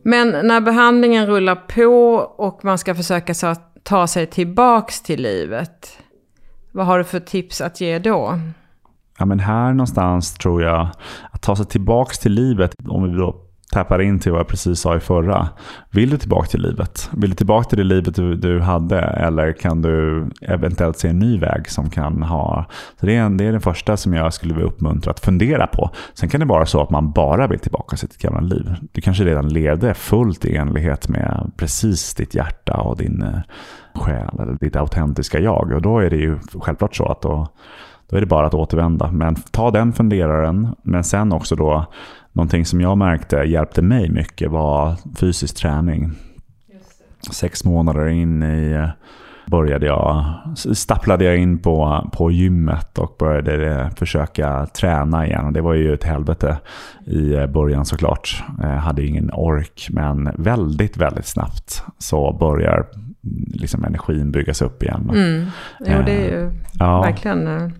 Men 0.04 0.46
när 0.46 0.60
behandlingen 0.60 1.26
rullar 1.26 1.54
på 1.54 2.14
och 2.36 2.64
man 2.64 2.78
ska 2.78 2.94
försöka 2.94 3.34
ta 3.82 4.06
sig 4.06 4.26
tillbaks 4.26 5.02
till 5.02 5.22
livet. 5.22 5.98
Vad 6.72 6.86
har 6.86 6.98
du 6.98 7.04
för 7.04 7.20
tips 7.20 7.60
att 7.60 7.80
ge 7.80 7.98
då? 7.98 8.38
Ja, 9.18 9.24
men 9.24 9.40
här 9.40 9.72
någonstans 9.72 10.34
tror 10.34 10.62
jag 10.62 10.88
att 11.30 11.42
ta 11.42 11.56
sig 11.56 11.66
tillbaks 11.66 12.18
till 12.18 12.32
livet, 12.32 12.74
om 12.88 13.02
vi 13.02 13.18
då 13.18 13.51
tappar 13.72 14.02
in 14.02 14.18
till 14.18 14.32
vad 14.32 14.40
jag 14.40 14.48
precis 14.48 14.80
sa 14.80 14.96
i 14.96 15.00
förra. 15.00 15.48
Vill 15.90 16.10
du 16.10 16.18
tillbaka 16.18 16.46
till 16.46 16.62
livet? 16.62 17.10
Vill 17.12 17.30
du 17.30 17.36
tillbaka 17.36 17.68
till 17.68 17.78
det 17.78 17.84
livet 17.84 18.14
du, 18.14 18.36
du 18.36 18.60
hade? 18.60 19.00
Eller 19.00 19.52
kan 19.52 19.82
du 19.82 20.26
eventuellt 20.40 20.98
se 20.98 21.08
en 21.08 21.18
ny 21.18 21.38
väg 21.38 21.70
som 21.70 21.90
kan 21.90 22.22
ha... 22.22 22.64
Så 23.00 23.06
det, 23.06 23.16
är, 23.16 23.30
det 23.30 23.44
är 23.44 23.52
den 23.52 23.60
första 23.60 23.96
som 23.96 24.14
jag 24.14 24.34
skulle 24.34 24.54
vilja 24.54 24.68
uppmuntra 24.68 25.10
att 25.10 25.20
fundera 25.20 25.66
på. 25.66 25.90
Sen 26.14 26.28
kan 26.28 26.40
det 26.40 26.46
vara 26.46 26.66
så 26.66 26.82
att 26.82 26.90
man 26.90 27.12
bara 27.12 27.46
vill 27.46 27.58
tillbaka 27.58 27.96
till 27.96 28.08
sitt 28.08 28.22
gamla 28.22 28.40
liv. 28.40 28.74
Du 28.92 29.00
kanske 29.00 29.24
redan 29.24 29.48
levde 29.48 29.94
fullt 29.94 30.44
i 30.44 30.56
enlighet 30.56 31.08
med 31.08 31.52
precis 31.56 32.14
ditt 32.14 32.34
hjärta 32.34 32.76
och 32.76 32.96
din 32.96 33.22
eh, 33.22 33.38
själ 33.94 34.40
eller 34.40 34.56
ditt 34.60 34.76
autentiska 34.76 35.40
jag. 35.40 35.72
Och 35.72 35.82
då 35.82 35.98
är 35.98 36.10
det 36.10 36.16
ju 36.16 36.38
självklart 36.60 36.96
så 36.96 37.06
att 37.06 37.22
då, 37.22 37.48
då 38.10 38.16
är 38.16 38.20
det 38.20 38.26
bara 38.26 38.46
att 38.46 38.54
återvända. 38.54 39.10
Men 39.10 39.34
ta 39.34 39.70
den 39.70 39.92
funderaren, 39.92 40.76
men 40.82 41.04
sen 41.04 41.32
också 41.32 41.56
då 41.56 41.86
Någonting 42.32 42.64
som 42.64 42.80
jag 42.80 42.98
märkte 42.98 43.36
hjälpte 43.36 43.82
mig 43.82 44.10
mycket 44.10 44.50
var 44.50 44.96
fysisk 45.16 45.56
träning. 45.56 46.10
Sex 47.30 47.64
månader 47.64 48.08
in 48.08 48.42
i 48.42 48.88
började 49.46 49.86
jag, 49.86 50.34
stapplade 50.56 51.24
jag 51.24 51.36
in 51.36 51.58
på, 51.58 52.08
på 52.12 52.30
gymmet 52.30 52.98
och 52.98 53.16
började 53.18 53.90
försöka 53.96 54.66
träna 54.66 55.26
igen. 55.26 55.52
Det 55.52 55.60
var 55.60 55.74
ju 55.74 55.94
ett 55.94 56.04
helvete 56.04 56.58
i 57.06 57.46
början 57.46 57.84
såklart. 57.84 58.44
Jag 58.58 58.68
hade 58.68 59.06
ingen 59.06 59.30
ork, 59.32 59.88
men 59.90 60.30
väldigt, 60.34 60.96
väldigt 60.96 61.26
snabbt 61.26 61.82
så 61.98 62.32
börjar 62.32 62.86
liksom 63.54 63.84
energin 63.84 64.32
byggas 64.32 64.62
upp 64.62 64.82
igen. 64.82 65.10
Mm. 65.14 65.46
Jo, 65.80 66.02
det 66.06 66.12
är 66.12 66.30
ju 66.30 66.46
eh, 66.46 66.52
ja. 66.72 67.02
verkligen 67.02 67.46
eh, 67.46 67.70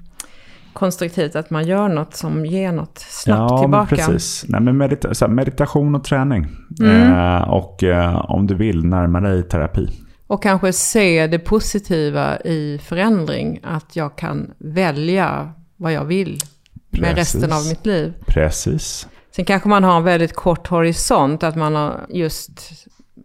konstruktivt 0.73 1.37
att 1.37 1.51
man 1.51 1.67
gör 1.67 1.89
något 1.89 2.15
som 2.15 2.47
ger 2.47 2.73
något 2.73 2.99
snabbt 2.99 3.51
ja, 3.51 3.59
tillbaka. 3.59 3.97
Ja, 3.97 4.07
precis. 4.07 4.45
Nej, 4.49 4.61
men 4.61 4.77
medita 4.77 5.29
meditation 5.29 5.95
och 5.95 6.05
träning. 6.05 6.47
Mm. 6.81 7.13
Eh, 7.13 7.43
och 7.43 7.83
eh, 7.83 8.31
om 8.31 8.47
du 8.47 8.55
vill, 8.55 8.85
närma 8.85 9.21
dig 9.21 9.43
terapi. 9.43 9.89
Och 10.27 10.43
kanske 10.43 10.73
se 10.73 11.27
det 11.27 11.39
positiva 11.39 12.41
i 12.41 12.81
förändring. 12.85 13.61
Att 13.63 13.97
jag 13.97 14.17
kan 14.17 14.51
välja 14.59 15.53
vad 15.77 15.93
jag 15.93 16.05
vill 16.05 16.39
precis. 16.91 17.01
med 17.01 17.15
resten 17.15 17.53
av 17.53 17.67
mitt 17.69 17.87
liv. 17.87 18.15
Precis. 18.27 19.09
Sen 19.37 19.45
kanske 19.45 19.69
man 19.69 19.85
har 19.85 19.97
en 19.97 20.05
väldigt 20.05 20.35
kort 20.35 20.69
horisont. 20.69 21.43
Att 21.43 21.57
man 21.57 21.75
har 21.75 22.07
just 22.09 22.51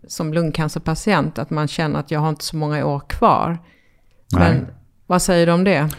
som 0.08 0.34
lungcancerpatient, 0.34 1.40
att 1.40 1.50
man 1.50 1.68
känner 1.68 2.00
att 2.00 2.12
jag 2.12 2.20
har 2.20 2.30
inte 2.30 2.46
så 2.46 2.56
många 2.56 2.86
år 2.86 3.02
kvar. 3.10 3.58
Men 4.34 4.54
Nej. 4.54 4.66
vad 5.08 5.22
säger 5.22 5.46
du 5.46 5.52
om 5.52 5.64
det? 5.64 5.90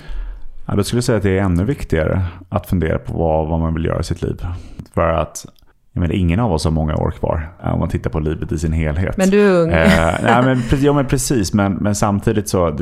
Ja, 0.68 0.76
då 0.76 0.84
skulle 0.84 0.98
jag 0.98 1.04
säga 1.04 1.16
att 1.16 1.22
det 1.22 1.38
är 1.38 1.42
ännu 1.42 1.64
viktigare 1.64 2.22
att 2.48 2.66
fundera 2.66 2.98
på 2.98 3.18
vad, 3.18 3.48
vad 3.48 3.60
man 3.60 3.74
vill 3.74 3.84
göra 3.84 4.00
i 4.00 4.04
sitt 4.04 4.22
liv. 4.22 4.46
För 4.94 5.08
att 5.08 5.46
jag 5.92 6.00
menar, 6.00 6.14
ingen 6.14 6.40
av 6.40 6.52
oss 6.52 6.64
har 6.64 6.70
många 6.70 6.96
år 6.96 7.10
kvar 7.10 7.54
eh, 7.64 7.72
om 7.72 7.80
man 7.80 7.88
tittar 7.88 8.10
på 8.10 8.20
livet 8.20 8.52
i 8.52 8.58
sin 8.58 8.72
helhet. 8.72 9.16
Men 9.16 9.30
du 9.30 9.40
är 9.40 9.62
ung. 9.62 9.70
Eh, 9.70 10.14
nej, 10.22 10.42
men, 10.44 10.62
ja, 10.80 10.92
men 10.92 11.06
precis. 11.06 11.52
Men, 11.52 11.72
men 11.72 11.94
samtidigt 11.94 12.48
så, 12.48 12.78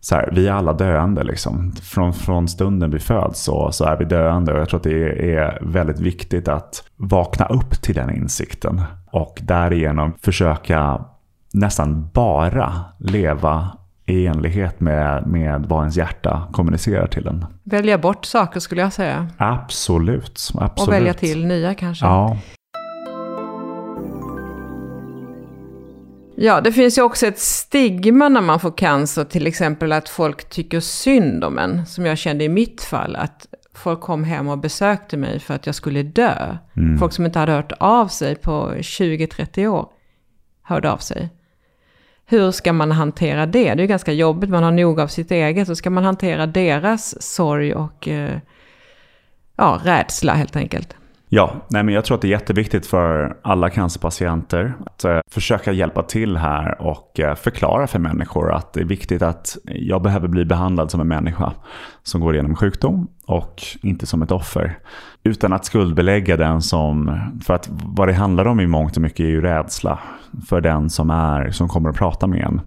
så 0.00 0.14
här, 0.14 0.28
vi 0.32 0.48
är 0.48 0.52
alla 0.52 0.72
döende. 0.72 1.24
Liksom. 1.24 1.72
Från, 1.72 2.12
från 2.12 2.48
stunden 2.48 2.90
vi 2.90 2.98
föds 2.98 3.40
så, 3.40 3.72
så 3.72 3.84
är 3.84 3.96
vi 3.96 4.04
döende. 4.04 4.52
Och 4.52 4.60
jag 4.60 4.68
tror 4.68 4.78
att 4.78 4.84
det 4.84 5.34
är 5.34 5.58
väldigt 5.62 6.00
viktigt 6.00 6.48
att 6.48 6.84
vakna 6.96 7.46
upp 7.46 7.82
till 7.82 7.94
den 7.94 8.16
insikten. 8.16 8.82
Och 9.10 9.40
därigenom 9.42 10.12
försöka 10.22 11.04
nästan 11.52 12.08
bara 12.12 12.74
leva 12.98 13.70
i 14.06 14.26
enlighet 14.26 14.80
med, 14.80 15.26
med 15.26 15.66
vad 15.68 15.80
ens 15.80 15.96
hjärta 15.96 16.48
kommunicerar 16.52 17.06
till 17.06 17.26
en. 17.26 17.46
Välja 17.62 17.98
bort 17.98 18.24
saker 18.24 18.60
skulle 18.60 18.80
jag 18.80 18.92
säga. 18.92 19.28
Absolut. 19.36 20.50
absolut. 20.54 20.88
Och 20.88 20.94
välja 20.94 21.14
till 21.14 21.46
nya 21.46 21.74
kanske. 21.74 22.06
Ja. 22.06 22.38
Ja, 26.36 26.60
det 26.60 26.72
finns 26.72 26.98
ju 26.98 27.02
också 27.02 27.26
ett 27.26 27.38
stigma 27.38 28.28
när 28.28 28.40
man 28.40 28.60
får 28.60 28.70
cancer, 28.76 29.24
till 29.24 29.46
exempel 29.46 29.92
att 29.92 30.08
folk 30.08 30.48
tycker 30.48 30.80
synd 30.80 31.44
om 31.44 31.58
en. 31.58 31.86
Som 31.86 32.06
jag 32.06 32.18
kände 32.18 32.44
i 32.44 32.48
mitt 32.48 32.82
fall, 32.82 33.16
att 33.16 33.46
folk 33.74 34.00
kom 34.00 34.24
hem 34.24 34.48
och 34.48 34.58
besökte 34.58 35.16
mig 35.16 35.40
för 35.40 35.54
att 35.54 35.66
jag 35.66 35.74
skulle 35.74 36.02
dö. 36.02 36.56
Mm. 36.76 36.98
Folk 36.98 37.12
som 37.12 37.26
inte 37.26 37.38
hade 37.38 37.52
hört 37.52 37.72
av 37.78 38.08
sig 38.08 38.34
på 38.34 38.72
20-30 38.74 39.66
år 39.66 39.88
hörde 40.62 40.92
av 40.92 40.98
sig. 40.98 41.30
Hur 42.34 42.50
ska 42.50 42.72
man 42.72 42.92
hantera 42.92 43.46
det? 43.46 43.74
Det 43.74 43.82
är 43.82 43.86
ganska 43.86 44.12
jobbigt, 44.12 44.50
man 44.50 44.62
har 44.62 44.70
nog 44.70 45.00
av 45.00 45.06
sitt 45.06 45.30
eget. 45.30 45.66
Så 45.66 45.76
ska 45.76 45.90
man 45.90 46.04
hantera 46.04 46.46
deras 46.46 47.22
sorg 47.22 47.74
och 47.74 48.08
eh, 48.08 48.38
ja, 49.56 49.80
rädsla 49.84 50.32
helt 50.32 50.56
enkelt. 50.56 50.96
Ja, 51.28 51.54
nej 51.68 51.82
men 51.82 51.94
jag 51.94 52.04
tror 52.04 52.14
att 52.14 52.22
det 52.22 52.28
är 52.28 52.30
jätteviktigt 52.30 52.86
för 52.86 53.36
alla 53.42 53.70
cancerpatienter 53.70 54.74
att 54.86 55.04
eh, 55.04 55.18
försöka 55.30 55.72
hjälpa 55.72 56.02
till 56.02 56.36
här 56.36 56.82
och 56.82 57.20
eh, 57.20 57.34
förklara 57.34 57.86
för 57.86 57.98
människor 57.98 58.52
att 58.52 58.72
det 58.72 58.80
är 58.80 58.84
viktigt 58.84 59.22
att 59.22 59.56
jag 59.64 60.02
behöver 60.02 60.28
bli 60.28 60.44
behandlad 60.44 60.90
som 60.90 61.00
en 61.00 61.08
människa 61.08 61.52
som 62.02 62.20
går 62.20 62.34
igenom 62.34 62.56
sjukdom 62.56 63.08
och 63.26 63.62
inte 63.82 64.06
som 64.06 64.22
ett 64.22 64.30
offer. 64.30 64.78
Utan 65.22 65.52
att 65.52 65.64
skuldbelägga 65.64 66.36
den 66.36 66.62
som, 66.62 67.20
för 67.44 67.54
att 67.54 67.68
vad 67.70 68.08
det 68.08 68.14
handlar 68.14 68.46
om 68.46 68.60
i 68.60 68.66
mångt 68.66 68.96
och 68.96 69.02
mycket 69.02 69.20
är 69.20 69.28
ju 69.28 69.40
rädsla 69.40 69.98
för 70.48 70.60
den 70.60 70.90
som, 70.90 71.10
är, 71.10 71.50
som 71.50 71.68
kommer 71.68 71.90
att 71.90 71.96
prata 71.96 72.26
med 72.26 72.40
en. 72.40 72.60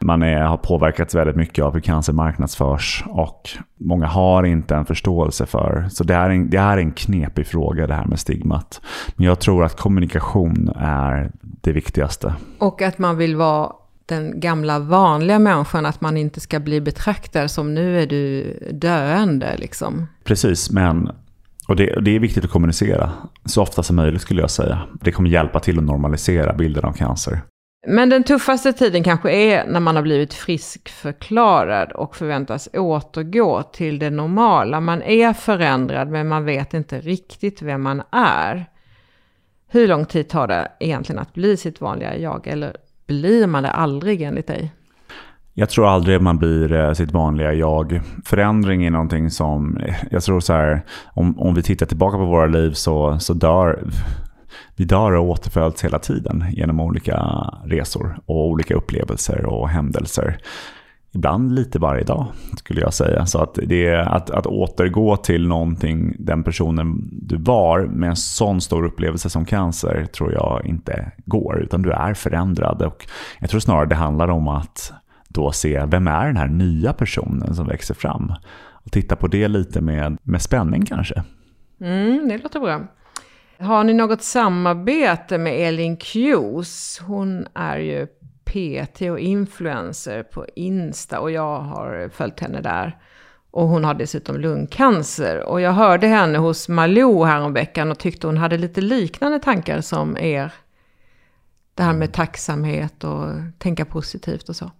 Man 0.00 0.22
är, 0.22 0.40
har 0.40 0.56
påverkats 0.56 1.14
väldigt 1.14 1.36
mycket 1.36 1.64
av 1.64 1.74
hur 1.74 1.80
cancer 1.80 2.12
marknadsförs 2.12 3.04
och 3.06 3.48
många 3.80 4.06
har 4.06 4.44
inte 4.44 4.76
en 4.76 4.84
förståelse 4.84 5.46
för. 5.46 5.86
Så 5.90 6.04
det 6.04 6.14
är 6.14 6.30
en, 6.30 6.50
det 6.50 6.56
är 6.56 6.78
en 6.78 6.92
knepig 6.92 7.46
fråga 7.46 7.86
det 7.86 7.94
här 7.94 8.04
med 8.06 8.20
stigmat. 8.20 8.80
Men 9.16 9.26
jag 9.26 9.40
tror 9.40 9.64
att 9.64 9.76
kommunikation 9.76 10.70
är 10.76 11.30
det 11.40 11.72
viktigaste. 11.72 12.34
Och 12.58 12.82
att 12.82 12.98
man 12.98 13.16
vill 13.16 13.36
vara 13.36 13.72
den 14.08 14.40
gamla 14.40 14.78
vanliga 14.78 15.38
människan, 15.38 15.86
att 15.86 16.00
man 16.00 16.16
inte 16.16 16.40
ska 16.40 16.60
bli 16.60 16.80
betraktad 16.80 17.50
som 17.50 17.74
nu 17.74 18.02
är 18.02 18.06
du 18.06 18.58
döende 18.72 19.56
liksom. 19.58 20.06
Precis, 20.24 20.70
men 20.70 21.10
och 21.68 21.76
det, 21.76 22.00
det, 22.00 22.16
är 22.16 22.20
viktigt 22.20 22.44
att 22.44 22.50
kommunicera 22.50 23.12
så 23.44 23.62
ofta 23.62 23.82
som 23.82 23.96
möjligt 23.96 24.22
skulle 24.22 24.40
jag 24.40 24.50
säga. 24.50 24.82
Det 25.00 25.12
kommer 25.12 25.30
hjälpa 25.30 25.60
till 25.60 25.78
att 25.78 25.84
normalisera 25.84 26.52
bilden 26.52 26.84
av 26.84 26.92
cancer. 26.92 27.40
Men 27.86 28.08
den 28.08 28.24
tuffaste 28.24 28.72
tiden 28.72 29.04
kanske 29.04 29.32
är 29.32 29.66
när 29.66 29.80
man 29.80 29.96
har 29.96 30.02
blivit 30.02 30.34
friskförklarad 30.34 31.92
och 31.92 32.16
förväntas 32.16 32.68
återgå 32.72 33.62
till 33.62 33.98
det 33.98 34.10
normala. 34.10 34.80
Man 34.80 35.02
är 35.02 35.32
förändrad 35.32 36.08
men 36.08 36.28
man 36.28 36.44
vet 36.44 36.74
inte 36.74 37.00
riktigt 37.00 37.62
vem 37.62 37.82
man 37.82 38.02
är. 38.12 38.66
Hur 39.70 39.88
lång 39.88 40.04
tid 40.04 40.28
tar 40.28 40.46
det 40.46 40.72
egentligen 40.80 41.18
att 41.18 41.34
bli 41.34 41.56
sitt 41.56 41.80
vanliga 41.80 42.16
jag? 42.16 42.46
Eller 42.46 42.76
blir 43.08 43.46
man 43.46 43.62
det 43.62 43.70
aldrig 43.70 44.22
enligt 44.22 44.46
dig? 44.46 44.72
Jag 45.54 45.70
tror 45.70 45.88
aldrig 45.88 46.20
man 46.20 46.38
blir 46.38 46.72
eh, 46.72 46.92
sitt 46.92 47.12
vanliga 47.12 47.52
jag. 47.52 48.00
Förändring 48.24 48.84
är 48.84 48.90
någonting 48.90 49.30
som, 49.30 49.76
eh, 49.76 49.94
jag 50.10 50.22
tror 50.22 50.40
så 50.40 50.52
här, 50.52 50.82
om, 51.04 51.38
om 51.38 51.54
vi 51.54 51.62
tittar 51.62 51.86
tillbaka 51.86 52.16
på 52.16 52.24
våra 52.24 52.46
liv 52.46 52.72
så, 52.72 53.18
så 53.18 53.34
dör 53.34 53.84
vi 54.76 54.84
dör 54.84 55.12
och 55.12 55.24
återföds 55.24 55.84
hela 55.84 55.98
tiden 55.98 56.44
genom 56.50 56.80
olika 56.80 57.16
resor 57.64 58.18
och 58.26 58.46
olika 58.46 58.74
upplevelser 58.74 59.46
och 59.46 59.68
händelser. 59.68 60.38
Ibland 61.12 61.54
lite 61.54 61.78
varje 61.78 62.04
dag 62.04 62.26
skulle 62.56 62.80
jag 62.80 62.94
säga. 62.94 63.26
Så 63.26 63.42
att, 63.42 63.58
det 63.66 63.86
är 63.86 63.98
att, 63.98 64.30
att 64.30 64.46
återgå 64.46 65.16
till 65.16 65.48
någonting, 65.48 66.16
den 66.18 66.44
personen 66.44 67.08
du 67.12 67.36
var 67.36 67.86
med 67.86 68.08
en 68.08 68.16
sån 68.16 68.60
stor 68.60 68.84
upplevelse 68.84 69.30
som 69.30 69.44
cancer 69.44 70.06
tror 70.06 70.32
jag 70.32 70.66
inte 70.66 71.12
går. 71.24 71.62
Utan 71.62 71.82
du 71.82 71.92
är 71.92 72.14
förändrad. 72.14 72.82
Och 72.82 73.06
jag 73.38 73.50
tror 73.50 73.60
snarare 73.60 73.86
det 73.86 73.94
handlar 73.94 74.28
om 74.28 74.48
att 74.48 74.92
då 75.28 75.52
se 75.52 75.84
vem 75.86 76.08
är 76.08 76.26
den 76.26 76.36
här 76.36 76.48
nya 76.48 76.92
personen 76.92 77.54
som 77.54 77.66
växer 77.66 77.94
fram. 77.94 78.32
Och 78.70 78.92
titta 78.92 79.16
på 79.16 79.26
det 79.26 79.48
lite 79.48 79.80
med, 79.80 80.18
med 80.22 80.42
spänning 80.42 80.86
kanske. 80.86 81.22
Mm, 81.80 82.28
det 82.28 82.38
låter 82.38 82.60
bra. 82.60 82.80
Har 83.60 83.84
ni 83.84 83.94
något 83.94 84.22
samarbete 84.22 85.38
med 85.38 85.68
Elin 85.68 85.96
Kjos? 85.96 87.02
Hon 87.06 87.46
är 87.54 87.78
ju 87.78 88.06
PT 88.48 89.02
och 89.02 89.18
influencer 89.18 90.22
på 90.22 90.46
Insta 90.56 91.20
och 91.20 91.30
jag 91.30 91.60
har 91.60 92.08
följt 92.12 92.40
henne 92.40 92.60
där. 92.60 92.96
Och 93.50 93.68
hon 93.68 93.84
har 93.84 93.94
dessutom 93.94 94.36
lungcancer. 94.36 95.48
Och 95.48 95.60
jag 95.60 95.72
hörde 95.72 96.06
henne 96.06 96.38
hos 96.38 96.68
Malou 96.68 97.24
häromveckan 97.24 97.90
och 97.90 97.98
tyckte 97.98 98.26
hon 98.26 98.36
hade 98.36 98.58
lite 98.58 98.80
liknande 98.80 99.38
tankar 99.38 99.80
som 99.80 100.16
er. 100.16 100.52
Det 101.74 101.82
här 101.82 101.92
med 101.92 102.12
tacksamhet 102.12 103.04
och 103.04 103.26
tänka 103.58 103.84
positivt 103.84 104.48
och 104.48 104.56
så. 104.56 104.70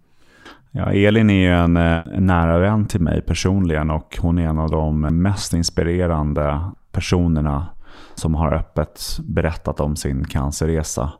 Ja, 0.71 0.93
Elin 0.93 1.31
är 1.31 1.35
ju 1.35 1.55
en, 1.55 1.77
en 1.77 2.27
nära 2.27 2.59
vän 2.59 2.87
till 2.87 3.01
mig 3.01 3.23
personligen 3.23 3.91
och 3.91 4.19
hon 4.21 4.39
är 4.39 4.49
en 4.49 4.59
av 4.59 4.71
de 4.71 5.01
mest 5.01 5.53
inspirerande 5.53 6.61
personerna 6.93 7.67
som 8.15 8.35
har 8.35 8.55
öppet 8.55 9.01
berättat 9.23 9.81
om 9.81 9.97
sin 9.97 10.25
cancerresa. 10.25 11.13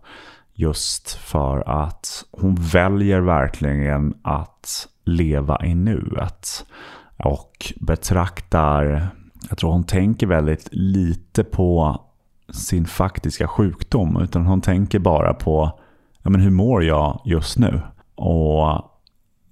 Just 0.61 1.11
för 1.11 1.69
att 1.85 2.25
hon 2.31 2.55
väljer 2.55 3.21
verkligen 3.21 4.15
att 4.23 4.89
leva 5.05 5.65
i 5.65 5.75
nuet. 5.75 6.67
Och 7.17 7.73
betraktar, 7.81 9.09
jag 9.49 9.59
tror 9.59 9.73
hon 9.73 9.85
tänker 9.85 10.27
väldigt 10.27 10.69
lite 10.73 11.45
på 11.45 12.01
sin 12.53 12.87
faktiska 12.87 13.49
sjukdom. 13.49 14.17
Utan 14.23 14.47
hon 14.47 14.61
tänker 14.61 14.99
bara 14.99 15.35
på, 15.35 15.81
ja 16.23 16.31
men 16.31 16.41
hur 16.41 16.51
mår 16.51 16.85
jag 16.85 17.21
just 17.25 17.59
nu? 17.59 17.81
Och 18.15 18.88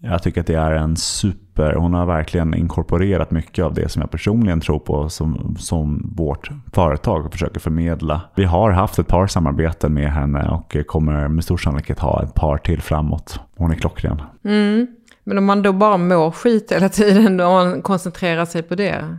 jag 0.01 0.23
tycker 0.23 0.41
att 0.41 0.47
det 0.47 0.55
är 0.55 0.73
en 0.73 0.97
super, 0.97 1.75
hon 1.75 1.95
har 1.95 2.07
verkligen 2.07 2.55
inkorporerat 2.55 3.31
mycket 3.31 3.65
av 3.65 3.75
det 3.75 3.89
som 3.89 4.01
jag 4.03 4.11
personligen 4.11 4.61
tror 4.61 4.79
på 4.79 5.09
som, 5.09 5.57
som 5.59 6.13
vårt 6.17 6.51
företag 6.73 7.33
försöker 7.33 7.61
förmedla. 7.61 8.21
Vi 8.35 8.45
har 8.45 8.71
haft 8.71 8.99
ett 8.99 9.09
par 9.09 9.27
samarbeten 9.27 9.95
med 9.95 10.13
henne 10.13 10.49
och 10.49 10.77
kommer 10.87 11.29
med 11.29 11.45
stor 11.45 11.57
sannolikhet 11.57 11.99
ha 11.99 12.23
ett 12.23 12.35
par 12.35 12.59
till 12.59 12.83
framåt. 12.83 13.41
Hon 13.57 13.71
är 13.71 13.75
klockren. 13.75 14.23
Mm. 14.45 14.87
Men 15.25 15.39
om 15.39 15.45
man 15.45 15.63
då 15.63 15.73
bara 15.73 15.97
mår 15.97 16.31
skit 16.31 16.73
hela 16.73 16.89
tiden 16.89 17.41
och 17.41 17.47
man 17.47 17.83
koncentrerar 17.83 18.45
sig 18.45 18.63
på 18.63 18.75
det? 18.75 19.19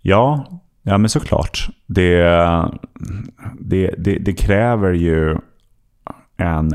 Ja, 0.00 0.46
ja 0.82 0.98
men 0.98 1.08
såklart. 1.08 1.68
Det, 1.86 2.22
det, 3.60 3.94
det, 3.98 4.18
det 4.18 4.32
kräver 4.32 4.92
ju 4.92 5.36
en 6.36 6.70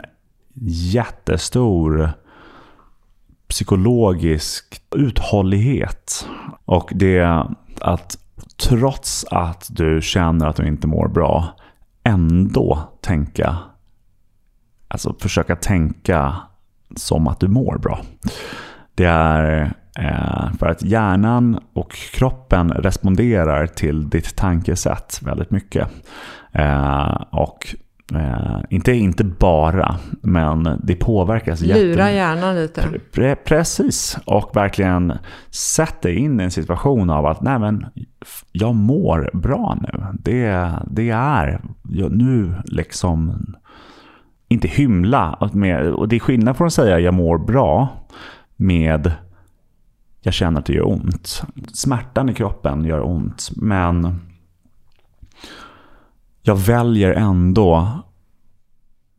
jättestor 0.91 2.11
psykologisk 3.49 4.81
uthållighet. 4.95 6.27
Och 6.65 6.89
det 6.95 7.45
att 7.81 8.17
trots 8.57 9.25
att 9.31 9.67
du 9.69 10.01
känner 10.01 10.47
att 10.47 10.55
du 10.55 10.67
inte 10.67 10.87
mår 10.87 11.07
bra, 11.07 11.55
ändå 12.03 12.79
tänka, 13.01 13.57
alltså 14.87 15.15
försöka 15.19 15.55
tänka 15.55 16.35
som 16.95 17.27
att 17.27 17.39
du 17.39 17.47
mår 17.47 17.77
bra. 17.77 18.01
Det 18.95 19.05
är 19.05 19.73
eh, 19.99 20.53
för 20.59 20.67
att 20.67 20.83
hjärnan 20.83 21.59
och 21.73 21.91
kroppen 21.91 22.71
responderar 22.71 23.67
till 23.67 24.09
ditt 24.09 24.35
tankesätt 24.35 25.19
väldigt 25.21 25.51
mycket. 25.51 25.87
Eh, 26.51 27.23
och 27.31 27.75
Eh, 28.15 28.59
inte, 28.69 28.91
inte 28.91 29.23
bara, 29.23 29.95
men 30.21 30.79
det 30.83 30.95
påverkas 30.95 31.61
jättemycket. 31.61 31.97
Lura 31.97 32.11
hjärnan 32.11 32.55
lite. 32.55 32.99
Pre 33.13 33.35
precis, 33.35 34.17
och 34.25 34.55
verkligen 34.55 35.13
sätta 35.49 36.09
in 36.09 36.39
i 36.39 36.43
en 36.43 36.51
situation 36.51 37.09
av 37.09 37.25
att 37.25 37.41
nej 37.41 37.59
men, 37.59 37.85
jag 38.51 38.75
mår 38.75 39.29
bra 39.33 39.77
nu. 39.81 40.03
Det, 40.13 40.71
det 40.91 41.09
är 41.09 41.61
jag, 41.89 42.11
nu 42.11 42.53
liksom, 42.65 43.45
inte 44.47 44.67
hymla. 44.67 45.49
Med, 45.53 45.87
och 45.87 46.07
det 46.07 46.15
är 46.15 46.19
skillnad 46.19 46.57
från 46.57 46.67
att 46.67 46.73
säga 46.73 46.99
jag 46.99 47.13
mår 47.13 47.37
bra 47.37 47.87
med 48.55 49.11
jag 50.21 50.33
känner 50.33 50.59
att 50.59 50.65
det 50.65 50.73
gör 50.73 50.87
ont. 50.87 51.43
Smärtan 51.73 52.29
i 52.29 52.33
kroppen 52.33 52.85
gör 52.85 53.05
ont, 53.05 53.49
men 53.55 54.19
jag 56.49 56.55
väljer 56.55 57.11
ändå 57.11 57.87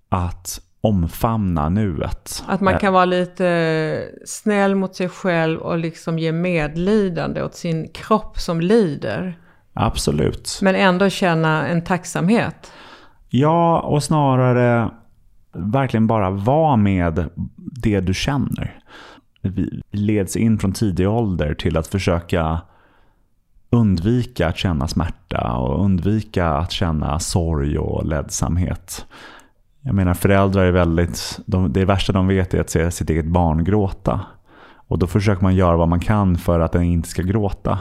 att 0.09 0.61
omfamna 0.81 1.68
nuet. 1.68 2.45
Att 2.47 2.61
man 2.61 2.78
kan 2.78 2.93
vara 2.93 3.05
lite 3.05 4.09
snäll 4.24 4.74
mot 4.74 4.95
sig 4.95 5.09
själv 5.09 5.61
och 5.61 5.78
liksom 5.78 6.18
ge 6.18 6.33
medlidande 6.33 7.43
åt 7.43 7.55
sin 7.55 7.89
kropp 7.89 8.39
som 8.39 8.61
lider. 8.61 9.39
Absolut. 9.74 10.59
Men 10.62 10.74
ändå 10.74 11.09
känna 11.09 11.66
en 11.66 11.85
tacksamhet. 11.85 12.72
Ja, 13.28 13.81
och 13.81 14.03
snarare 14.03 14.91
verkligen 15.53 16.07
bara 16.07 16.31
vara 16.31 16.76
med 16.76 17.28
det 17.57 18.01
du 18.01 18.14
känner. 18.14 18.81
Vi 19.43 19.83
leds 19.91 20.37
in 20.37 20.59
från 20.59 20.72
tidig 20.72 21.09
ålder 21.09 21.55
till 21.55 21.76
att 21.76 21.87
försöka 21.87 22.61
undvika 23.71 24.49
att 24.49 24.57
känna 24.57 24.89
smärta 24.89 25.53
och 25.53 25.85
undvika 25.85 26.49
att 26.49 26.71
känna 26.71 27.18
sorg 27.18 27.79
och 27.79 28.07
ledsamhet. 28.07 29.07
Jag 29.81 29.95
menar 29.95 30.14
föräldrar 30.14 30.64
är 30.64 30.73
väldigt, 30.73 31.41
de, 31.47 31.73
det 31.73 31.85
värsta 31.85 32.12
de 32.12 32.27
vet 32.27 32.55
är 32.55 32.61
att 32.61 32.71
se 32.71 32.91
sitt 32.91 33.11
eget 33.11 33.27
barn 33.27 33.64
gråta. 33.64 34.21
Och 34.75 34.99
då 34.99 35.07
försöker 35.07 35.43
man 35.43 35.55
göra 35.55 35.77
vad 35.77 35.89
man 35.89 36.01
kan 36.01 36.39
för 36.39 36.61
att 36.61 36.73
den 36.73 36.83
inte 36.83 37.09
ska 37.09 37.23
gråta. 37.23 37.79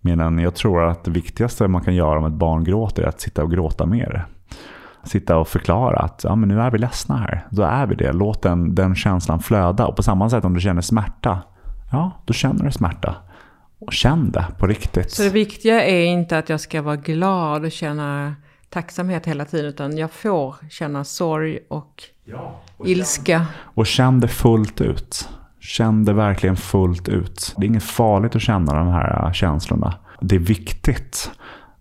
Medan 0.00 0.38
jag 0.38 0.54
tror 0.54 0.84
att 0.84 1.04
det 1.04 1.10
viktigaste 1.10 1.68
man 1.68 1.82
kan 1.82 1.94
göra 1.94 2.18
om 2.18 2.24
ett 2.24 2.32
barn 2.32 2.64
gråter 2.64 3.02
är 3.02 3.06
att 3.06 3.20
sitta 3.20 3.42
och 3.42 3.50
gråta 3.50 3.86
med 3.86 4.22
Sitta 5.04 5.36
och 5.36 5.48
förklara 5.48 5.98
att 5.98 6.24
ja, 6.24 6.36
men 6.36 6.48
nu 6.48 6.60
är 6.60 6.70
vi 6.70 6.78
ledsna 6.78 7.16
här. 7.16 7.46
Då 7.50 7.62
är 7.62 7.86
vi 7.86 7.94
det. 7.94 8.12
Låt 8.12 8.42
den, 8.42 8.74
den 8.74 8.94
känslan 8.94 9.40
flöda. 9.40 9.86
Och 9.86 9.96
på 9.96 10.02
samma 10.02 10.30
sätt 10.30 10.44
om 10.44 10.54
du 10.54 10.60
känner 10.60 10.82
smärta. 10.82 11.38
Ja, 11.92 12.10
då 12.24 12.32
känner 12.32 12.64
du 12.64 12.72
smärta. 12.72 13.14
Och 13.80 13.92
känn 13.92 14.30
det 14.30 14.46
på 14.58 14.66
riktigt. 14.66 15.10
Så 15.10 15.22
det 15.22 15.30
viktiga 15.30 15.84
är 15.84 16.04
inte 16.04 16.38
att 16.38 16.48
jag 16.48 16.60
ska 16.60 16.82
vara 16.82 16.96
glad 16.96 17.64
och 17.64 17.72
känna 17.72 18.34
tacksamhet 18.68 19.26
hela 19.26 19.44
tiden. 19.44 19.66
Utan 19.66 19.98
jag 19.98 20.10
får 20.10 20.54
känna 20.70 21.04
sorg 21.04 21.58
och, 21.68 22.02
ja, 22.24 22.60
och 22.76 22.88
ilska. 22.88 23.38
Känn, 23.38 23.46
och 23.74 23.86
känn 23.86 24.20
det 24.20 24.28
fullt 24.28 24.80
ut. 24.80 25.28
Känn 25.60 26.04
det 26.04 26.12
verkligen 26.12 26.56
fullt 26.56 27.08
ut. 27.08 27.54
Det 27.56 27.64
är 27.64 27.68
inget 27.68 27.82
farligt 27.82 28.36
att 28.36 28.42
känna 28.42 28.74
de 28.74 28.88
här 28.88 29.32
känslorna. 29.32 29.94
Det 30.20 30.34
är 30.34 30.40
viktigt. 30.40 31.30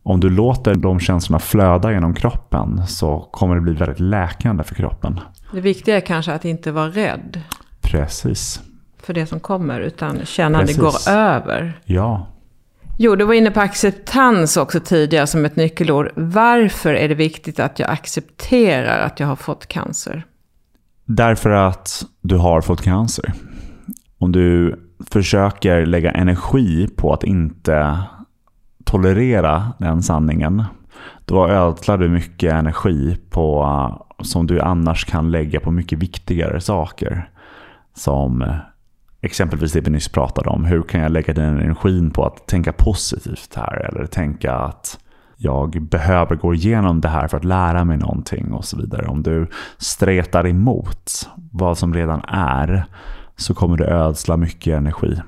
Om 0.04 0.20
du 0.20 0.30
låter 0.30 0.76
de 0.76 1.00
känslorna 1.00 1.39
flöda 1.39 1.91
genom 1.91 2.14
kroppen 2.14 2.88
så 2.88 3.30
kommer 3.32 3.56
det 3.56 3.62
bli 3.62 3.74
väldigt 3.74 4.00
läkande 4.00 4.64
för 4.64 4.76
kroppen. 4.76 5.20
Det 5.54 5.62
viktiga 5.62 5.97
är 5.97 6.02
kanske 6.02 6.34
att 6.34 6.45
inte 6.45 6.72
vara 6.72 6.89
rädd. 6.89 7.41
Precis. 7.82 8.62
För 9.10 9.14
det 9.14 9.26
som 9.26 9.39
kommer, 9.39 9.80
utan 9.80 10.26
känna 10.26 10.60
att 10.60 10.68
det 10.68 10.78
går 10.78 11.10
över. 11.10 11.82
Ja, 11.86 12.28
Jo, 12.97 13.16
du 13.16 13.26
var 13.26 13.34
inne 13.34 13.51
på 13.51 13.60
acceptans 13.60 14.57
också 14.57 14.80
tidigare 14.80 15.28
som 15.28 15.45
ett 15.45 15.55
nyckelord. 15.55 16.12
Varför 16.16 16.93
är 16.93 17.10
det 17.10 17.16
viktigt 17.16 17.60
att 17.60 17.80
jag 17.80 17.89
accepterar 17.89 18.99
att 18.99 19.20
jag 19.20 19.28
har 19.28 19.36
fått 19.36 19.68
cancer? 19.68 20.26
Därför 21.05 21.49
att 21.49 22.05
du 22.22 22.38
har 22.38 22.62
fått 22.62 22.82
cancer. 22.82 23.34
Om 24.18 24.32
du 24.32 24.80
försöker 25.12 25.86
lägga 25.86 26.12
energi 26.12 26.88
på 26.95 27.14
att 27.14 27.24
inte 27.24 27.99
tolerera 28.84 29.74
den 29.78 30.03
sanningen, 30.03 30.64
då 31.26 31.47
ödslar 31.47 31.97
du 31.97 32.10
mycket 32.10 32.53
energi 32.53 33.18
på 33.30 33.66
som 34.22 34.47
du 34.47 34.62
annars 34.62 35.05
kan 35.05 35.32
lägga 35.32 35.60
på 35.60 35.72
mycket 35.72 35.99
viktigare 35.99 36.62
saker. 36.62 37.30
Som 37.93 38.45
exempelvis 39.22 39.74
det 39.74 39.82
vi 39.82 39.91
nyss 39.91 40.09
pratade 40.09 40.49
om. 40.49 40.65
Hur 40.65 40.82
kan 40.82 41.01
jag 41.01 41.11
lägga 41.11 41.34
den 41.34 41.59
energin 41.59 42.11
på 42.11 42.26
att 42.26 42.47
tänka 42.47 42.74
positivt 42.74 43.55
här? 43.55 43.89
Eller 43.89 44.05
tänka 44.05 44.55
att 44.55 44.99
jag 45.38 45.82
behöver 45.82 46.36
gå 46.36 46.53
igenom 46.53 47.01
det 47.01 47.07
här 47.07 47.28
för 47.28 47.38
att 47.38 47.45
lära 47.45 47.86
mig 47.86 47.97
någonting 47.97 48.53
och 48.53 48.65
så 48.65 48.78
vidare. 48.78 49.07
Om 49.07 49.24
du 49.24 49.47
stretar 49.78 50.47
emot 50.47 51.30
vad 51.51 51.78
som 51.78 51.93
redan 51.93 52.22
är 52.28 52.86
så 53.36 53.53
kommer 53.53 53.78
du 53.78 53.86
ödsla 53.86 54.38
mycket 54.38 54.78
energi. 54.78 55.22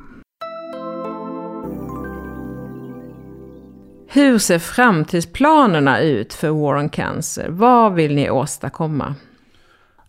Hur 4.07 4.37
ser 4.37 4.59
framtidsplanerna 4.59 5.99
ut 5.99 6.33
för 6.33 6.49
War 6.49 6.77
on 6.77 6.89
Cancer? 6.89 7.47
Vad 7.49 7.93
vill 7.93 8.15
ni 8.15 8.29
åstadkomma? 8.29 9.15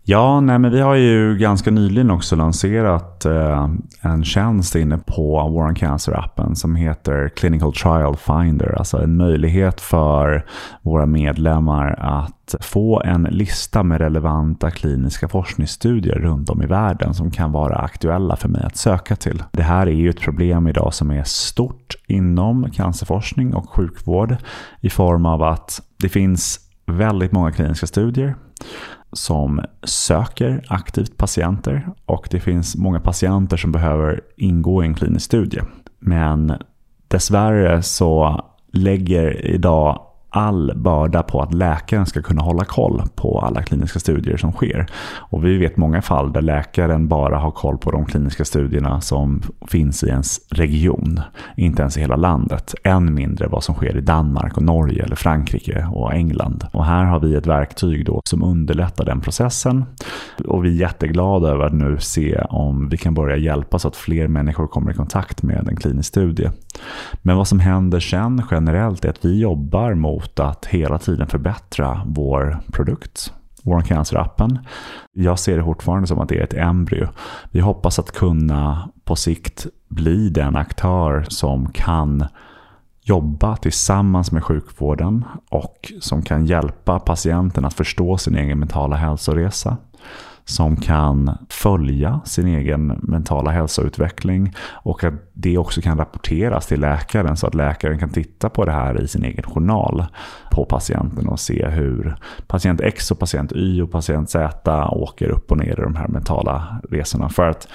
Ja, 0.05 0.39
nej, 0.39 0.59
men 0.59 0.71
vi 0.71 0.81
har 0.81 0.95
ju 0.95 1.37
ganska 1.37 1.71
nyligen 1.71 2.11
också 2.11 2.35
lanserat 2.35 3.25
eh, 3.25 3.69
en 4.01 4.23
tjänst 4.23 4.75
inne 4.75 4.97
på 4.97 5.49
War 5.49 5.73
Cancer-appen 5.73 6.53
som 6.53 6.75
heter 6.75 7.29
Clinical 7.29 7.73
Trial 7.73 8.17
Finder. 8.17 8.75
Alltså 8.77 8.97
en 8.97 9.17
möjlighet 9.17 9.81
för 9.81 10.45
våra 10.81 11.05
medlemmar 11.05 11.95
att 11.99 12.55
få 12.61 13.01
en 13.01 13.23
lista 13.23 13.83
med 13.83 14.01
relevanta 14.01 14.71
kliniska 14.71 15.27
forskningsstudier 15.27 16.15
runt 16.15 16.49
om 16.49 16.63
i 16.63 16.65
världen 16.65 17.13
som 17.13 17.31
kan 17.31 17.51
vara 17.51 17.75
aktuella 17.75 18.35
för 18.35 18.49
mig 18.49 18.63
att 18.63 18.77
söka 18.77 19.15
till. 19.15 19.43
Det 19.51 19.63
här 19.63 19.87
är 19.87 19.91
ju 19.91 20.09
ett 20.09 20.21
problem 20.21 20.67
idag 20.67 20.93
som 20.93 21.11
är 21.11 21.23
stort 21.23 21.95
inom 22.07 22.71
cancerforskning 22.71 23.53
och 23.53 23.69
sjukvård 23.69 24.35
i 24.81 24.89
form 24.89 25.25
av 25.25 25.43
att 25.43 25.81
det 26.01 26.09
finns 26.09 26.59
väldigt 26.85 27.31
många 27.31 27.51
kliniska 27.51 27.87
studier 27.87 28.35
som 29.13 29.61
söker 29.83 30.63
aktivt 30.67 31.17
patienter 31.17 31.89
och 32.05 32.27
det 32.31 32.39
finns 32.39 32.75
många 32.75 32.99
patienter 32.99 33.57
som 33.57 33.71
behöver 33.71 34.21
ingå 34.37 34.83
i 34.83 34.87
en 34.87 34.93
klinisk 34.93 35.25
studie. 35.25 35.61
Men 35.99 36.53
dessvärre 37.07 37.81
så 37.81 38.41
lägger 38.71 39.45
idag 39.45 40.01
all 40.33 40.71
börda 40.75 41.23
på 41.23 41.41
att 41.41 41.53
läkaren 41.53 42.05
ska 42.05 42.21
kunna 42.21 42.41
hålla 42.41 42.65
koll 42.65 43.03
på 43.15 43.39
alla 43.39 43.63
kliniska 43.63 43.99
studier 43.99 44.37
som 44.37 44.51
sker. 44.51 44.85
Och 45.15 45.45
vi 45.45 45.57
vet 45.57 45.77
många 45.77 46.01
fall 46.01 46.33
där 46.33 46.41
läkaren 46.41 47.07
bara 47.07 47.37
har 47.37 47.51
koll 47.51 47.77
på 47.77 47.91
de 47.91 48.05
kliniska 48.05 48.45
studierna 48.45 49.01
som 49.01 49.41
finns 49.67 50.03
i 50.03 50.07
ens 50.07 50.39
region. 50.49 51.19
Inte 51.57 51.81
ens 51.81 51.97
i 51.97 52.01
hela 52.01 52.15
landet. 52.15 52.75
Än 52.83 53.13
mindre 53.13 53.47
vad 53.47 53.63
som 53.63 53.75
sker 53.75 53.97
i 53.97 54.01
Danmark, 54.01 54.57
och 54.57 54.63
Norge, 54.63 55.03
eller 55.03 55.15
Frankrike 55.15 55.87
och 55.91 56.13
England. 56.13 56.67
Och 56.71 56.85
här 56.85 57.03
har 57.03 57.19
vi 57.19 57.35
ett 57.35 57.47
verktyg 57.47 58.05
då 58.05 58.21
som 58.25 58.43
underlättar 58.43 59.05
den 59.05 59.21
processen. 59.21 59.85
Och 60.47 60.65
vi 60.65 60.69
är 60.69 60.81
jätteglada 60.81 61.47
över 61.49 61.65
att 61.65 61.73
nu 61.73 61.97
se 61.99 62.41
om 62.49 62.89
vi 62.89 62.97
kan 62.97 63.13
börja 63.13 63.37
hjälpa 63.37 63.79
så 63.79 63.87
att 63.87 63.95
fler 63.95 64.27
människor 64.27 64.67
kommer 64.67 64.91
i 64.91 64.93
kontakt 64.93 65.43
med 65.43 65.67
en 65.67 65.75
klinisk 65.75 66.09
studie. 66.09 66.49
Men 67.21 67.37
vad 67.37 67.47
som 67.47 67.59
händer 67.59 67.99
sen 67.99 68.41
generellt 68.51 69.05
är 69.05 69.09
att 69.09 69.25
vi 69.25 69.39
jobbar 69.39 69.93
mot 69.93 70.22
mot 70.23 70.39
att 70.39 70.65
hela 70.65 70.97
tiden 70.97 71.27
förbättra 71.27 72.01
vår 72.05 72.59
produkt. 72.71 73.33
Vår 73.65 73.81
cancerappen. 73.81 74.59
Jag 75.13 75.39
ser 75.39 75.57
det 75.57 75.63
fortfarande 75.63 76.07
som 76.07 76.19
att 76.19 76.29
det 76.29 76.39
är 76.39 76.43
ett 76.43 76.53
embryo. 76.53 77.07
Vi 77.51 77.59
hoppas 77.59 77.99
att 77.99 78.11
kunna 78.11 78.89
på 79.03 79.15
sikt 79.15 79.65
bli 79.87 80.29
den 80.29 80.55
aktör 80.55 81.25
som 81.27 81.71
kan 81.71 82.25
jobba 83.01 83.55
tillsammans 83.55 84.31
med 84.31 84.43
sjukvården 84.43 85.25
och 85.49 85.93
som 86.01 86.21
kan 86.21 86.45
hjälpa 86.45 86.99
patienten 86.99 87.65
att 87.65 87.73
förstå 87.73 88.17
sin 88.17 88.35
egen 88.35 88.59
mentala 88.59 88.95
hälsoresa 88.95 89.77
som 90.45 90.75
kan 90.75 91.37
följa 91.49 92.21
sin 92.25 92.47
egen 92.47 92.87
mentala 92.87 93.51
hälsoutveckling 93.51 94.55
och 94.71 95.03
att 95.03 95.13
det 95.33 95.57
också 95.57 95.81
kan 95.81 95.97
rapporteras 95.97 96.67
till 96.67 96.79
läkaren 96.79 97.37
så 97.37 97.47
att 97.47 97.55
läkaren 97.55 97.99
kan 97.99 98.09
titta 98.09 98.49
på 98.49 98.65
det 98.65 98.71
här 98.71 99.01
i 99.01 99.07
sin 99.07 99.23
egen 99.23 99.43
journal 99.43 100.05
på 100.51 100.65
patienten 100.65 101.27
och 101.27 101.39
se 101.39 101.67
hur 101.67 102.15
patient 102.47 102.81
X 102.81 103.11
och 103.11 103.19
patient 103.19 103.51
Y 103.55 103.81
och 103.81 103.91
patient 103.91 104.29
Z 104.29 104.87
åker 104.91 105.29
upp 105.29 105.51
och 105.51 105.57
ner 105.57 105.79
i 105.79 105.83
de 105.83 105.95
här 105.95 106.07
mentala 106.07 106.81
resorna. 106.89 107.29
För 107.29 107.49
att 107.49 107.67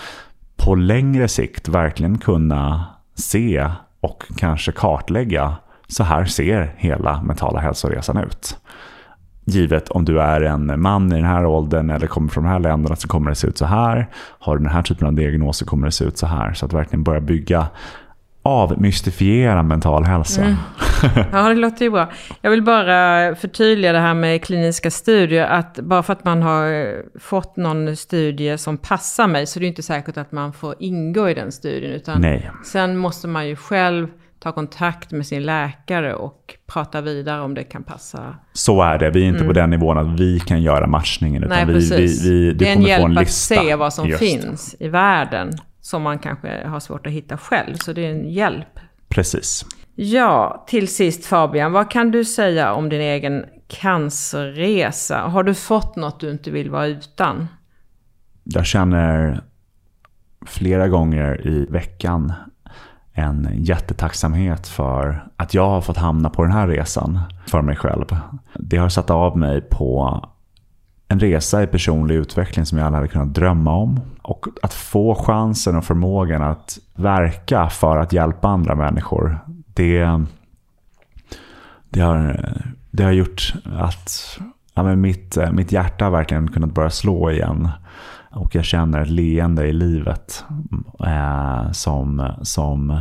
på 0.57 0.75
längre 0.75 1.29
sikt 1.29 1.69
verkligen 1.69 2.19
kunna 2.19 2.85
se 3.15 3.71
och 4.01 4.25
kanske 4.37 4.73
kartlägga 4.73 5.57
så 5.89 6.05
här 6.05 6.25
ser 6.25 6.75
hela 6.77 7.23
mentala 7.23 7.61
hälsoresan 7.61 8.17
ut 8.17 8.59
givet 9.49 9.89
om 9.89 10.05
du 10.05 10.21
är 10.21 10.41
en 10.41 10.81
man 10.81 11.13
i 11.13 11.15
den 11.15 11.25
här 11.25 11.47
åldern 11.47 11.91
eller 11.91 12.07
kommer 12.07 12.29
från 12.29 12.45
de 12.45 12.51
här 12.51 12.59
länderna 12.59 12.97
så 12.97 13.09
kommer 13.09 13.31
det 13.31 13.37
se 13.37 13.47
ut 13.47 13.59
så 13.59 13.67
här. 13.67 14.09
Har 14.39 14.57
du 14.57 14.63
den 14.63 14.73
här 14.73 14.83
typen 14.83 15.07
av 15.07 15.15
diagnoser 15.15 15.67
kommer 15.67 15.87
det 15.87 15.93
se 15.93 16.05
ut 16.05 16.19
så 16.19 16.27
här. 16.27 16.55
Så 16.55 16.67
att 16.67 16.73
verkligen 16.73 17.03
börja 17.03 17.21
bygga 17.21 17.67
avmystifiera 18.49 19.63
mental 19.63 20.05
hälsa. 20.05 20.43
Mm. 20.43 20.57
Ja, 21.33 21.49
det 21.49 21.55
låter 21.55 21.85
ju 21.85 21.91
bra. 21.91 22.11
Jag 22.41 22.51
vill 22.51 22.63
bara 22.63 23.35
förtydliga 23.35 23.93
det 23.93 23.99
här 23.99 24.15
med 24.15 24.45
kliniska 24.45 24.91
studier. 24.91 25.47
Att 25.47 25.79
bara 25.81 26.03
för 26.03 26.13
att 26.13 26.25
man 26.25 26.43
har 26.43 26.97
fått 27.19 27.57
någon 27.57 27.97
studie 27.97 28.59
som 28.59 28.79
passar 28.79 29.27
mig 29.27 29.47
så 29.47 29.59
är 29.59 29.61
det 29.61 29.67
inte 29.67 29.83
säkert 29.83 30.17
att 30.17 30.33
man 30.33 30.53
får 30.53 30.75
ingå 30.79 31.29
i 31.29 31.35
den 31.35 31.53
studien. 31.53 31.93
Utan 31.93 32.21
Nej. 32.21 32.51
Sen 32.65 32.97
måste 32.97 33.29
man 33.29 33.49
ju 33.49 33.57
själv 33.57 34.09
ta 34.39 34.53
kontakt 34.53 35.13
med 35.13 35.27
sin 35.27 35.43
läkare 35.43 36.15
och 36.15 36.55
prata 36.67 37.01
vidare 37.01 37.41
om 37.41 37.55
det 37.55 37.65
kan 37.65 37.85
passa. 37.85 38.35
Så 38.53 38.83
är 38.83 38.99
det. 38.99 39.11
Vi 39.11 39.23
är 39.23 39.27
inte 39.27 39.39
mm. 39.39 39.49
på 39.49 39.53
den 39.53 39.71
nivån 39.71 39.99
att 39.99 40.21
vi 40.21 40.41
kan 40.41 40.63
göra 40.63 40.87
matchningen. 40.87 41.45
Utan 41.45 41.57
Nej, 41.57 41.67
vi, 41.67 41.73
precis. 41.73 42.25
Vi, 42.25 42.31
vi, 42.31 42.53
det 42.53 42.69
är 42.69 42.73
en 42.73 42.83
hjälp 42.83 43.19
att 43.19 43.31
se 43.31 43.75
vad 43.75 43.95
som 43.95 44.09
Just. 44.09 44.19
finns 44.19 44.77
i 44.79 44.89
världen. 44.89 45.51
Som 45.81 46.03
man 46.03 46.19
kanske 46.19 46.67
har 46.67 46.81
svårt 46.81 47.07
att 47.07 47.13
hitta 47.13 47.39
själv. 47.39 47.75
Så 47.75 47.93
det 47.93 48.07
är 48.07 48.11
en 48.11 48.31
hjälp. 48.31 48.79
Precis. 49.09 49.65
Ja, 49.95 50.65
till 50.69 50.89
sist 50.89 51.27
Fabian. 51.27 51.73
Vad 51.73 51.91
kan 51.91 52.11
du 52.11 52.25
säga 52.25 52.73
om 52.73 52.89
din 52.89 53.01
egen 53.01 53.45
cancerresa? 53.69 55.19
Har 55.19 55.43
du 55.43 55.55
fått 55.55 55.97
något 55.97 56.21
du 56.21 56.31
inte 56.31 56.51
vill 56.51 56.71
vara 56.71 56.87
utan? 56.87 57.49
Jag 58.45 58.67
känner 58.67 59.41
flera 60.47 60.89
gånger 60.89 61.47
i 61.47 61.67
veckan 61.71 62.33
en 63.19 63.49
jättetacksamhet 63.55 64.67
för 64.67 65.29
att 65.37 65.55
jag 65.55 65.69
har 65.69 65.81
fått 65.81 65.97
hamna 65.97 66.31
på 66.31 66.43
den 66.43 66.53
här 66.53 66.69
resan 66.69 67.21
för 67.47 67.63
mig 67.63 67.77
själv. 67.77 68.17
Det 68.55 68.77
har 68.77 68.89
satt 68.89 69.11
av 69.11 69.39
mig 69.39 69.61
på 69.61 70.21
en 71.09 71.21
resa 71.21 71.63
i 71.63 71.67
personlig 71.67 72.15
utveckling 72.15 72.67
som 72.67 72.79
jag 72.79 72.87
aldrig 72.87 73.01
hade 73.01 73.13
kunnat 73.13 73.35
drömma 73.35 73.73
om. 73.73 74.01
Och 74.23 74.47
att 74.63 74.75
få 74.75 75.15
chansen 75.15 75.77
och 75.77 75.85
förmågan 75.85 76.43
att 76.43 76.79
verka 76.95 77.69
för 77.69 77.97
att 77.97 78.13
hjälpa 78.13 78.49
andra 78.49 78.75
människor. 78.75 79.39
Det, 79.67 80.21
det, 81.89 82.01
har, 82.01 82.41
det 82.91 83.05
har 83.05 83.13
gjort 83.13 83.55
att 83.65 84.39
ja, 84.75 84.83
men 84.83 85.01
mitt, 85.01 85.39
mitt 85.53 85.73
hjärta 85.73 86.11
verkligen 86.11 86.51
kunnat 86.51 86.75
börja 86.75 86.91
slå 86.91 87.31
igen. 87.31 87.69
Och 88.31 88.55
jag 88.55 88.65
känner 88.65 89.03
ett 89.03 89.11
leende 89.11 89.67
i 89.67 89.73
livet 89.73 90.45
eh, 91.07 91.73
som, 91.73 92.33
som 92.43 93.01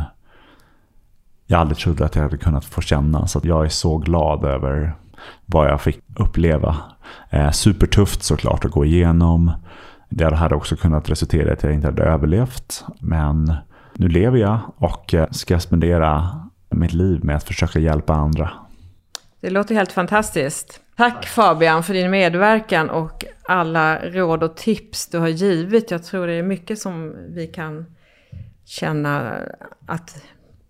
jag 1.46 1.60
aldrig 1.60 1.78
trodde 1.78 2.04
att 2.04 2.14
jag 2.14 2.22
hade 2.22 2.36
kunnat 2.36 2.64
få 2.64 2.80
känna. 2.80 3.26
Så 3.26 3.40
jag 3.42 3.64
är 3.64 3.68
så 3.68 3.98
glad 3.98 4.44
över 4.44 4.94
vad 5.46 5.68
jag 5.68 5.80
fick 5.80 6.00
uppleva. 6.16 6.76
Eh, 7.30 7.50
supertufft 7.50 8.22
såklart 8.22 8.64
att 8.64 8.70
gå 8.70 8.84
igenom. 8.84 9.52
Det 10.08 10.34
hade 10.34 10.54
också 10.54 10.76
kunnat 10.76 11.10
resultera 11.10 11.48
i 11.48 11.52
att 11.52 11.62
jag 11.62 11.74
inte 11.74 11.86
hade 11.86 12.02
överlevt. 12.02 12.84
Men 13.00 13.52
nu 13.94 14.08
lever 14.08 14.38
jag 14.38 14.58
och 14.76 15.14
eh, 15.14 15.30
ska 15.30 15.60
spendera 15.60 16.40
mitt 16.70 16.92
liv 16.92 17.24
med 17.24 17.36
att 17.36 17.44
försöka 17.44 17.78
hjälpa 17.78 18.14
andra. 18.14 18.50
Det 19.40 19.50
låter 19.50 19.74
helt 19.74 19.92
fantastiskt. 19.92 20.80
Tack 20.98 21.26
Fabian 21.26 21.82
för 21.82 21.94
din 21.94 22.10
medverkan 22.10 22.90
och 22.90 23.24
alla 23.42 23.98
råd 23.98 24.42
och 24.42 24.56
tips 24.56 25.06
du 25.06 25.18
har 25.18 25.28
givit. 25.28 25.90
Jag 25.90 26.04
tror 26.04 26.26
det 26.26 26.32
är 26.32 26.42
mycket 26.42 26.78
som 26.78 27.14
vi 27.28 27.46
kan 27.46 27.86
känna 28.64 29.32
att 29.86 30.22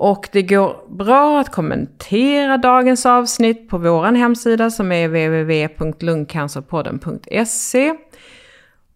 Och 0.00 0.28
det 0.32 0.42
går 0.42 0.76
bra 0.88 1.40
att 1.40 1.52
kommentera 1.52 2.58
dagens 2.58 3.06
avsnitt 3.06 3.68
på 3.68 3.78
vår 3.78 4.04
hemsida 4.04 4.70
som 4.70 4.92
är 4.92 5.08
www.lungcancerpodden.se. 5.08 7.94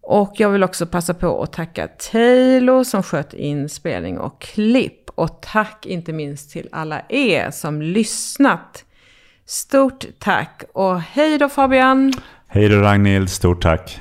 Och 0.00 0.32
jag 0.36 0.50
vill 0.50 0.62
också 0.62 0.86
passa 0.86 1.14
på 1.14 1.42
att 1.42 1.53
tacka 1.53 1.88
Taylor 1.88 2.84
som 2.84 3.03
sköt 3.03 3.34
inspelning 3.34 4.18
och 4.18 4.40
klipp. 4.40 5.11
Och 5.14 5.42
tack 5.42 5.86
inte 5.86 6.12
minst 6.12 6.53
till 6.53 6.68
alla 6.72 7.03
er 7.09 7.50
som 7.50 7.82
lyssnat. 7.82 8.84
Stort 9.46 10.05
tack 10.18 10.64
och 10.72 11.00
hej 11.00 11.38
då 11.38 11.48
Fabian! 11.48 12.12
Hej 12.46 12.68
då 12.68 12.76
Ragnhild, 12.76 13.30
stort 13.30 13.62
tack! 13.62 14.00